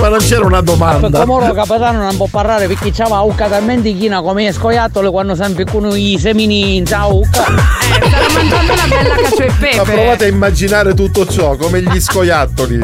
[0.00, 1.20] Ma non c'era una domanda.
[1.20, 5.64] Come ora capitano non può parlare perché c'aveva ucca talmente china come scoiattole quando sempre
[5.64, 7.46] con i semini in ucca.
[7.46, 9.82] Eh, stava mangiando una bella cacio e Ma pepe.
[9.92, 12.80] provate a immaginare tutto ciò, come gli scoiattoli.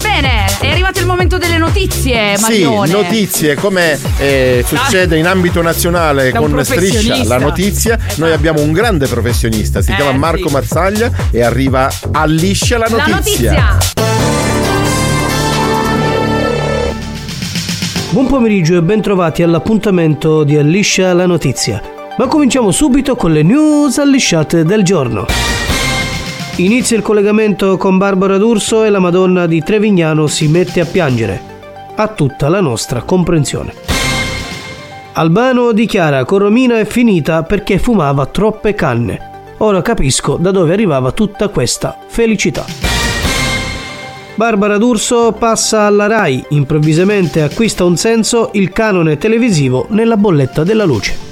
[0.00, 0.46] Bene,
[0.84, 2.90] arrivato il momento delle notizie, Sì, Maglione.
[2.92, 8.72] notizie, come eh, succede in ambito nazionale Da con Striscia la notizia, noi abbiamo un
[8.72, 10.54] grande professionista, si Eh, chiama Marco sì.
[10.54, 13.52] Mazzaglia e arriva a liscia la La notizia.
[13.52, 13.78] notizia.
[18.10, 21.80] Buon pomeriggio e bentrovati all'appuntamento di Alliscia la notizia.
[22.18, 25.26] Ma cominciamo subito con le news allisciate del giorno.
[26.58, 31.40] Inizia il collegamento con Barbara D'Urso e la Madonna di Trevignano si mette a piangere.
[31.96, 33.74] Ha tutta la nostra comprensione.
[35.14, 39.32] Albano dichiara con Romina è finita perché fumava troppe canne.
[39.58, 42.64] Ora capisco da dove arrivava tutta questa felicità.
[44.36, 50.84] Barbara D'Urso passa alla RAI, improvvisamente acquista un senso il canone televisivo nella bolletta della
[50.84, 51.23] luce.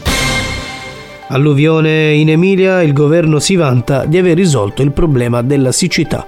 [1.33, 6.27] Alluvione in Emilia, il governo si vanta di aver risolto il problema della siccità.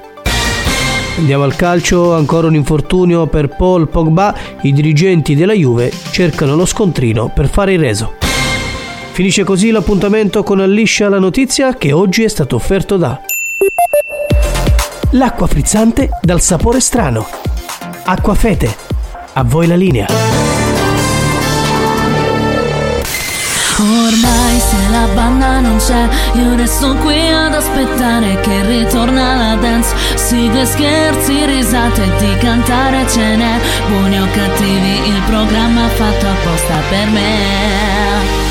[1.18, 6.64] Andiamo al calcio, ancora un infortunio per Paul Pogba, i dirigenti della Juve cercano lo
[6.64, 8.14] scontrino per fare il reso.
[9.12, 13.20] Finisce così l'appuntamento con Alliscia la notizia che oggi è stato offerto da
[15.10, 17.26] L'acqua frizzante dal sapore strano.
[18.04, 18.74] Acqua fete.
[19.34, 20.33] A voi la linea.
[23.76, 29.94] Ormai se la banda non c'è, io resto qui ad aspettare che ritorna la dance.
[30.14, 33.58] Sigle, scherzi, risate di cantare ce n'è.
[33.88, 38.43] Buoni o cattivi, il programma fatto apposta per me.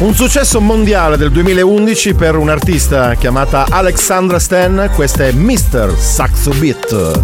[0.00, 5.94] Un successo mondiale del 2011 per un'artista chiamata Alexandra Stan, questa è Mr.
[5.94, 7.20] Saxo Beat.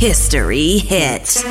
[0.00, 1.44] History hits.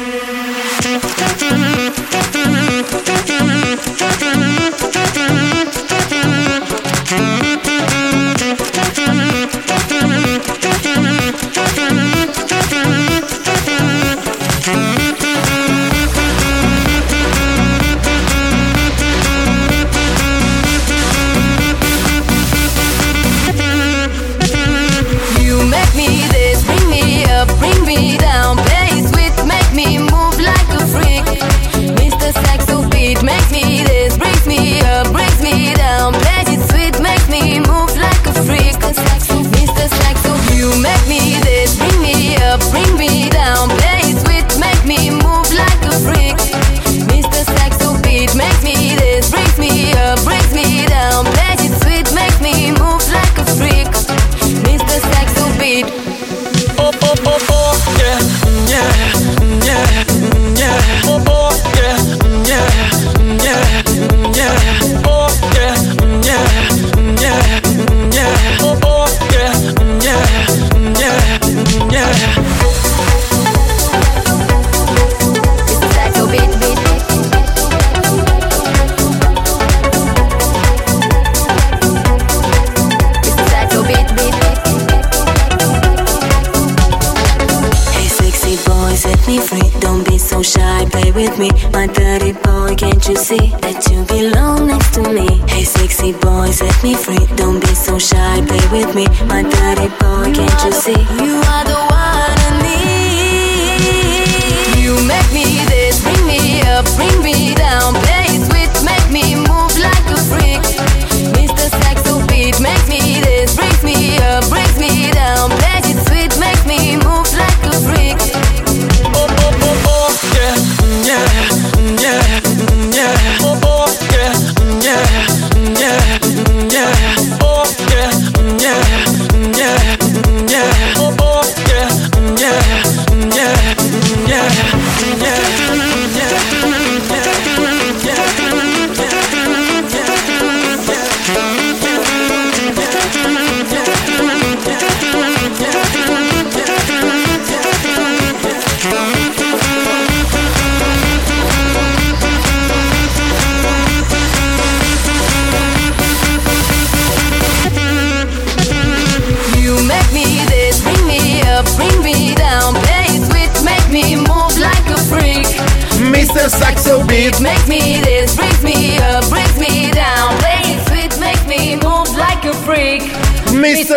[91.20, 91.50] With me.
[91.74, 95.28] My dirty boy, can't you see that you belong next to me?
[95.52, 97.26] Hey, sexy boy, set me free.
[97.36, 99.06] Don't be so shy, play with me.
[99.28, 101.02] My dirty boy, can't you see?
[101.20, 101.89] You are the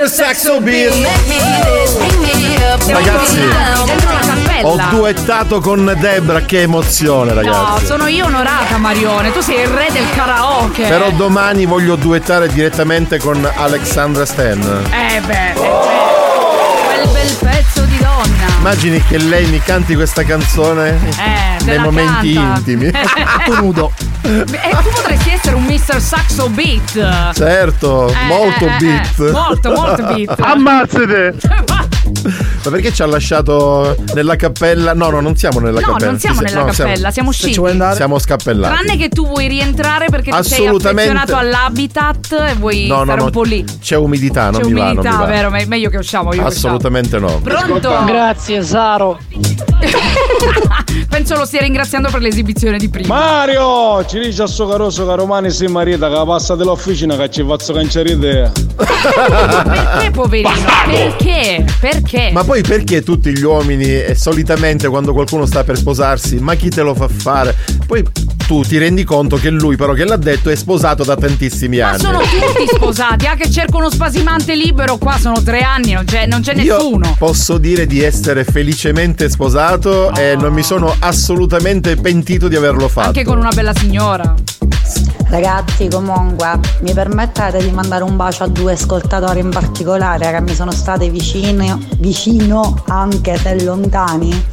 [0.03, 0.09] Mr.
[0.09, 0.93] Saxo bring
[2.87, 3.87] Ragazzi, me down.
[3.87, 4.69] Dentro la cappella.
[4.69, 7.87] Ho duettato con Debra, che emozione No, ragazzi.
[7.87, 10.89] sono io onorata Marione, tu sei il re del karaoke.
[10.89, 14.61] Però domani voglio duettare direttamente con Alexandra Stan.
[14.91, 18.57] Eh beh, quel bel pezzo di donna.
[18.59, 22.59] Immagini che lei mi canti questa canzone Eh, nei momenti canta.
[22.59, 22.91] intimi.
[23.47, 23.93] Tu nudo.
[24.63, 26.01] E tu potresti essere un Mr.
[26.01, 27.33] Saxo Beat.
[27.35, 29.19] Certo, Eh, molto eh, eh, beat.
[29.19, 30.41] eh, molto, molto beat.
[30.41, 31.35] Ammazzate!
[32.65, 34.95] Ma perché ci ha lasciato nella cappella?
[34.95, 36.11] No, no, non siamo nella No, cappella.
[36.11, 37.53] non siamo Sì, nella no, cappella, siamo usciti.
[37.95, 38.75] Siamo scappellati.
[38.75, 43.19] Tranne che tu vuoi rientrare perché ti sei affezionato all'habitat e vuoi No, no, stare
[43.19, 43.25] no.
[43.25, 43.65] un po' lì.
[43.81, 45.25] C'è umidità, non C'è mi va, non mi umidità, va.
[45.25, 45.51] vero?
[45.51, 46.45] Ma è meglio che usciamo io.
[46.47, 47.41] Assolutamente no.
[47.43, 48.05] Pronto?
[48.05, 49.19] Grazie, Saro.
[51.23, 53.15] Penso lo stia ringraziando per l'esibizione di prima.
[53.15, 54.05] Mario!
[54.07, 57.73] Ci dice a suo caroso caro mani si marita che passa dell'officina che ci faccio
[57.73, 58.51] canciare idea.
[58.75, 60.51] Perché, poverino?
[60.85, 61.65] Perché?
[61.79, 62.31] Perché?
[62.33, 66.71] Ma poi perché tutti gli uomini eh, solitamente quando qualcuno sta per sposarsi, ma chi
[66.71, 67.55] te lo fa fare?
[67.87, 68.03] Poi
[68.53, 71.93] tu ti rendi conto che lui però che l'ha detto è sposato da tantissimi Ma
[71.93, 72.01] anni.
[72.01, 76.27] sono tutti sposati, ah che cerco uno spasimante libero, qua sono tre anni, non c'è,
[76.27, 77.15] non c'è Io nessuno.
[77.19, 83.07] posso dire di essere felicemente sposato e non mi sono assolutamente pentito di averlo fatto.
[83.07, 84.35] Anche con una bella signora.
[85.29, 90.55] Ragazzi, comunque, mi permettete di mandare un bacio a due ascoltatori in particolare che mi
[90.55, 94.45] sono state vicino, vicino anche se lontani?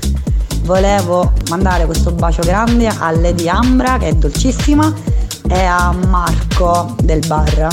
[0.62, 4.94] Volevo mandare questo bacio grande a Lady Ambra, che è dolcissima,
[5.48, 7.68] e a Marco del bar.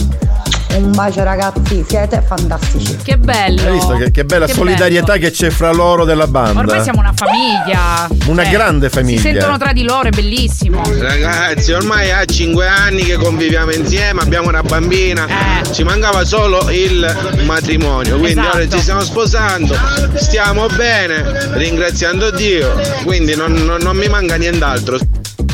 [0.76, 2.96] Un bacio ragazzi, siete fantastici.
[3.02, 3.62] Che bello.
[3.62, 6.60] Hai visto che, che bella Che solidarietà che c'è fra loro della banda?
[6.60, 8.06] Ormai siamo una famiglia.
[8.26, 9.20] Una Cioè, grande famiglia.
[9.20, 10.82] Si sentono tra di loro, è bellissimo.
[10.98, 15.26] Ragazzi, ormai ha 5 anni che conviviamo insieme, abbiamo una bambina,
[15.72, 18.56] ci mancava solo il matrimonio, quindi Esatto.
[18.56, 19.74] ora ci stiamo sposando,
[20.14, 21.24] stiamo bene,
[21.54, 22.72] ringraziando Dio,
[23.04, 24.98] quindi non, non- non mi manca nient'altro.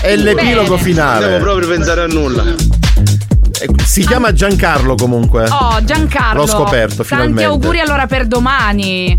[0.01, 0.83] È l'epilogo Bene.
[0.83, 1.21] finale.
[1.21, 2.81] Non devo proprio pensare a nulla.
[3.63, 5.49] Eh, Si chiama Giancarlo comunque.
[5.49, 6.41] Oh, Giancarlo.
[6.41, 7.45] L'ho scoperto Tanti finalmente.
[7.45, 9.17] auguri allora per domani.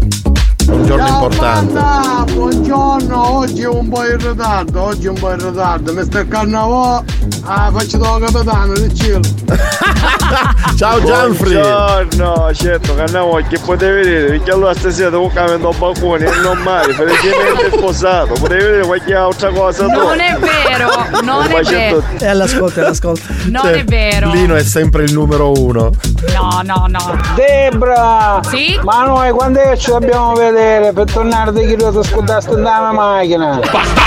[0.67, 1.73] Un giorno importante.
[1.73, 6.03] Banda, buongiorno, oggi è un po' in ritardo, oggi è un po' in ritardo, mi
[6.03, 7.05] sta il carnavale,
[7.43, 9.21] ah, faccio da capitano del cielo.
[10.77, 11.53] Ciao Gianfri.
[11.53, 16.93] Buongiorno, certo, carnavale che potete vedere, perché allora stasera devo cambiare il balcone, è normale,
[16.95, 19.91] felicemente sposato, potete vedere qualche altra cosa tu.
[19.91, 22.03] Non è vero, non è vero.
[22.17, 23.33] È all'ascolto, all'ascolto.
[23.49, 24.29] Non è vero.
[24.29, 25.91] Cioè, Lino è sempre il numero uno.
[26.33, 27.19] No, no, no.
[27.35, 28.39] Debra!
[28.49, 28.79] Sì?
[28.81, 32.91] Ma noi quando è che ci dobbiamo vedere per tornare di chi lo scudaste nella
[32.91, 33.59] macchina?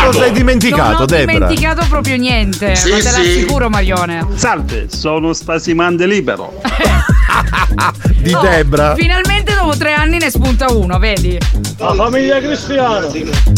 [0.04, 1.32] Cosa hai dimenticato, non ho Debra?
[1.32, 2.74] dimenticato proprio niente.
[2.76, 3.10] Sì, ma te sì.
[3.10, 4.26] l'assicuro, Marione.
[4.34, 6.60] Salve, sono spasimante libero.
[8.16, 8.94] Di Oh, Debra.
[8.94, 11.38] Finalmente dopo tre anni ne spunta uno, vedi?
[11.78, 13.06] La famiglia cristiana.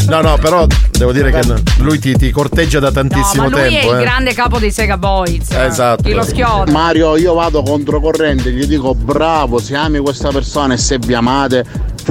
[0.08, 1.40] No, no, però devo dire che
[1.78, 3.92] lui ti, ti corteggia da No, tantissimo ma lui tempo.
[3.92, 4.02] è il eh.
[4.02, 5.50] grande capo dei Sega Boys.
[5.50, 6.02] Esatto.
[6.02, 6.70] Chi lo schioda.
[6.70, 11.64] Mario, io vado controcorrente, gli dico bravo, se ami questa persona e se vi amate,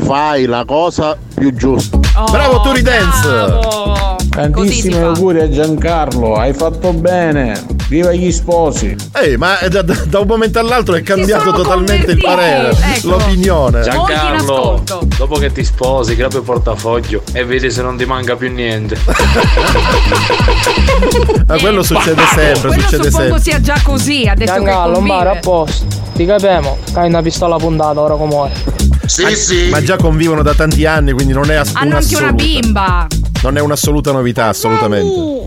[0.03, 1.99] fai la cosa più giusta.
[2.15, 4.16] Oh, bravo Turi Dance!
[4.38, 7.59] Tantissimi auguri a Giancarlo, hai fatto bene.
[7.89, 8.95] Viva gli sposi!
[9.14, 13.09] Ehi, ma da, da- da un momento all'altro è cambiato totalmente il parere, ecco.
[13.09, 13.81] l'opinione.
[13.81, 14.84] Giancarlo,
[15.18, 18.51] dopo che ti sposi, che apri il portafoglio e vedi se non ti manca più
[18.53, 18.95] niente.
[21.47, 23.41] Ma quello succede sempre, Quello succede sempre.
[23.41, 25.85] sia già così, ha detto che Giancarlo, bar a posto.
[26.14, 28.51] Ti capiamo, che hai una pistola puntata ora come
[29.07, 29.69] Sì, sì.
[29.69, 33.07] Ma già convivono da tanti anni, quindi non è ass- Hanno anche una bimba.
[33.43, 35.45] Non è un'assoluta novità, assolutamente.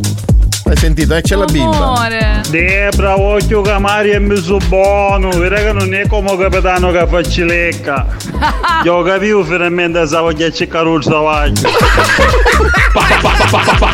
[0.64, 1.16] Hai sentito?
[1.16, 1.76] Eh, c'è la bimba.
[1.76, 2.42] Amore.
[2.48, 7.22] Debra, occhio che Mario è messo buono, vedrai che non è come capitano che fa
[7.22, 8.06] cilecca.
[8.84, 11.68] Io capivo finalmente se voglio cercare un salvaggio.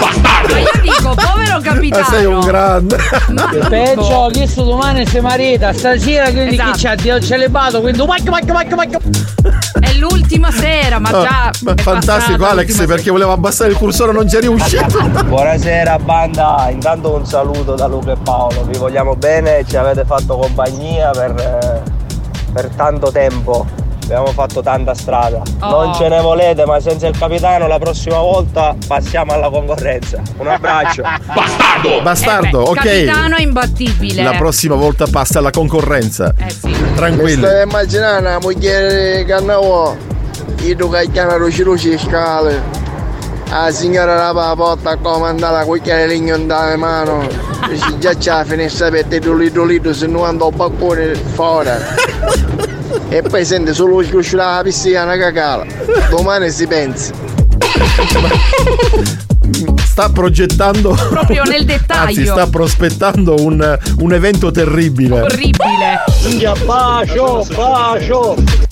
[0.86, 2.38] Ma dico, povero capitano.
[2.40, 2.96] grande.
[3.68, 6.70] Peggio, chiesto domani se marita, stasera quindi Esatto.
[6.72, 8.98] chi c'ha Dio celibato, quindi macchio, macchio, macchio, macchio.
[9.80, 11.50] È l'ultima sera, ma Ah, già.
[11.62, 14.98] ma è fantastico Alex perché voleva abbassare il cursore non ci è riuscito.
[15.26, 20.36] Buonasera banda, intanto un saluto da Luca e Paolo, vi vogliamo bene, ci avete fatto
[20.38, 21.82] compagnia per, eh,
[22.52, 23.66] per tanto tempo,
[24.06, 25.42] abbiamo fatto tanta strada.
[25.60, 25.68] Oh.
[25.84, 30.22] Non ce ne volete, ma senza il capitano la prossima volta passiamo alla concorrenza.
[30.38, 31.02] Un abbraccio.
[31.02, 32.02] Bastardo!
[32.02, 32.76] Bastardo, Eh beh, ok.
[32.76, 34.22] Capitano è imbattibile.
[34.22, 36.32] La prossima volta passa alla concorrenza.
[36.38, 36.68] Eh sì.
[36.68, 37.42] Mi Tranquilli.
[37.44, 39.96] stai immaginando una moglie che andavo,
[40.62, 42.84] io che chiama luci luci scale.
[43.48, 46.46] La signora la porta a comandare con il legno in
[46.76, 47.26] mano.
[47.68, 51.70] Dice già c'è la finestra aperta e dolito dolito se non ando un balcone fuori.
[53.08, 55.66] E poi sente solo il cuscio della piscina una cacala.
[56.10, 57.12] Domani si pensa.
[59.84, 60.90] Sta progettando.
[61.08, 62.08] Proprio nel dettaglio.
[62.08, 65.22] Anzi, sta prospettando un, un evento terribile.
[65.22, 66.04] Orribile.
[66.64, 68.65] bacio, bacio.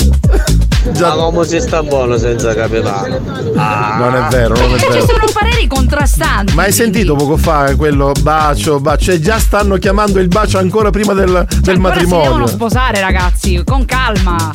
[0.93, 3.19] Già- Ma come si sta buono senza capitano?
[3.25, 5.07] Non è vero, non è Ci vero.
[5.07, 6.55] sono pareri contrastanti.
[6.55, 9.05] Ma hai sentito poco fa quello bacio, bacio?
[9.05, 12.47] Cioè già stanno chiamando il bacio ancora prima del, del Ancora si devono matrimonio.
[12.47, 14.55] sposare, ragazzi, con calma.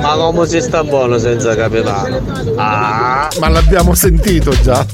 [0.00, 2.20] Ma come si sta buono senza capitano?
[2.56, 4.84] Ah, ma l'abbiamo sentito già.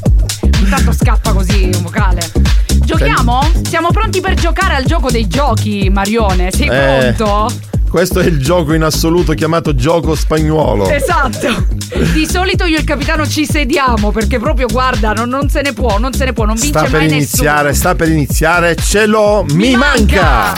[0.59, 2.21] Intanto scappa così un vocale.
[2.85, 3.41] Giochiamo?
[3.69, 6.51] Siamo pronti per giocare al gioco dei giochi, Marione?
[6.51, 7.13] Sei Eh.
[7.17, 7.51] pronto?
[7.91, 10.89] Questo è il gioco in assoluto chiamato gioco spagnuolo.
[10.89, 11.67] Esatto.
[12.13, 15.73] Di solito io e il capitano ci sediamo perché proprio guarda, non, non se ne
[15.73, 19.45] può, non se ne può, non vince Sta per iniziare, sta per iniziare, ce l'ho,
[19.51, 20.53] mi, manca.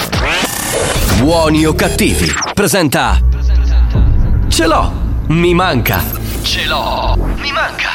[1.18, 2.30] Buoni o cattivi.
[2.52, 3.18] Presenta.
[4.48, 4.92] Ce l'ho.
[5.28, 6.02] Mi manca.
[6.42, 7.16] Ce l'ho.
[7.40, 7.92] Mi manca.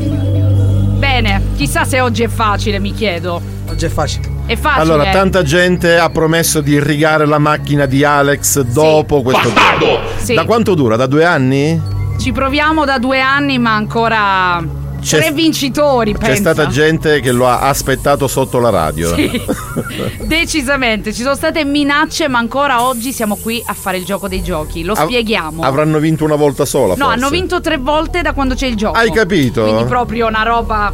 [0.00, 0.98] nessuno.
[0.98, 3.40] Bene, chissà se oggi è facile, mi chiedo.
[3.68, 4.29] Oggi è facile.
[4.46, 4.82] È facile.
[4.82, 9.98] Allora, tanta gente ha promesso di irrigare la macchina di Alex dopo questo gioco.
[10.16, 10.34] Sì.
[10.34, 10.96] Da quanto dura?
[10.96, 11.80] Da due anni?
[12.18, 14.62] Ci proviamo da due anni, ma ancora
[15.00, 16.52] C'è- tre vincitori, C'è pensa.
[16.52, 19.14] stata gente che lo ha aspettato sotto la radio.
[19.14, 19.40] Sì.
[20.26, 24.42] Decisamente, ci sono state minacce, ma ancora oggi siamo qui a fare il gioco dei
[24.42, 24.82] giochi.
[24.84, 25.62] Lo Av- spieghiamo.
[25.62, 26.94] Avranno vinto una volta sola.
[26.96, 27.12] No, forse.
[27.18, 28.98] hanno vinto tre volte da quando c'è il gioco.
[28.98, 29.62] Hai capito?
[29.62, 30.92] Quindi proprio una roba.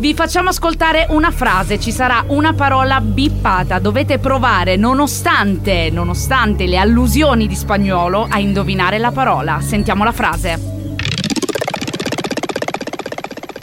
[0.00, 3.78] Vi facciamo ascoltare una frase, ci sarà una parola bippata.
[3.78, 9.60] Dovete provare, nonostante, nonostante le allusioni di spagnolo, a indovinare la parola.
[9.60, 10.58] Sentiamo la frase.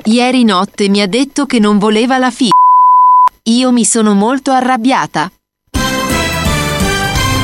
[0.04, 2.52] Ieri notte mi ha detto che non voleva la figlia.
[3.46, 5.32] Io mi sono molto arrabbiata.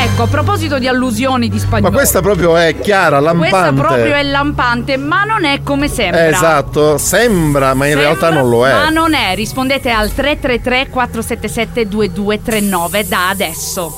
[0.04, 1.94] Ecco, a proposito di allusioni di Ma spagnolo.
[1.96, 3.50] questa proprio è chiara, lampante.
[3.50, 6.28] Questa proprio è lampante, ma non è come sembra.
[6.28, 8.74] Esatto, sembra, ma in Sembra, realtà non lo è.
[8.74, 9.34] Ma non è.
[9.34, 13.96] Rispondete al 333 477 2239 da adesso.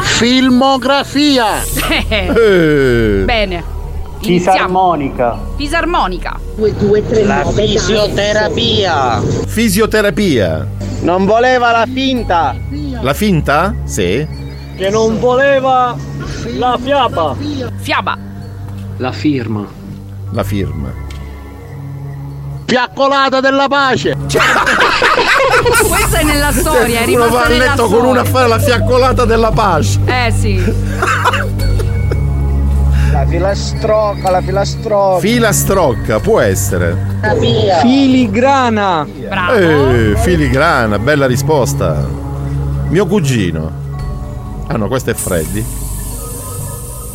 [0.00, 1.62] Filmografia.
[2.08, 3.22] Eh.
[3.24, 3.64] Bene.
[4.22, 4.56] Iniziamo.
[4.56, 5.38] Fisarmonica.
[5.56, 6.40] Fisarmonica.
[7.24, 9.20] La fisioterapia.
[9.46, 10.66] Fisioterapia.
[11.00, 12.56] Non voleva la finta.
[13.00, 13.74] La finta?
[13.84, 14.40] Sì.
[14.82, 15.96] Che non voleva
[16.56, 17.36] la fiaba.
[17.76, 18.18] Fiaba.
[18.96, 19.64] La firma.
[20.32, 20.92] La firma.
[22.64, 24.16] Fiaccolata della pace.
[25.86, 28.10] Questa è nella storia, è Uno va rimasta a nella letto con storia.
[28.10, 30.00] una a fare la fiaccolata della pace.
[30.04, 30.74] Eh sì.
[33.12, 35.20] La filastrocca, la filastrocca.
[35.20, 37.20] Filastrocca, può essere.
[37.82, 39.06] Filigrana.
[39.28, 39.52] Bravo.
[39.54, 42.04] Eh, filigrana, bella risposta.
[42.88, 43.81] Mio cugino.
[44.68, 45.64] Ah no, questo è Freddy.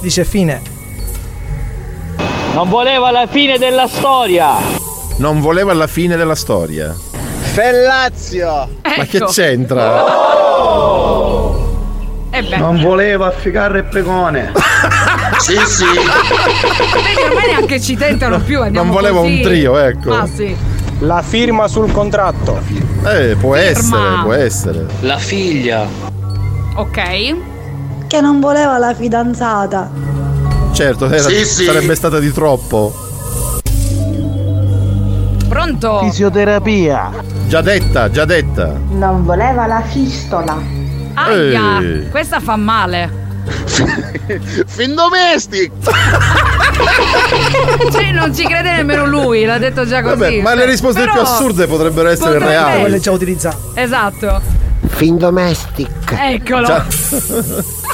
[0.02, 0.62] Dice fine.
[2.54, 4.56] Non voleva la fine della storia.
[5.18, 6.96] Non voleva la fine della storia.
[7.54, 8.48] Fellazio.
[8.84, 9.26] Ma che Ecco.
[9.28, 10.06] c'entra?
[12.30, 12.58] Eh beh.
[12.58, 14.52] Non voleva ficcare il pregone.
[15.38, 15.84] Sì, sì.
[15.86, 18.60] Vedi, ormai neanche ci tentano più.
[18.60, 19.34] andiamo Non voleva così.
[19.36, 20.12] un trio, ecco.
[20.16, 20.56] Ah sì.
[21.02, 22.60] La firma sul contratto.
[23.06, 23.58] Eh, può Firma.
[23.70, 24.86] essere, può essere.
[25.02, 25.86] La figlia.
[26.78, 28.06] Ok.
[28.08, 29.90] Che non voleva la fidanzata.
[30.74, 31.64] Certo, era- Sì, sì.
[31.66, 32.94] sarebbe stata di troppo.
[35.50, 36.00] Pronto?
[36.04, 37.12] Fisioterapia.
[37.48, 38.74] Già detta, già detta.
[38.90, 40.56] Non voleva la fistola.
[41.16, 42.10] Aia, Ehi.
[42.10, 43.26] questa fa male.
[44.68, 45.72] Fin domestic!
[47.92, 50.16] Cioè, non ci crede nemmeno lui, l'ha detto già così.
[50.16, 52.80] Vabbè, ma le risposte Però- più assurde potrebbero essere potrebbe reali.
[52.82, 53.58] Quelle già utilizzate.
[53.74, 54.42] Esatto.
[54.98, 56.12] Fin domestic.
[56.12, 56.66] Eccolo.
[56.66, 56.86] Già.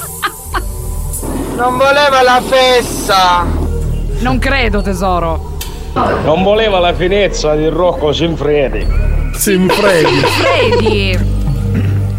[1.55, 3.45] Non voleva la fessa!
[4.19, 5.57] Non credo, tesoro.
[5.93, 8.87] Non voleva la finezza di Rocco Sinfredi.
[9.33, 10.21] Sinfredi.
[10.21, 11.19] Freddy.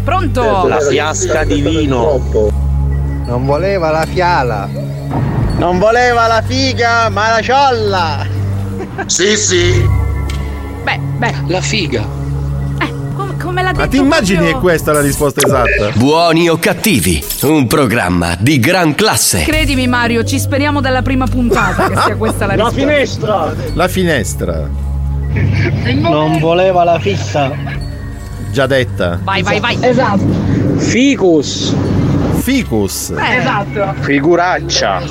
[0.03, 0.67] Pronto?
[0.67, 2.21] La fiasca di vino.
[3.25, 4.69] Non voleva la fiala.
[5.57, 8.25] Non voleva la figa, ma la ciolla.
[9.07, 9.85] Sì, sì.
[10.83, 11.33] Beh, beh.
[11.47, 12.24] La figa.
[13.45, 15.91] Come, l'ha detto Ma ti immagini proprio- è questa la risposta esatta?
[15.93, 19.43] Buoni o cattivi, un programma di gran classe.
[19.43, 22.79] Credimi Mario, ci speriamo dalla prima puntata che sia questa la risposta.
[22.79, 23.53] finestra!
[23.73, 24.67] La finestra.
[25.93, 27.51] Non voleva la fissa.
[28.51, 29.19] Già detta.
[29.21, 29.77] Vai, vai, vai.
[29.79, 30.23] Esatto.
[30.77, 31.75] Ficus.
[32.39, 33.09] Ficus.
[33.11, 33.93] Eh, esatto.
[34.01, 35.01] Figuraccia.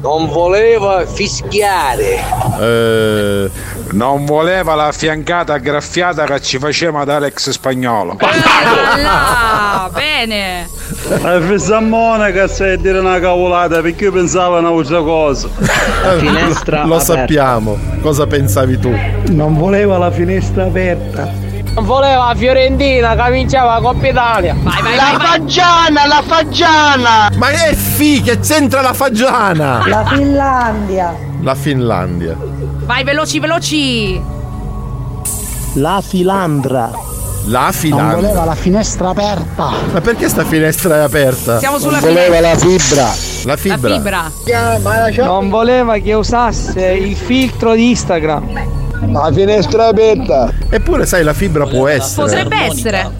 [0.00, 2.18] Non voleva fischiare.
[2.60, 3.50] Eh,
[3.90, 8.18] Non voleva la fiancata graffiata che ci faceva ad Alex Spagnolo.
[8.20, 10.68] Là, bene.
[11.22, 15.48] La fissa monaca sai a dire una cavolata perché io pensavo a un'altra cosa.
[16.04, 17.78] Eh, Lo sappiamo.
[18.02, 18.94] Cosa pensavi tu?
[19.28, 21.46] Non voleva la finestra aperta.
[21.74, 24.54] Non voleva la Fiorentina che vinceva la Coppa Italia.
[24.60, 27.30] Vai, vai, La faggiana, la faggiana!
[27.36, 29.82] Ma è fi che c'entra la fagiana!
[29.86, 31.14] La Finlandia.
[31.40, 32.36] La Finlandia.
[32.88, 34.18] Vai, veloci, veloci.
[35.74, 36.90] La filandra.
[37.44, 38.44] La Finlandia.
[38.46, 39.72] la finestra aperta.
[39.92, 41.58] Ma perché sta finestra è aperta?
[41.58, 43.02] Siamo sulla Voleva la fibra.
[43.44, 44.30] La La fibra.
[44.40, 45.24] fibra.
[45.26, 49.12] Non voleva che usasse il filtro di Instagram.
[49.12, 50.50] La finestra aperta.
[50.70, 52.22] Eppure sai la fibra può essere.
[52.26, 53.10] Potrebbe essere.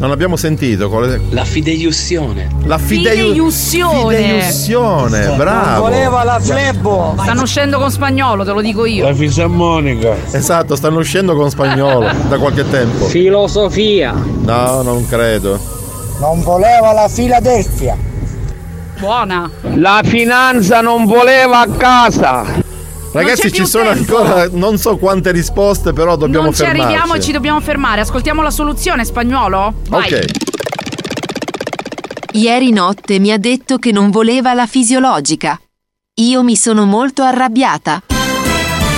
[0.00, 0.88] Non l'abbiamo sentito.
[0.88, 2.48] quale- La fideiussione.
[2.64, 4.16] La fideiu- Fideiussione.
[4.16, 5.82] Fideiussione, bravo.
[5.82, 7.14] Voleva la flebo.
[7.20, 9.14] Stanno uscendo con spagnolo, te lo dico io.
[9.14, 10.16] fisarmonica.
[10.30, 13.04] Esatto, stanno uscendo con spagnolo da qualche tempo.
[13.08, 14.12] Filosofia.
[14.12, 15.60] No, non credo.
[16.18, 17.94] Non voleva la Filadelfia.
[18.98, 19.50] Buona.
[19.74, 22.44] La finanza non voleva a casa.
[23.12, 24.18] Ragazzi, ci sono tempo.
[24.18, 26.82] ancora non so quante risposte, però dobbiamo non ci fermarci.
[26.82, 28.02] arriviamo e ci dobbiamo fermare.
[28.02, 29.74] Ascoltiamo la soluzione, spagnolo?
[29.88, 30.12] Vai.
[30.12, 30.24] Ok.
[32.32, 35.60] Ieri notte mi ha detto che non voleva la fisiologica.
[36.20, 38.02] Io mi sono molto arrabbiata.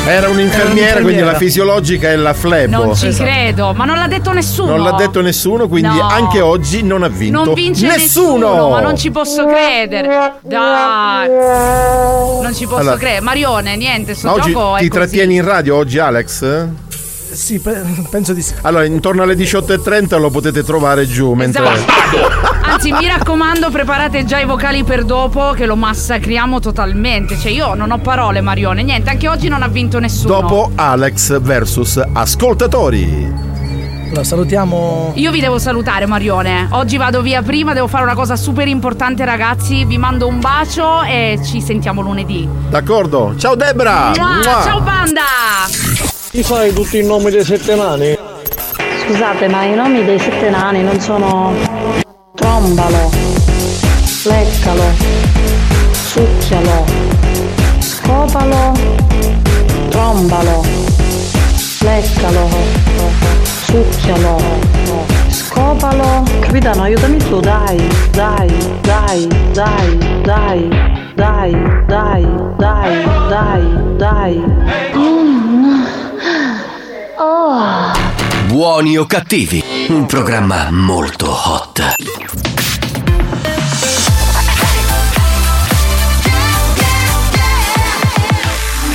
[0.04, 2.84] Era un'infermiera, quindi la fisiologica è la flebo.
[2.84, 4.74] Non ci credo, ma non l'ha detto nessuno.
[4.76, 6.08] Non l'ha detto nessuno, quindi No.
[6.08, 7.44] anche oggi non ha vinto.
[7.44, 8.70] Non vince nessuno.
[8.70, 10.34] Ma non ci posso credere.
[10.40, 11.28] Dai.
[11.28, 13.20] Non ci posso Allora- credere.
[13.20, 16.66] Marione, niente, sto Ma oggi gioco ti trattieni in radio oggi, Alex?
[17.32, 18.54] Sì, pe- penso di sì.
[18.62, 21.62] Allora, intorno alle 18.30 lo potete trovare giù mentre.
[21.64, 22.50] Esatto.
[22.64, 27.38] Anzi, mi raccomando, preparate già i vocali per dopo che lo massacriamo totalmente.
[27.38, 28.82] Cioè, io non ho parole, Marione.
[28.82, 30.40] Niente, anche oggi non ha vinto nessuno.
[30.40, 33.50] Dopo Alex versus ascoltatori.
[34.12, 35.12] Allora, salutiamo.
[35.14, 36.68] Io vi devo salutare, Marione.
[36.72, 39.86] Oggi vado via prima, devo fare una cosa super importante, ragazzi.
[39.86, 42.46] Vi mando un bacio e ci sentiamo lunedì.
[42.68, 43.34] D'accordo?
[43.38, 44.12] Ciao Debra!
[44.14, 46.11] Ciao, banda!
[46.32, 48.16] Ti sai tutti i nomi dei sette nani?
[49.04, 51.52] Scusate, ma i nomi dei sette nani non sono
[52.34, 53.10] trombalo,
[54.24, 54.82] leccalo,
[55.92, 56.84] succhialo,
[57.80, 58.72] scopalo,
[59.90, 60.64] trombalo,
[61.80, 62.48] leccalo,
[63.64, 64.40] succhialo,
[65.28, 66.22] scopalo.
[66.40, 67.76] Capitano, aiutami tu, dai,
[68.12, 68.48] dai,
[68.80, 70.68] dai, dai, dai,
[71.14, 71.52] dai,
[71.86, 72.26] dai,
[72.56, 75.21] dai, dai, dai.
[77.24, 77.92] Oh.
[78.48, 81.94] Buoni o cattivi, un programma molto hot.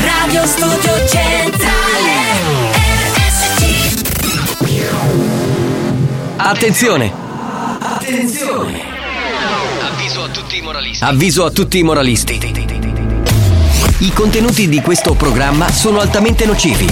[0.01, 2.11] Radio Studio Centrale
[6.35, 7.13] Attenzione!
[7.79, 8.81] Attenzione
[9.79, 11.03] Avviso a tutti i moralisti.
[11.05, 12.39] Avviso a tutti i moralisti.
[13.99, 16.87] I contenuti di questo programma sono altamente nocivi.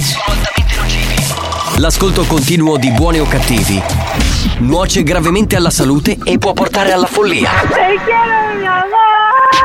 [1.78, 3.82] L'ascolto continuo di buoni o cattivi
[4.58, 7.50] nuoce gravemente alla salute e può portare alla follia.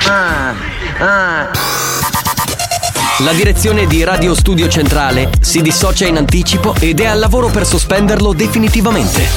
[0.07, 0.53] Ah,
[0.99, 1.49] ah.
[3.19, 7.65] La direzione di Radio Studio Centrale si dissocia in anticipo ed è al lavoro per
[7.65, 9.27] sospenderlo definitivamente.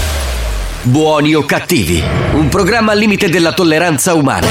[0.83, 2.03] Buoni o cattivi,
[2.33, 4.49] un programma al limite della tolleranza umana.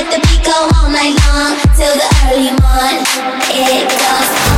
[0.00, 3.04] let the beat go all night long till the early morn.
[3.52, 4.49] It goes.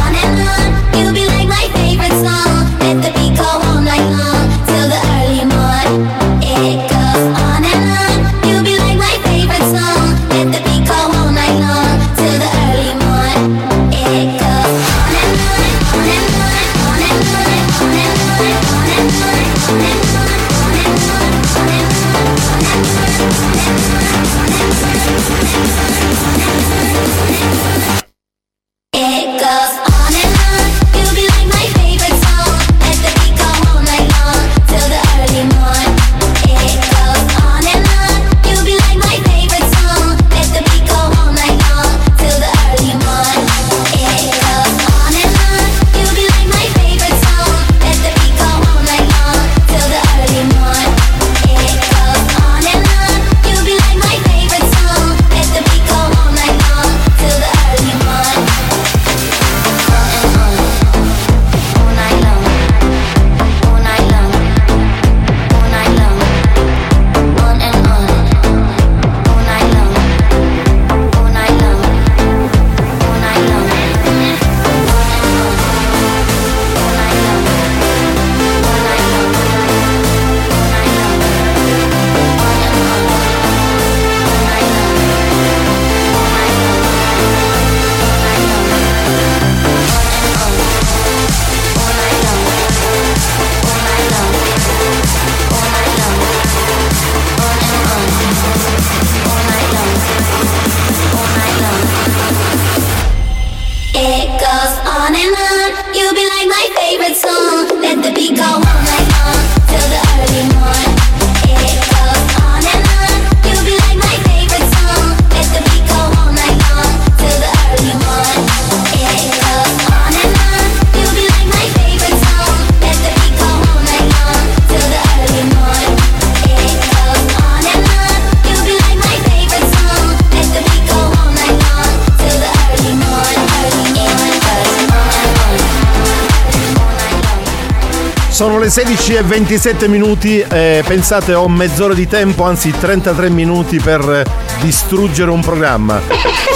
[138.73, 144.25] 16 e 27 minuti, eh, pensate ho mezz'ora di tempo, anzi 33 minuti per
[144.63, 146.01] distruggere un programma.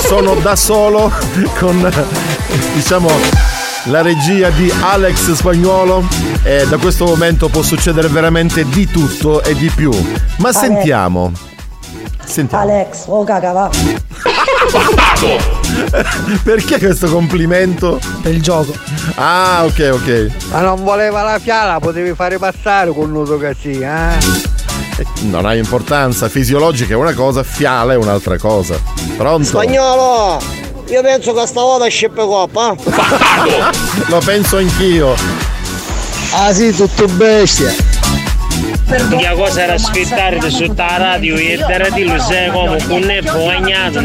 [0.03, 1.13] Sono da solo
[1.59, 1.93] con
[2.73, 3.11] diciamo
[3.85, 6.09] la regia di Alex Spagnuolo
[6.43, 9.93] e da questo momento può succedere veramente di tutto e di più.
[10.37, 10.59] Ma Alex.
[10.59, 11.33] sentiamo.
[12.25, 12.65] Sentiamo.
[12.65, 13.71] Alex, oh caga va.
[16.43, 17.99] Perché questo complimento?
[18.23, 18.75] Per il gioco.
[19.15, 20.29] Ah, ok, ok.
[20.51, 24.55] Ma non voleva la fiala, potevi fare passare con nudo così, eh?
[25.23, 28.79] Non ha importanza, fisiologica è una cosa, fiala è un'altra cosa.
[29.17, 29.45] Pronto?
[29.45, 30.41] Spagnolo!
[30.89, 32.75] Io penso che stavolta sceppe coppa.
[34.07, 35.15] Lo penso anch'io.
[36.33, 37.75] Ah sì, tutto bestia.
[38.87, 44.01] La cosa era sotto la radio e dare di lui sei come un ne bagnato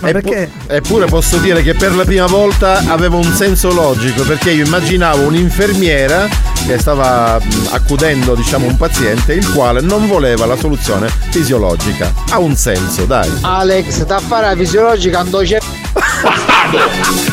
[0.00, 0.16] in spar.
[0.16, 4.64] Eppu- eppure posso dire che per la prima volta avevo un senso logico perché io
[4.64, 6.28] immaginavo un'infermiera
[6.66, 12.12] che stava accudendo diciamo un paziente il quale non voleva la soluzione fisiologica.
[12.30, 13.30] Ha un senso, dai.
[13.42, 15.58] Alex, da fare la fisiologica andò c'è.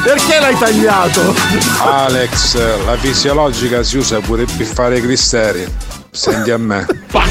[0.03, 1.33] Perché l'hai tagliato?
[1.81, 5.67] Alex, la fisiologica si usa pure per fare cristeri.
[6.15, 6.85] Senti a me.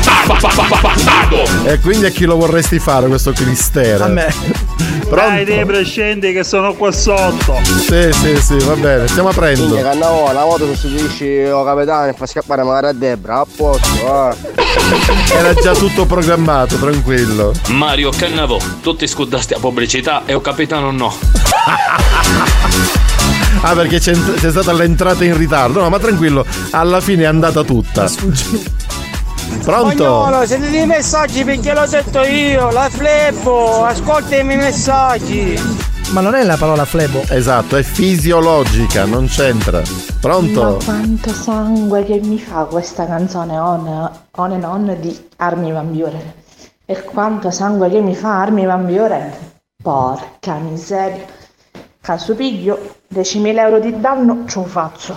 [1.64, 4.02] E quindi a chi lo vorresti fare questo Cristere?
[4.04, 4.32] A me.
[5.08, 7.58] Dai, dei prescendi che sono qua sotto.
[7.64, 9.64] Sì, sì, sì, va bene, stiamo aprendo.
[9.64, 14.30] Minchia, Cannavò, una volta sostituisci il capitano e fa scappare magari a Debra, a posto,
[14.30, 14.36] eh.
[15.34, 17.52] Era già tutto programmato, tranquillo.
[17.68, 21.14] Mario Cannavò, tutti scudasti a pubblicità e o capitano no.
[23.66, 25.80] Ah, perché c'è, c'è stata l'entrata in ritardo.
[25.80, 28.06] No, ma tranquillo, alla fine è andata tutta.
[29.62, 29.90] Pronto?
[29.94, 35.58] Spagnolo, senti dei messaggi perché lo sento io, la flebbo, ascolta i miei messaggi.
[36.10, 37.22] Ma non è la parola flebo.
[37.28, 39.80] Esatto, è fisiologica, non c'entra.
[40.20, 40.62] Pronto?
[40.62, 45.90] Ma quanto sangue che mi fa questa canzone on, on and on di Armi Van
[45.90, 46.32] Buren.
[46.84, 49.32] E quanto sangue che mi fa Armi Van Buren.
[49.82, 51.24] Porca miseria.
[52.04, 55.16] Caso piglio 10.000 euro di danno, ce lo faccio.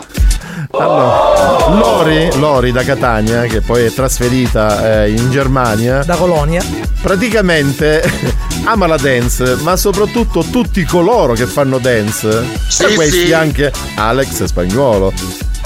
[0.71, 6.05] Allora, Lori, Lori da Catania, che poi è trasferita eh, in Germania.
[6.05, 6.63] Da Colonia.
[7.01, 8.01] Praticamente
[8.63, 12.45] ama la dance, ma soprattutto tutti coloro che fanno dance.
[12.69, 13.33] Sì, Tra questi sì.
[13.33, 15.11] anche Alex Spagnuolo.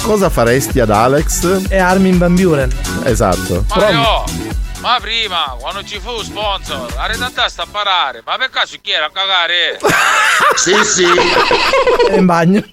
[0.02, 1.68] Cosa faresti ad Alex?
[1.70, 2.72] E Armin Van Buren.
[3.04, 3.64] Esatto.
[3.76, 4.24] Mario,
[4.82, 8.22] ma prima, quando ci fu sponsor, arredata sta a parare.
[8.26, 9.80] Ma per caso chi era a cagare?
[10.58, 11.06] sì, sì.
[12.10, 12.64] È in bagno.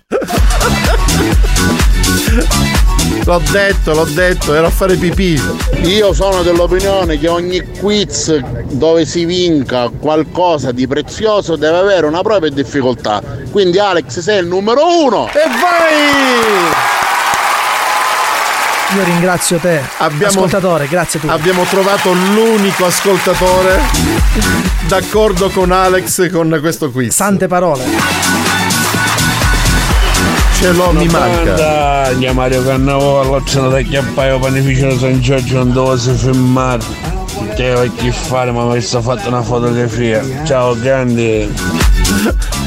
[3.25, 5.39] L'ho detto, l'ho detto, ero a fare pipì.
[5.83, 12.23] Io sono dell'opinione che ogni quiz dove si vinca qualcosa di prezioso deve avere una
[12.23, 13.23] propria difficoltà.
[13.51, 15.29] Quindi Alex sei il numero uno.
[15.29, 16.98] E vai!
[18.97, 21.35] Io ringrazio te, ascoltatore, grazie a tutti.
[21.35, 23.81] Abbiamo trovato l'unico ascoltatore
[24.87, 27.15] d'accordo con Alex con questo quiz.
[27.15, 27.85] Sante parole.
[30.59, 31.53] Ce l'ho, mi manca.
[31.53, 36.83] Banda, Mario Cannavolo, sono da chiappaio panificio di San Giorgio, non dovevo si filmare.
[37.55, 40.25] Che fare, ma mi sto fatto una fotografia.
[40.45, 41.53] Ciao grandi.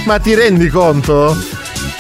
[0.06, 1.36] Ma ti rendi conto?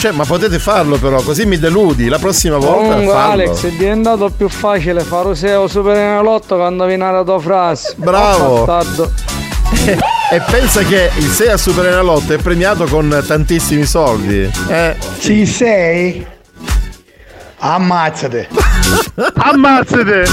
[0.02, 2.08] Cioè, ma potete farlo però, così mi deludi.
[2.08, 3.32] La prossima volta Comunque fallo.
[3.34, 7.94] Alex è diventato più facile fare un SEO super enalotto quando viene la tua frase.
[7.98, 8.64] Bravo.
[8.64, 9.12] Oh.
[10.32, 14.52] E pensa che il 6 a Super Enalotto è premiato con tantissimi soldi.
[14.70, 14.96] Eh.
[15.20, 16.26] Ci sei?
[17.60, 18.48] Ammazzate.
[19.36, 20.24] Ammazzate!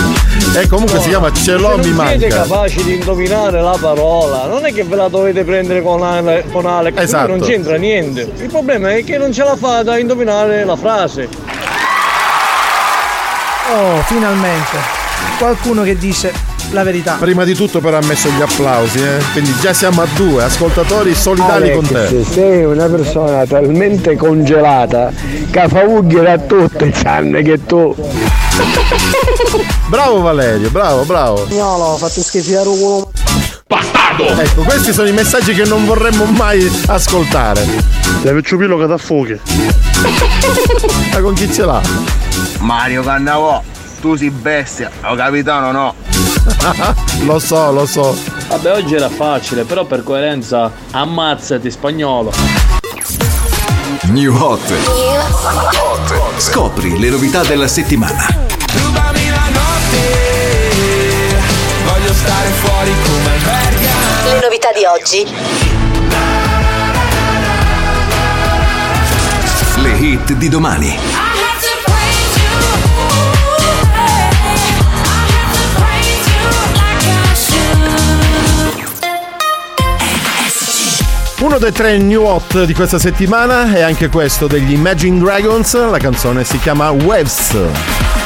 [0.54, 2.42] E comunque si chiama Ce l'ho, mi non siete manca.
[2.42, 6.66] capaci di indovinare la parola, non è che ve la dovete prendere con, Ale- con
[6.66, 7.28] Alex, Esatto.
[7.28, 8.28] non c'entra niente.
[8.40, 11.28] Il problema è che non ce la fa da indovinare la frase.
[13.72, 14.76] Oh, finalmente.
[15.38, 16.32] Qualcuno che dice
[16.70, 17.16] la verità.
[17.20, 19.22] Prima di tutto però ha messo gli applausi, eh.
[19.32, 21.96] Quindi già siamo a due, ascoltatori solidali con te.
[22.06, 25.12] Alex, sei una persona talmente congelata
[25.50, 27.94] che fa ugghia a tutti sanno che tu.
[29.89, 31.47] Bravo Valerio, bravo, bravo.
[31.47, 33.10] Spagnolo, fate schifare un culo.
[33.66, 34.24] Bastardo!
[34.39, 37.66] Ecco, questi sono i messaggi che non vorremmo mai ascoltare.
[38.20, 39.40] Deve ciupillo che da fuochi.
[41.10, 41.81] Ma con chi ce l'ha?
[42.59, 43.62] Mario Cannavò,
[44.02, 45.94] tu sei bestia, o capitano no.
[47.24, 48.15] lo so, lo so.
[48.48, 52.31] Vabbè, oggi era facile, però per coerenza ammazzati spagnolo.
[54.02, 54.70] New Hot.
[56.36, 58.47] Scopri le novità della settimana.
[62.59, 63.90] Fuori come alberga.
[64.24, 65.26] Le novità di oggi.
[69.76, 70.98] Le hit di domani.
[81.40, 85.89] Uno dei tre new hot di questa settimana è anche questo degli Imagine Dragons.
[85.89, 88.17] La canzone si chiama Waves.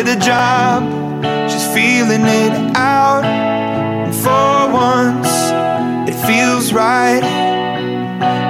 [0.00, 3.24] Started a job, she's feeling it out.
[3.24, 5.28] And for once,
[6.08, 7.22] it feels right.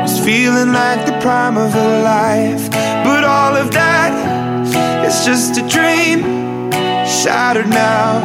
[0.05, 2.71] It's feeling like the prime of her life.
[3.05, 4.13] But all of that
[5.05, 6.71] is just a dream,
[7.05, 8.23] shattered now.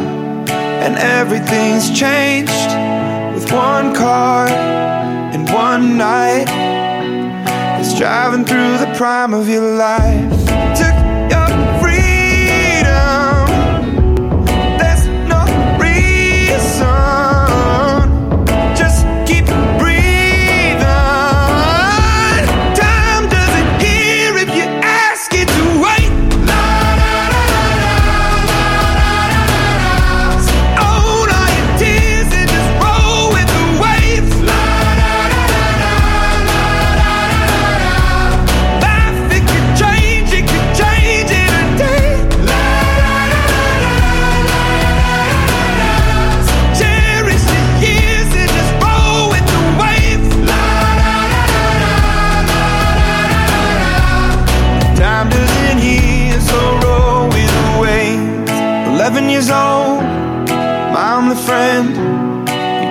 [0.85, 2.69] And everything's changed
[3.33, 6.47] with one car and one night.
[7.79, 10.44] It's driving through the prime of your life.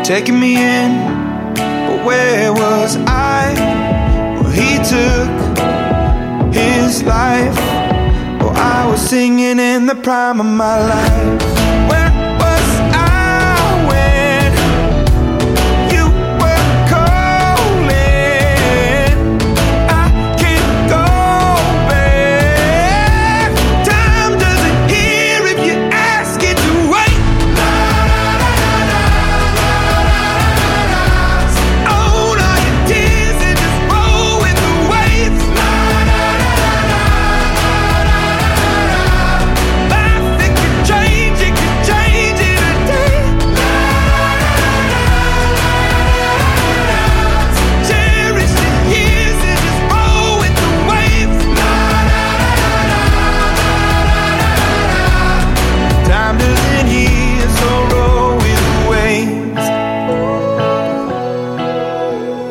[0.04, 3.54] Taking me in, but where was I?
[4.38, 7.56] Well, he took his life.
[8.42, 11.53] Oh, I was singing in the prime of my life.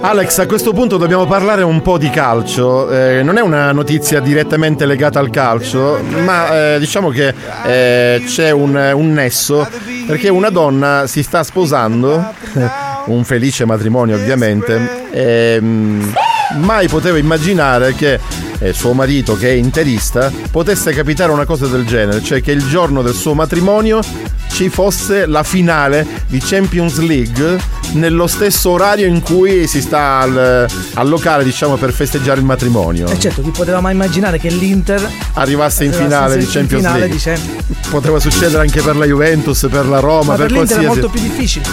[0.05, 2.91] Alex, a questo punto dobbiamo parlare un po' di calcio.
[2.91, 7.33] Eh, non è una notizia direttamente legata al calcio, ma eh, diciamo che
[7.65, 9.65] eh, c'è un, un nesso
[10.05, 12.21] perché una donna si sta sposando,
[13.07, 16.09] un felice matrimonio ovviamente, e, mm,
[16.55, 18.19] mai poteva immaginare che
[18.59, 22.67] eh, suo marito, che è interista, potesse capitare una cosa del genere, cioè che il
[22.67, 24.01] giorno del suo matrimonio
[24.49, 27.57] ci fosse la finale di Champions League
[27.91, 33.07] nello stesso orario in cui si sta al, al locale, diciamo, per festeggiare il matrimonio.
[33.07, 37.15] E certo, chi poteva mai immaginare che l'Inter Arrivasse in finale di Champions finale League.
[37.15, 40.85] di Champions- Poteva succedere anche per la Juventus, per la Roma, Ma per l'Inter è
[40.85, 40.85] qualsiasi.
[40.85, 41.65] molto più difficile.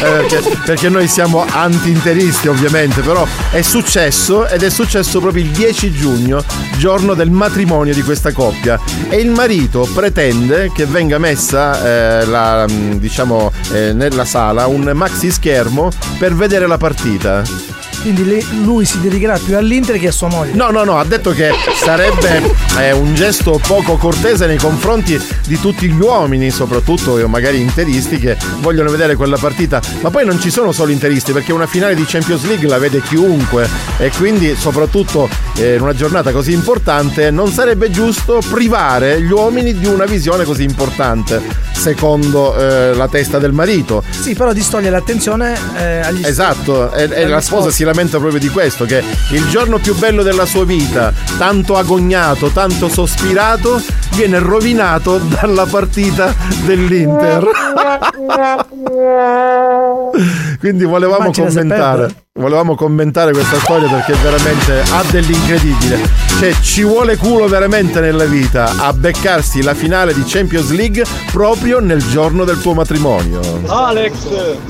[0.00, 5.50] Eh, perché, perché noi siamo anti-interisti ovviamente, però è successo ed è successo proprio il
[5.50, 6.42] 10 giugno,
[6.76, 8.78] giorno del matrimonio di questa coppia.
[9.08, 14.90] E il marito pretende che venga messa, eh, la, mh, diciamo, eh, nella sala un
[14.94, 17.79] maxi schermo per vedere la partita.
[18.00, 20.52] Quindi lui si dedicherà più all'Inter che a sua moglie.
[20.54, 22.42] No, no, no, ha detto che sarebbe
[22.78, 28.18] eh, un gesto poco cortese nei confronti di tutti gli uomini, soprattutto eh, magari interisti
[28.18, 29.80] che vogliono vedere quella partita.
[30.00, 33.02] Ma poi non ci sono solo interisti, perché una finale di Champions League la vede
[33.02, 33.68] chiunque
[33.98, 39.78] e quindi soprattutto eh, in una giornata così importante non sarebbe giusto privare gli uomini
[39.78, 44.02] di una visione così importante, secondo eh, la testa del marito.
[44.08, 48.48] Sì, però distoglie l'attenzione eh, agli Esatto, e, e la sposa si lamenta proprio di
[48.48, 49.02] questo, che
[49.32, 53.82] il giorno più bello della sua vita, tanto agognato, tanto sospirato,
[54.14, 56.34] viene rovinato dalla partita
[56.64, 57.48] dell'Inter.
[60.58, 62.14] Quindi volevamo Immagina commentare.
[62.38, 65.98] Volevamo commentare questa storia perché veramente ha dell'incredibile.
[66.38, 71.80] Cioè, ci vuole culo veramente nella vita a beccarsi la finale di Champions League proprio
[71.80, 73.40] nel giorno del tuo matrimonio.
[73.66, 74.12] Alex,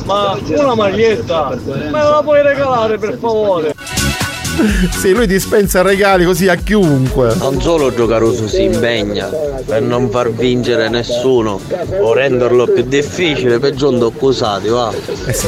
[0.07, 3.74] ma una maglietta me la puoi regalare per favore?
[4.91, 7.35] Sì, lui dispensa regali così a chiunque.
[7.37, 9.27] Non solo Giocaruso si impegna
[9.65, 11.61] per non far vincere nessuno
[12.01, 14.93] o renderlo più difficile, per giunto accusati, va.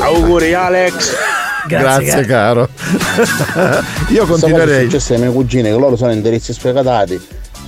[0.01, 1.15] Auguri Alex!
[1.69, 2.69] Grazie, caro.
[4.09, 4.81] Io continuerei.
[4.81, 7.21] È successo alle mie cugine che loro sono indirizzi sfegatati.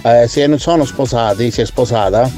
[0.03, 2.29] Eh, si sono sposati, si è sposata.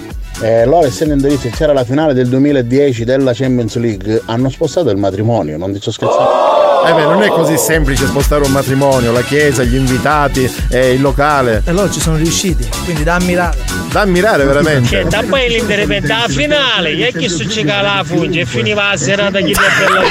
[0.42, 4.98] eh, loro essendo indirizzi c'era la finale del 2010 della Champions League hanno spostato il
[4.98, 9.22] matrimonio non ti sto scherzando Eh beh, non è così semplice spostare un matrimonio, la
[9.22, 11.62] chiesa, gli invitati e il locale.
[11.64, 13.58] E loro ci sono riusciti, quindi da ammirare.
[13.90, 15.02] Da ammirare veramente.
[15.02, 18.96] Che da poi l'Inter ripete la finale, e chi succede la fugge e finiva la
[18.96, 20.04] serata chi per la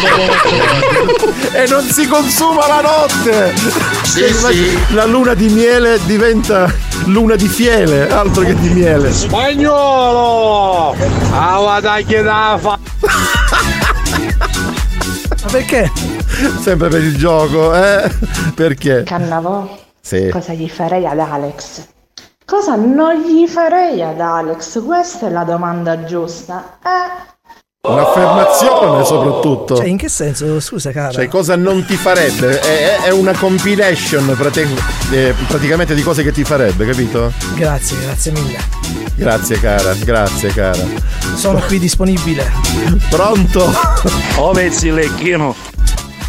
[1.64, 3.54] e non si consuma la notte!
[4.14, 6.70] Cioè, immagini, La luna di miele diventa
[7.06, 9.14] luna di fiele, altro che di miele.
[9.14, 10.94] Spagnolo!
[11.32, 12.78] Ah, vada che da fa!
[15.30, 15.92] Ma perché?
[16.62, 18.10] Sempre per il gioco, eh?
[18.56, 19.04] Perché?
[19.04, 20.30] Cannavò, Sì.
[20.30, 21.88] cosa gli farei ad Alex?
[22.46, 24.84] Cosa non gli farei ad Alex?
[24.84, 26.78] Questa è la domanda giusta.
[26.84, 27.34] Eh?
[27.88, 29.76] Un'affermazione soprattutto.
[29.76, 30.60] Cioè, in che senso?
[30.60, 31.12] Scusa, cara.
[31.12, 32.60] Cioè, cosa non ti farebbe?
[32.60, 34.68] È, è- una compilation prate-
[35.12, 37.32] eh, praticamente di cose che ti farebbe, capito?
[37.56, 38.58] Grazie, grazie mille.
[39.16, 40.84] Grazie cara, grazie cara.
[41.36, 42.52] Sono qui disponibile.
[43.10, 43.72] Pronto?
[44.36, 45.56] Oh, pezzi lecchino.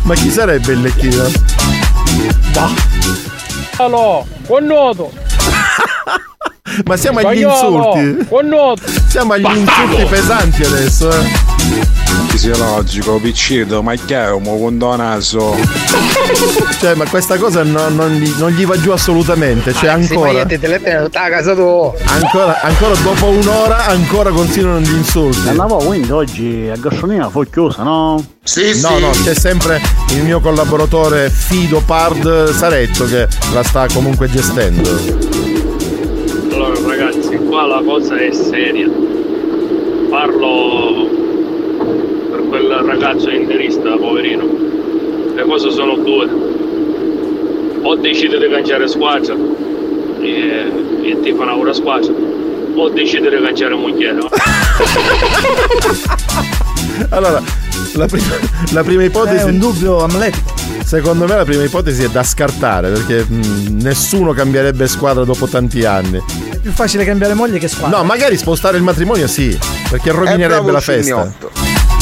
[0.02, 1.24] Ma chi sarebbe il lecchino?
[3.78, 5.12] Allora, buon noto!
[6.84, 8.26] Ma siamo agli Spagnolo, insulti.
[9.08, 11.54] Siamo agli insulti pesanti adesso, eh.
[12.28, 15.56] Fisiologico, piccino, ma chiaro, mo con naso.
[16.78, 19.72] Cioè, ma questa cosa no- non, gli, non gli va giù assolutamente.
[19.72, 20.28] Cioè, ancora.
[22.06, 25.48] Ancora, ancora dopo un'ora, ancora continuano gli insulti.
[25.48, 28.22] Andavo quindi oggi a Gassolina fu chiusa, no?
[28.80, 29.80] no, no, c'è sempre
[30.10, 35.35] il mio collaboratore Fido Pard Saretto che la sta comunque gestendo.
[37.56, 38.86] Qua la cosa è seria.
[40.10, 41.08] Parlo
[42.30, 44.44] per quel ragazzo interista, poverino.
[45.34, 46.28] Le cose sono due.
[47.80, 49.34] O decide di cambiare squadra
[50.20, 50.70] e,
[51.00, 52.12] e ti fa una squadra,
[52.74, 54.18] o decide di cambiare moglie.
[57.08, 57.42] Allora,
[57.96, 58.34] la prima,
[58.70, 59.44] la prima ipotesi.
[59.44, 60.54] È un dubbio amletico.
[60.84, 65.84] Secondo me la prima ipotesi è da scartare perché mh, nessuno cambierebbe squadra dopo tanti
[65.84, 66.22] anni.
[66.50, 67.98] È più facile cambiare moglie che squadra.
[67.98, 69.58] No, magari spostare il matrimonio sì,
[69.90, 71.32] perché rovinerebbe la festa.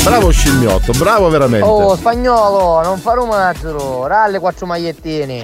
[0.03, 1.67] Bravo scimmiotto, bravo veramente.
[1.67, 5.43] Oh, spagnolo, non fare un mazzo, ralle quattro magliettini.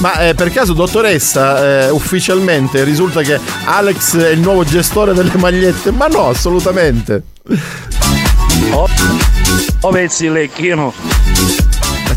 [0.00, 5.32] Ma eh, per caso, dottoressa, eh, ufficialmente risulta che Alex è il nuovo gestore delle
[5.36, 5.92] magliette?
[5.92, 7.22] Ma no, assolutamente.
[9.82, 10.92] O pezzi lecchino.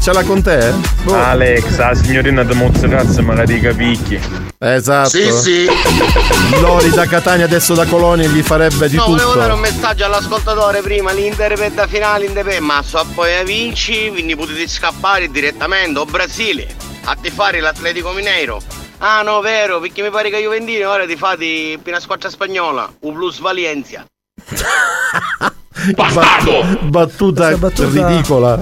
[0.01, 0.67] Ce l'ha con te?
[0.67, 0.73] eh?
[1.03, 1.13] Boh.
[1.15, 4.19] Alex, la signorina di Mozzecazzo magari capicchi.
[4.59, 5.09] Esatto.
[5.09, 5.65] Sì, sì.
[6.59, 9.71] Lori da Catania, adesso da Colonia, gli farebbe di No, volevo dare un tutto.
[9.73, 14.67] messaggio all'ascoltatore prima, l'Inter per da finale indipendente, ma so poi a vinci, quindi potete
[14.67, 16.67] scappare direttamente o Brasile
[17.05, 18.61] a tifare l'Atletico Mineiro.
[18.97, 22.91] Ah no, vero, perché mi pare che Juventino ora ti fate per una squadra spagnola,
[23.01, 24.05] un plus Valencia.
[25.95, 26.79] Bastardo!
[26.87, 28.59] Battuta, battuta- ridicola.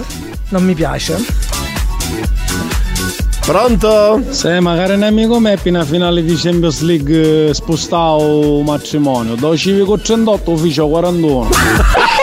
[0.50, 1.24] Non mi piace.
[3.46, 4.22] Pronto?
[4.30, 9.56] Se magari un amico me per una finale di Champions League eh, spostato matrimonio, do
[9.58, 11.50] civico 38 ufficio 41.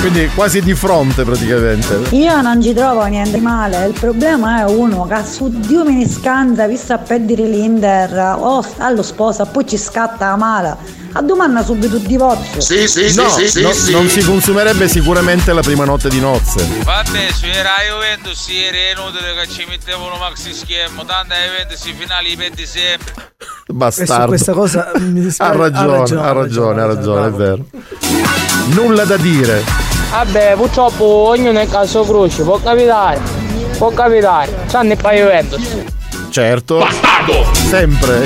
[0.00, 2.14] Quindi quasi di fronte praticamente.
[2.14, 5.94] Io non ci trovo niente di male, il problema è uno che su Dio me
[5.94, 10.76] ne scansa, visto a perdere l'Inter, o allo sposa, poi ci scatta la mala.
[11.12, 12.60] A domanda subito il divorzio.
[13.14, 13.22] no,
[13.62, 16.66] no, non si consumerebbe sicuramente la prima notte di nozze.
[16.84, 21.94] Vabbè, se era Juventus ieri è inutile che ci mettevano maxi schermo, tanto Juventus i
[21.98, 23.14] finali li perdi sempre.
[23.68, 24.28] Bastardo.
[24.28, 25.52] questa cosa mi dispiace.
[25.52, 27.64] Ha ragione, ha ragione, ha ragione, è vero.
[28.68, 29.62] Nulla da dire.
[30.10, 33.20] Vabbè, purtroppo ognuno è caso croce, può capitare.
[33.76, 34.52] Può capitare.
[34.68, 35.76] C'hanno il paio Juventus.
[36.30, 36.86] Certo.
[37.52, 38.24] Sempre.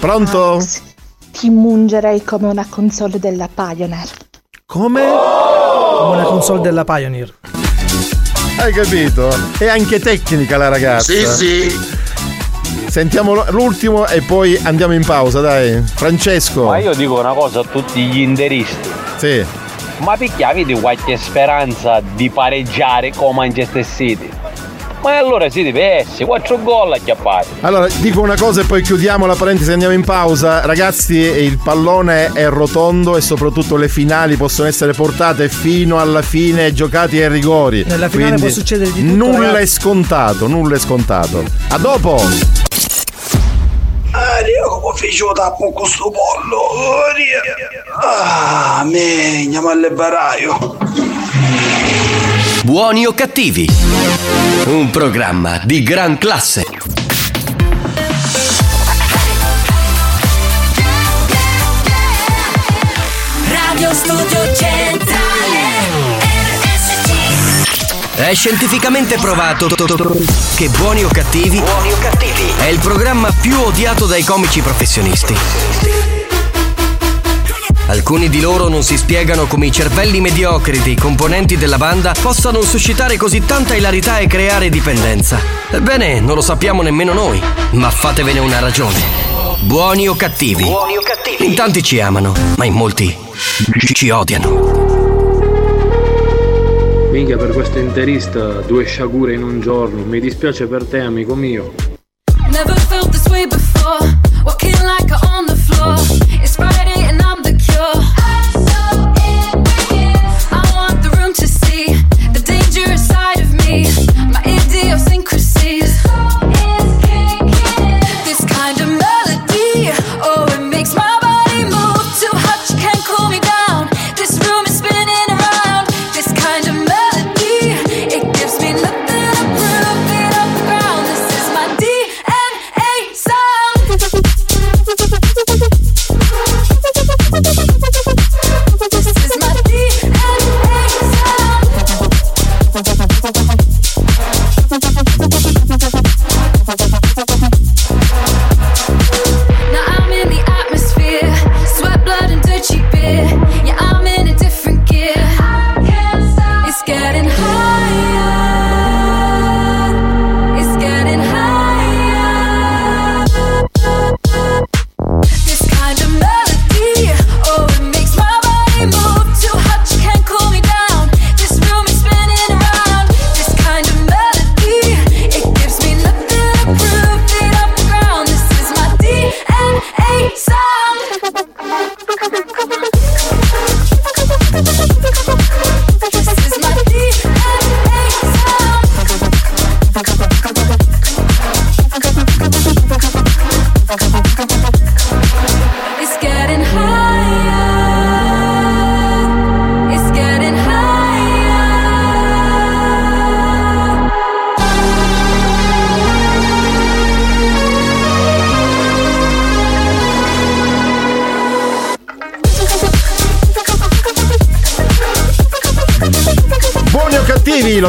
[0.00, 0.64] Pronto?
[1.30, 4.08] Ti mungerei come una console della Pioneer.
[4.66, 5.02] Come?
[5.02, 7.32] Come una console della Pioneer.
[8.58, 9.28] Hai capito?
[9.58, 11.12] È anche tecnica la ragazza.
[11.12, 12.00] Sì, sì.
[12.88, 15.82] Sentiamo l'ultimo e poi andiamo in pausa, dai.
[15.82, 16.64] Francesco.
[16.64, 18.90] Ma io dico una cosa a tutti gli interisti.
[19.16, 19.44] Sì.
[19.98, 24.28] Ma perché avete qualche speranza di pareggiare con Manchester City?
[25.02, 27.48] Ma allora siete persi, 4 gol acchiappati.
[27.62, 30.64] Allora, dico una cosa e poi chiudiamo la parentesi e andiamo in pausa.
[30.64, 36.66] Ragazzi, il pallone è rotondo e soprattutto le finali possono essere portate fino alla fine
[36.66, 37.82] e giocati ai rigori.
[37.84, 39.66] Nella finale Quindi può succedere di tutto, Nulla è ragazzi.
[39.80, 41.44] scontato, nulla è scontato.
[41.68, 42.22] A dopo!
[44.14, 46.68] Ah, io come faccio tappo con sto pollo?
[48.00, 50.76] Ah, me, andiamo al baraio.
[52.64, 53.68] Buoni o cattivi?
[54.66, 56.64] Un programma di gran classe.
[63.48, 65.58] Radio Studio Centrale
[66.60, 71.60] RSC È scientificamente provato che Buoni o cattivi
[72.58, 76.01] è il programma più odiato dai comici professionisti.
[77.92, 82.62] Alcuni di loro non si spiegano come i cervelli mediocri dei componenti della banda possano
[82.62, 85.38] suscitare così tanta ilarità e creare dipendenza.
[85.70, 87.38] Ebbene, non lo sappiamo nemmeno noi,
[87.72, 88.98] ma fatevene una ragione.
[89.60, 90.64] Buoni o cattivi?
[91.40, 93.14] In tanti ci amano, ma in molti
[93.92, 94.48] ci odiano.
[97.10, 100.02] Minchia per questo interista, due sciagure in un giorno.
[100.02, 101.91] Mi dispiace per te, amico mio.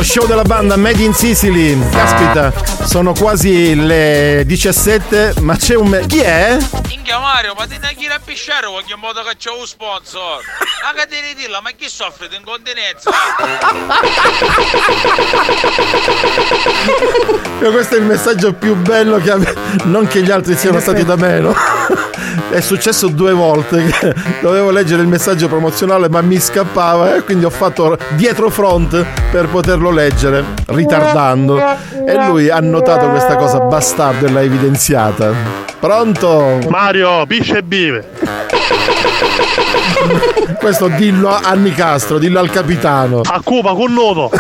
[0.03, 1.77] Show della banda Made in Sicily.
[1.89, 2.51] Caspita,
[2.85, 5.87] sono quasi le 17, ma c'è un.
[5.87, 6.57] me- Chi è?
[6.87, 10.41] Minchia Mario, ma ti dai chi a pisciare qualche modo che c'è un sponsor?
[10.83, 13.09] Ma che devi dirla, ma chi soffre di incontinenza?
[17.71, 19.55] Questo è il messaggio più bello che ave-
[19.85, 21.55] Non che gli altri siano stati da meno.
[22.53, 27.45] È successo due volte che dovevo leggere il messaggio promozionale ma mi scappava e quindi
[27.45, 31.59] ho fatto dietro front per poterlo leggere, ritardando.
[32.05, 35.33] E lui ha notato questa cosa bastardo e l'ha evidenziata.
[35.79, 36.59] Pronto?
[36.69, 38.09] Mario, pisce e bive.
[40.59, 43.21] Questo dillo a Nicastro, dillo al capitano.
[43.23, 44.29] A Cuba con nudo.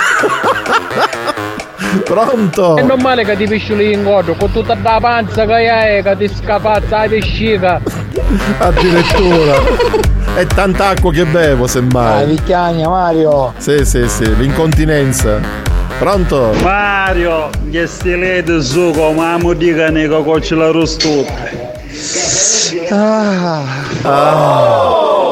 [2.05, 2.77] Pronto?
[2.77, 6.27] È normale che ti pisciuli in godo con tutta la panza che hai, che ti
[6.27, 7.81] scapazza la vescica.
[8.59, 9.91] Addirittura.
[10.35, 12.25] È tanta acqua che bevo, Ah, semmai.
[12.35, 13.53] picchiagna Mario.
[13.57, 15.39] Sì, sì, sì, l'incontinenza.
[15.99, 16.53] Pronto?
[16.63, 21.31] Mario, gli stileti su come amo dica ne cocci la rostuta.
[22.89, 23.61] Ah.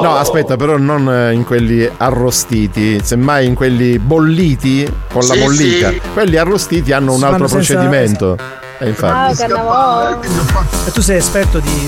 [0.01, 5.39] No, aspetta, però non eh, in quelli arrostiti, semmai in quelli bolliti con la Sì,
[5.39, 5.89] mollica.
[5.89, 6.01] sì.
[6.13, 8.37] Quelli arrostiti hanno un altro senza- procedimento.
[8.79, 9.43] E infatti.
[9.43, 11.87] E tu sei esperto di.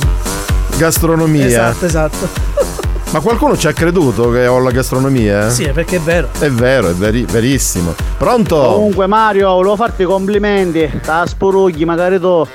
[0.78, 1.46] Gastronomia.
[1.46, 2.28] Esatto, esatto.
[3.12, 5.48] Ma qualcuno ci ha creduto che ho la gastronomia?
[5.52, 6.30] Sì, perché è vero.
[6.40, 7.94] È vero, è veri- verissimo.
[8.18, 8.58] Pronto?
[8.58, 10.90] Comunque Mario, volevo farti i complimenti.
[11.06, 12.46] Da sporugli, magari tu.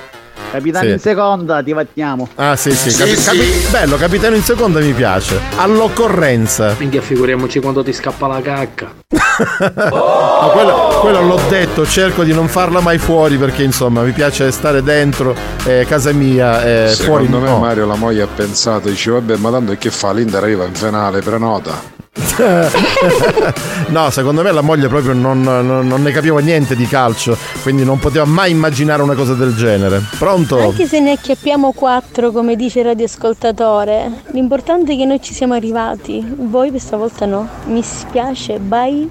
[0.50, 0.90] Capitano Sì.
[0.92, 2.28] in seconda, ti battiamo.
[2.36, 2.90] Ah, sì, sì.
[2.96, 5.38] capi- capi- bello, capitano in seconda mi piace.
[5.56, 6.74] All'occorrenza.
[6.78, 8.94] Minchia, figuriamoci quando ti scappa la cacca.
[9.08, 14.50] Ma quello, quello l'ho detto, cerco di non farla mai fuori perché insomma mi piace
[14.50, 15.34] stare dentro
[15.64, 17.58] eh, casa mia e fuori Secondo me no.
[17.58, 20.12] Mario la moglie ha pensato, dice vabbè ma tanto che fa?
[20.12, 21.96] L'Inter arriva in finale, prenota.
[23.88, 27.84] no, secondo me la moglie proprio non, non- non ne capiva niente di calcio, quindi
[27.84, 30.02] non poteva mai immaginare una cosa del genere.
[30.18, 30.58] Pronto?
[30.60, 35.54] Anche se ne acchiappiamo quattro, come dice il radioascoltatore, l'importante è che noi ci siamo
[35.54, 36.24] arrivati.
[36.38, 37.48] Voi questa volta no.
[37.66, 39.06] Mi spiace, bye.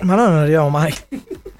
[0.00, 0.92] Ma noi non arriviamo mai.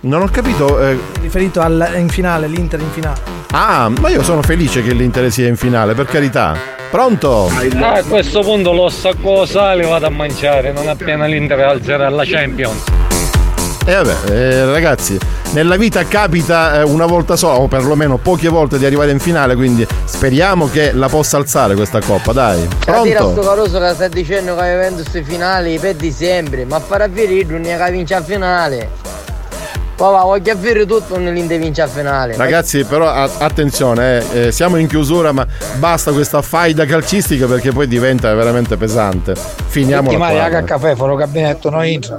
[0.01, 0.81] Non ho capito.
[0.81, 3.21] eh, Riferito al, in finale, l'Inter in finale.
[3.53, 6.57] ah, ma io sono felice che l'Inter sia in finale, per carità.
[6.93, 7.51] Pronto?
[7.81, 12.23] Ah, a questo punto lo sacco sale vado a mangiare, non appena l'Inter alzerà la
[12.23, 12.85] Champions.
[13.87, 15.19] E vabbè, eh, ragazzi,
[15.53, 19.55] nella vita capita eh, una volta sola, o perlomeno poche volte di arrivare in finale,
[19.55, 22.69] quindi speriamo che la possa alzare questa coppa, dai.
[22.81, 23.41] Sto Pronto?
[23.41, 28.15] caroso che sta dicendo che avendo queste finali perdi sempre, ma farà vedere che vince
[28.17, 28.91] a finale.
[29.95, 32.37] Poi va, voglio avere tutto non l'Inter vince a finale.
[32.37, 35.47] Ragazzi, però a- attenzione, eh, eh, siamo in chiusura, ma
[35.77, 39.35] basta questa faida calcistica perché poi diventa veramente pesante.
[39.67, 40.59] Finiamola Settimana qua.
[40.59, 42.19] a caffè, farò gabinetto, non entra.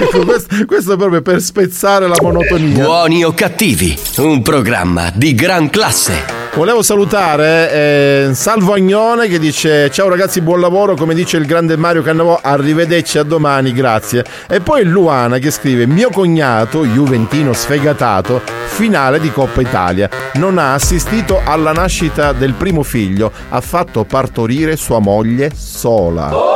[0.00, 2.84] Ecco, questo, questo è proprio per spezzare la monotonia.
[2.84, 6.45] Buoni o cattivi, un programma di gran classe.
[6.56, 11.76] Volevo salutare eh, Salvo Agnone che dice ciao ragazzi buon lavoro come dice il grande
[11.76, 18.40] Mario Cannavò arrivederci a domani grazie e poi Luana che scrive mio cognato Juventino sfegatato
[18.68, 24.76] finale di Coppa Italia non ha assistito alla nascita del primo figlio ha fatto partorire
[24.76, 26.54] sua moglie sola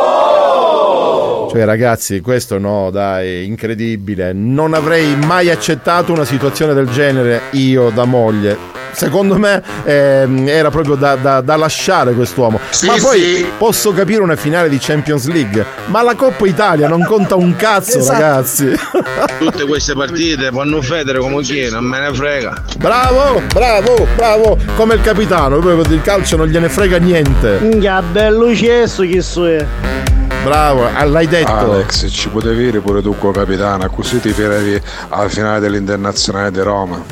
[1.50, 4.32] cioè ragazzi, questo no, dai, incredibile.
[4.32, 8.79] Non avrei mai accettato una situazione del genere io da moglie.
[8.92, 12.58] Secondo me ehm, era proprio da, da- da lasciare quest'uomo.
[12.84, 17.34] ma poi posso capire una finale di Champions League, ma la Coppa Italia non conta
[17.36, 18.12] un cazzo, Esatto.
[18.20, 18.72] ragazzi.
[19.38, 22.62] Tutte queste partite fanno federe come chi, non me ne frega.
[22.78, 27.58] bravo, bravo, bravo, come il capitano, proprio del calcio non gliene frega niente.
[27.60, 29.64] Minchia, bello cesso chi so è.
[30.42, 31.52] Bravo, ah, l'hai detto.
[31.52, 36.60] Alex, ci potevi dire pure tu con capitana, così ti firevi alla finale dell'Internazionale di
[36.60, 37.02] Roma.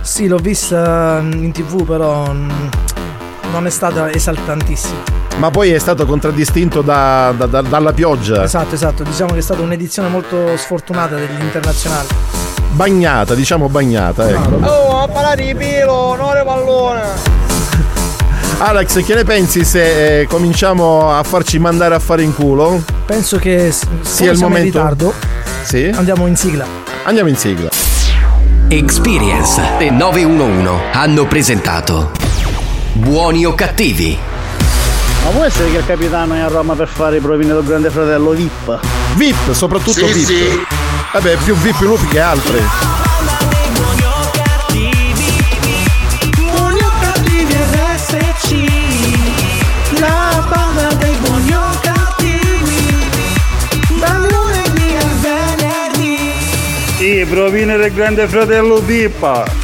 [0.00, 5.16] Sì, l'ho vista in tv, però non è stata esaltantissima.
[5.38, 8.42] Ma poi è stato contraddistinto da- da- da- dalla pioggia.
[8.42, 9.02] Esatto, esatto.
[9.04, 12.06] Diciamo che è stata un'edizione molto sfortunata degli internazionali.
[12.70, 14.56] Bagnata, diciamo bagnata, ecco.
[14.66, 17.02] Oh, a parlare di pilo, le pallone.
[18.58, 22.82] Alex, che ne pensi se eh, cominciamo a farci mandare a fare in culo?
[23.06, 24.78] Penso che s- sia il siamo in momento.
[24.78, 25.14] ritardo.
[25.62, 25.84] Sì?
[25.94, 26.64] Andiamo in sigla.
[27.04, 27.68] Andiamo in sigla.
[28.70, 32.10] Experience e 911 hanno presentato
[32.92, 34.18] Buoni o cattivi?
[35.24, 37.88] Ma può essere che il capitano è a Roma per fare i provini del grande
[37.88, 38.78] fratello VIP?
[39.14, 40.26] VIP, soprattutto Sì, VIP.
[40.26, 40.66] sì.
[41.14, 42.58] Vabbè, più VIP lupi che altri.
[57.18, 59.57] Sì, proviene del grande fratello Pippa.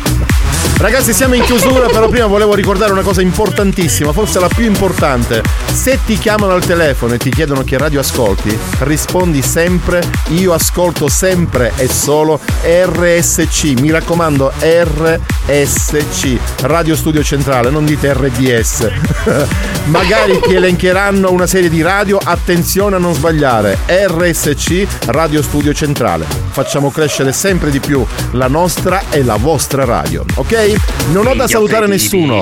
[0.76, 5.40] Ragazzi siamo in chiusura però prima volevo ricordare una cosa importantissima, forse la più importante.
[5.72, 11.08] Se ti chiamano al telefono e ti chiedono che radio ascolti, rispondi sempre io ascolto
[11.08, 18.90] sempre e solo RSC, mi raccomando RSC, Radio Studio Centrale, non dite RDS.
[19.86, 26.26] Magari ti elencheranno una serie di radio, attenzione a non sbagliare, RSC, Radio Studio Centrale.
[26.50, 30.63] Facciamo crescere sempre di più la nostra e la vostra radio, ok?
[31.12, 32.40] Non ho da salutare nessuno.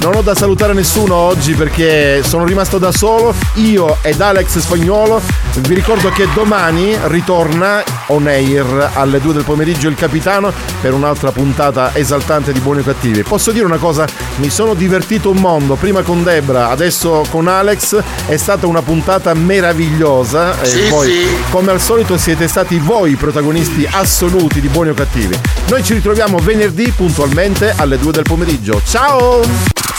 [0.00, 5.20] Non ho da salutare nessuno oggi perché sono rimasto da solo, io ed Alex Spagnolo.
[5.58, 11.32] Vi ricordo che domani ritorna on air alle 2 del pomeriggio il capitano per un'altra
[11.32, 13.22] puntata esaltante di Buoni o Cattivi.
[13.22, 14.06] Posso dire una cosa?
[14.36, 18.02] Mi sono divertito un mondo, prima con Debra, adesso con Alex.
[18.26, 20.54] È stata una puntata meravigliosa.
[20.64, 21.26] Sì, e poi, sì.
[21.50, 25.38] come al solito, siete stati voi i protagonisti assoluti di Buoni o Cattivi.
[25.68, 28.80] Noi ci ritroviamo venerdì puntualmente alle 2 del pomeriggio.
[28.84, 29.89] Ciao!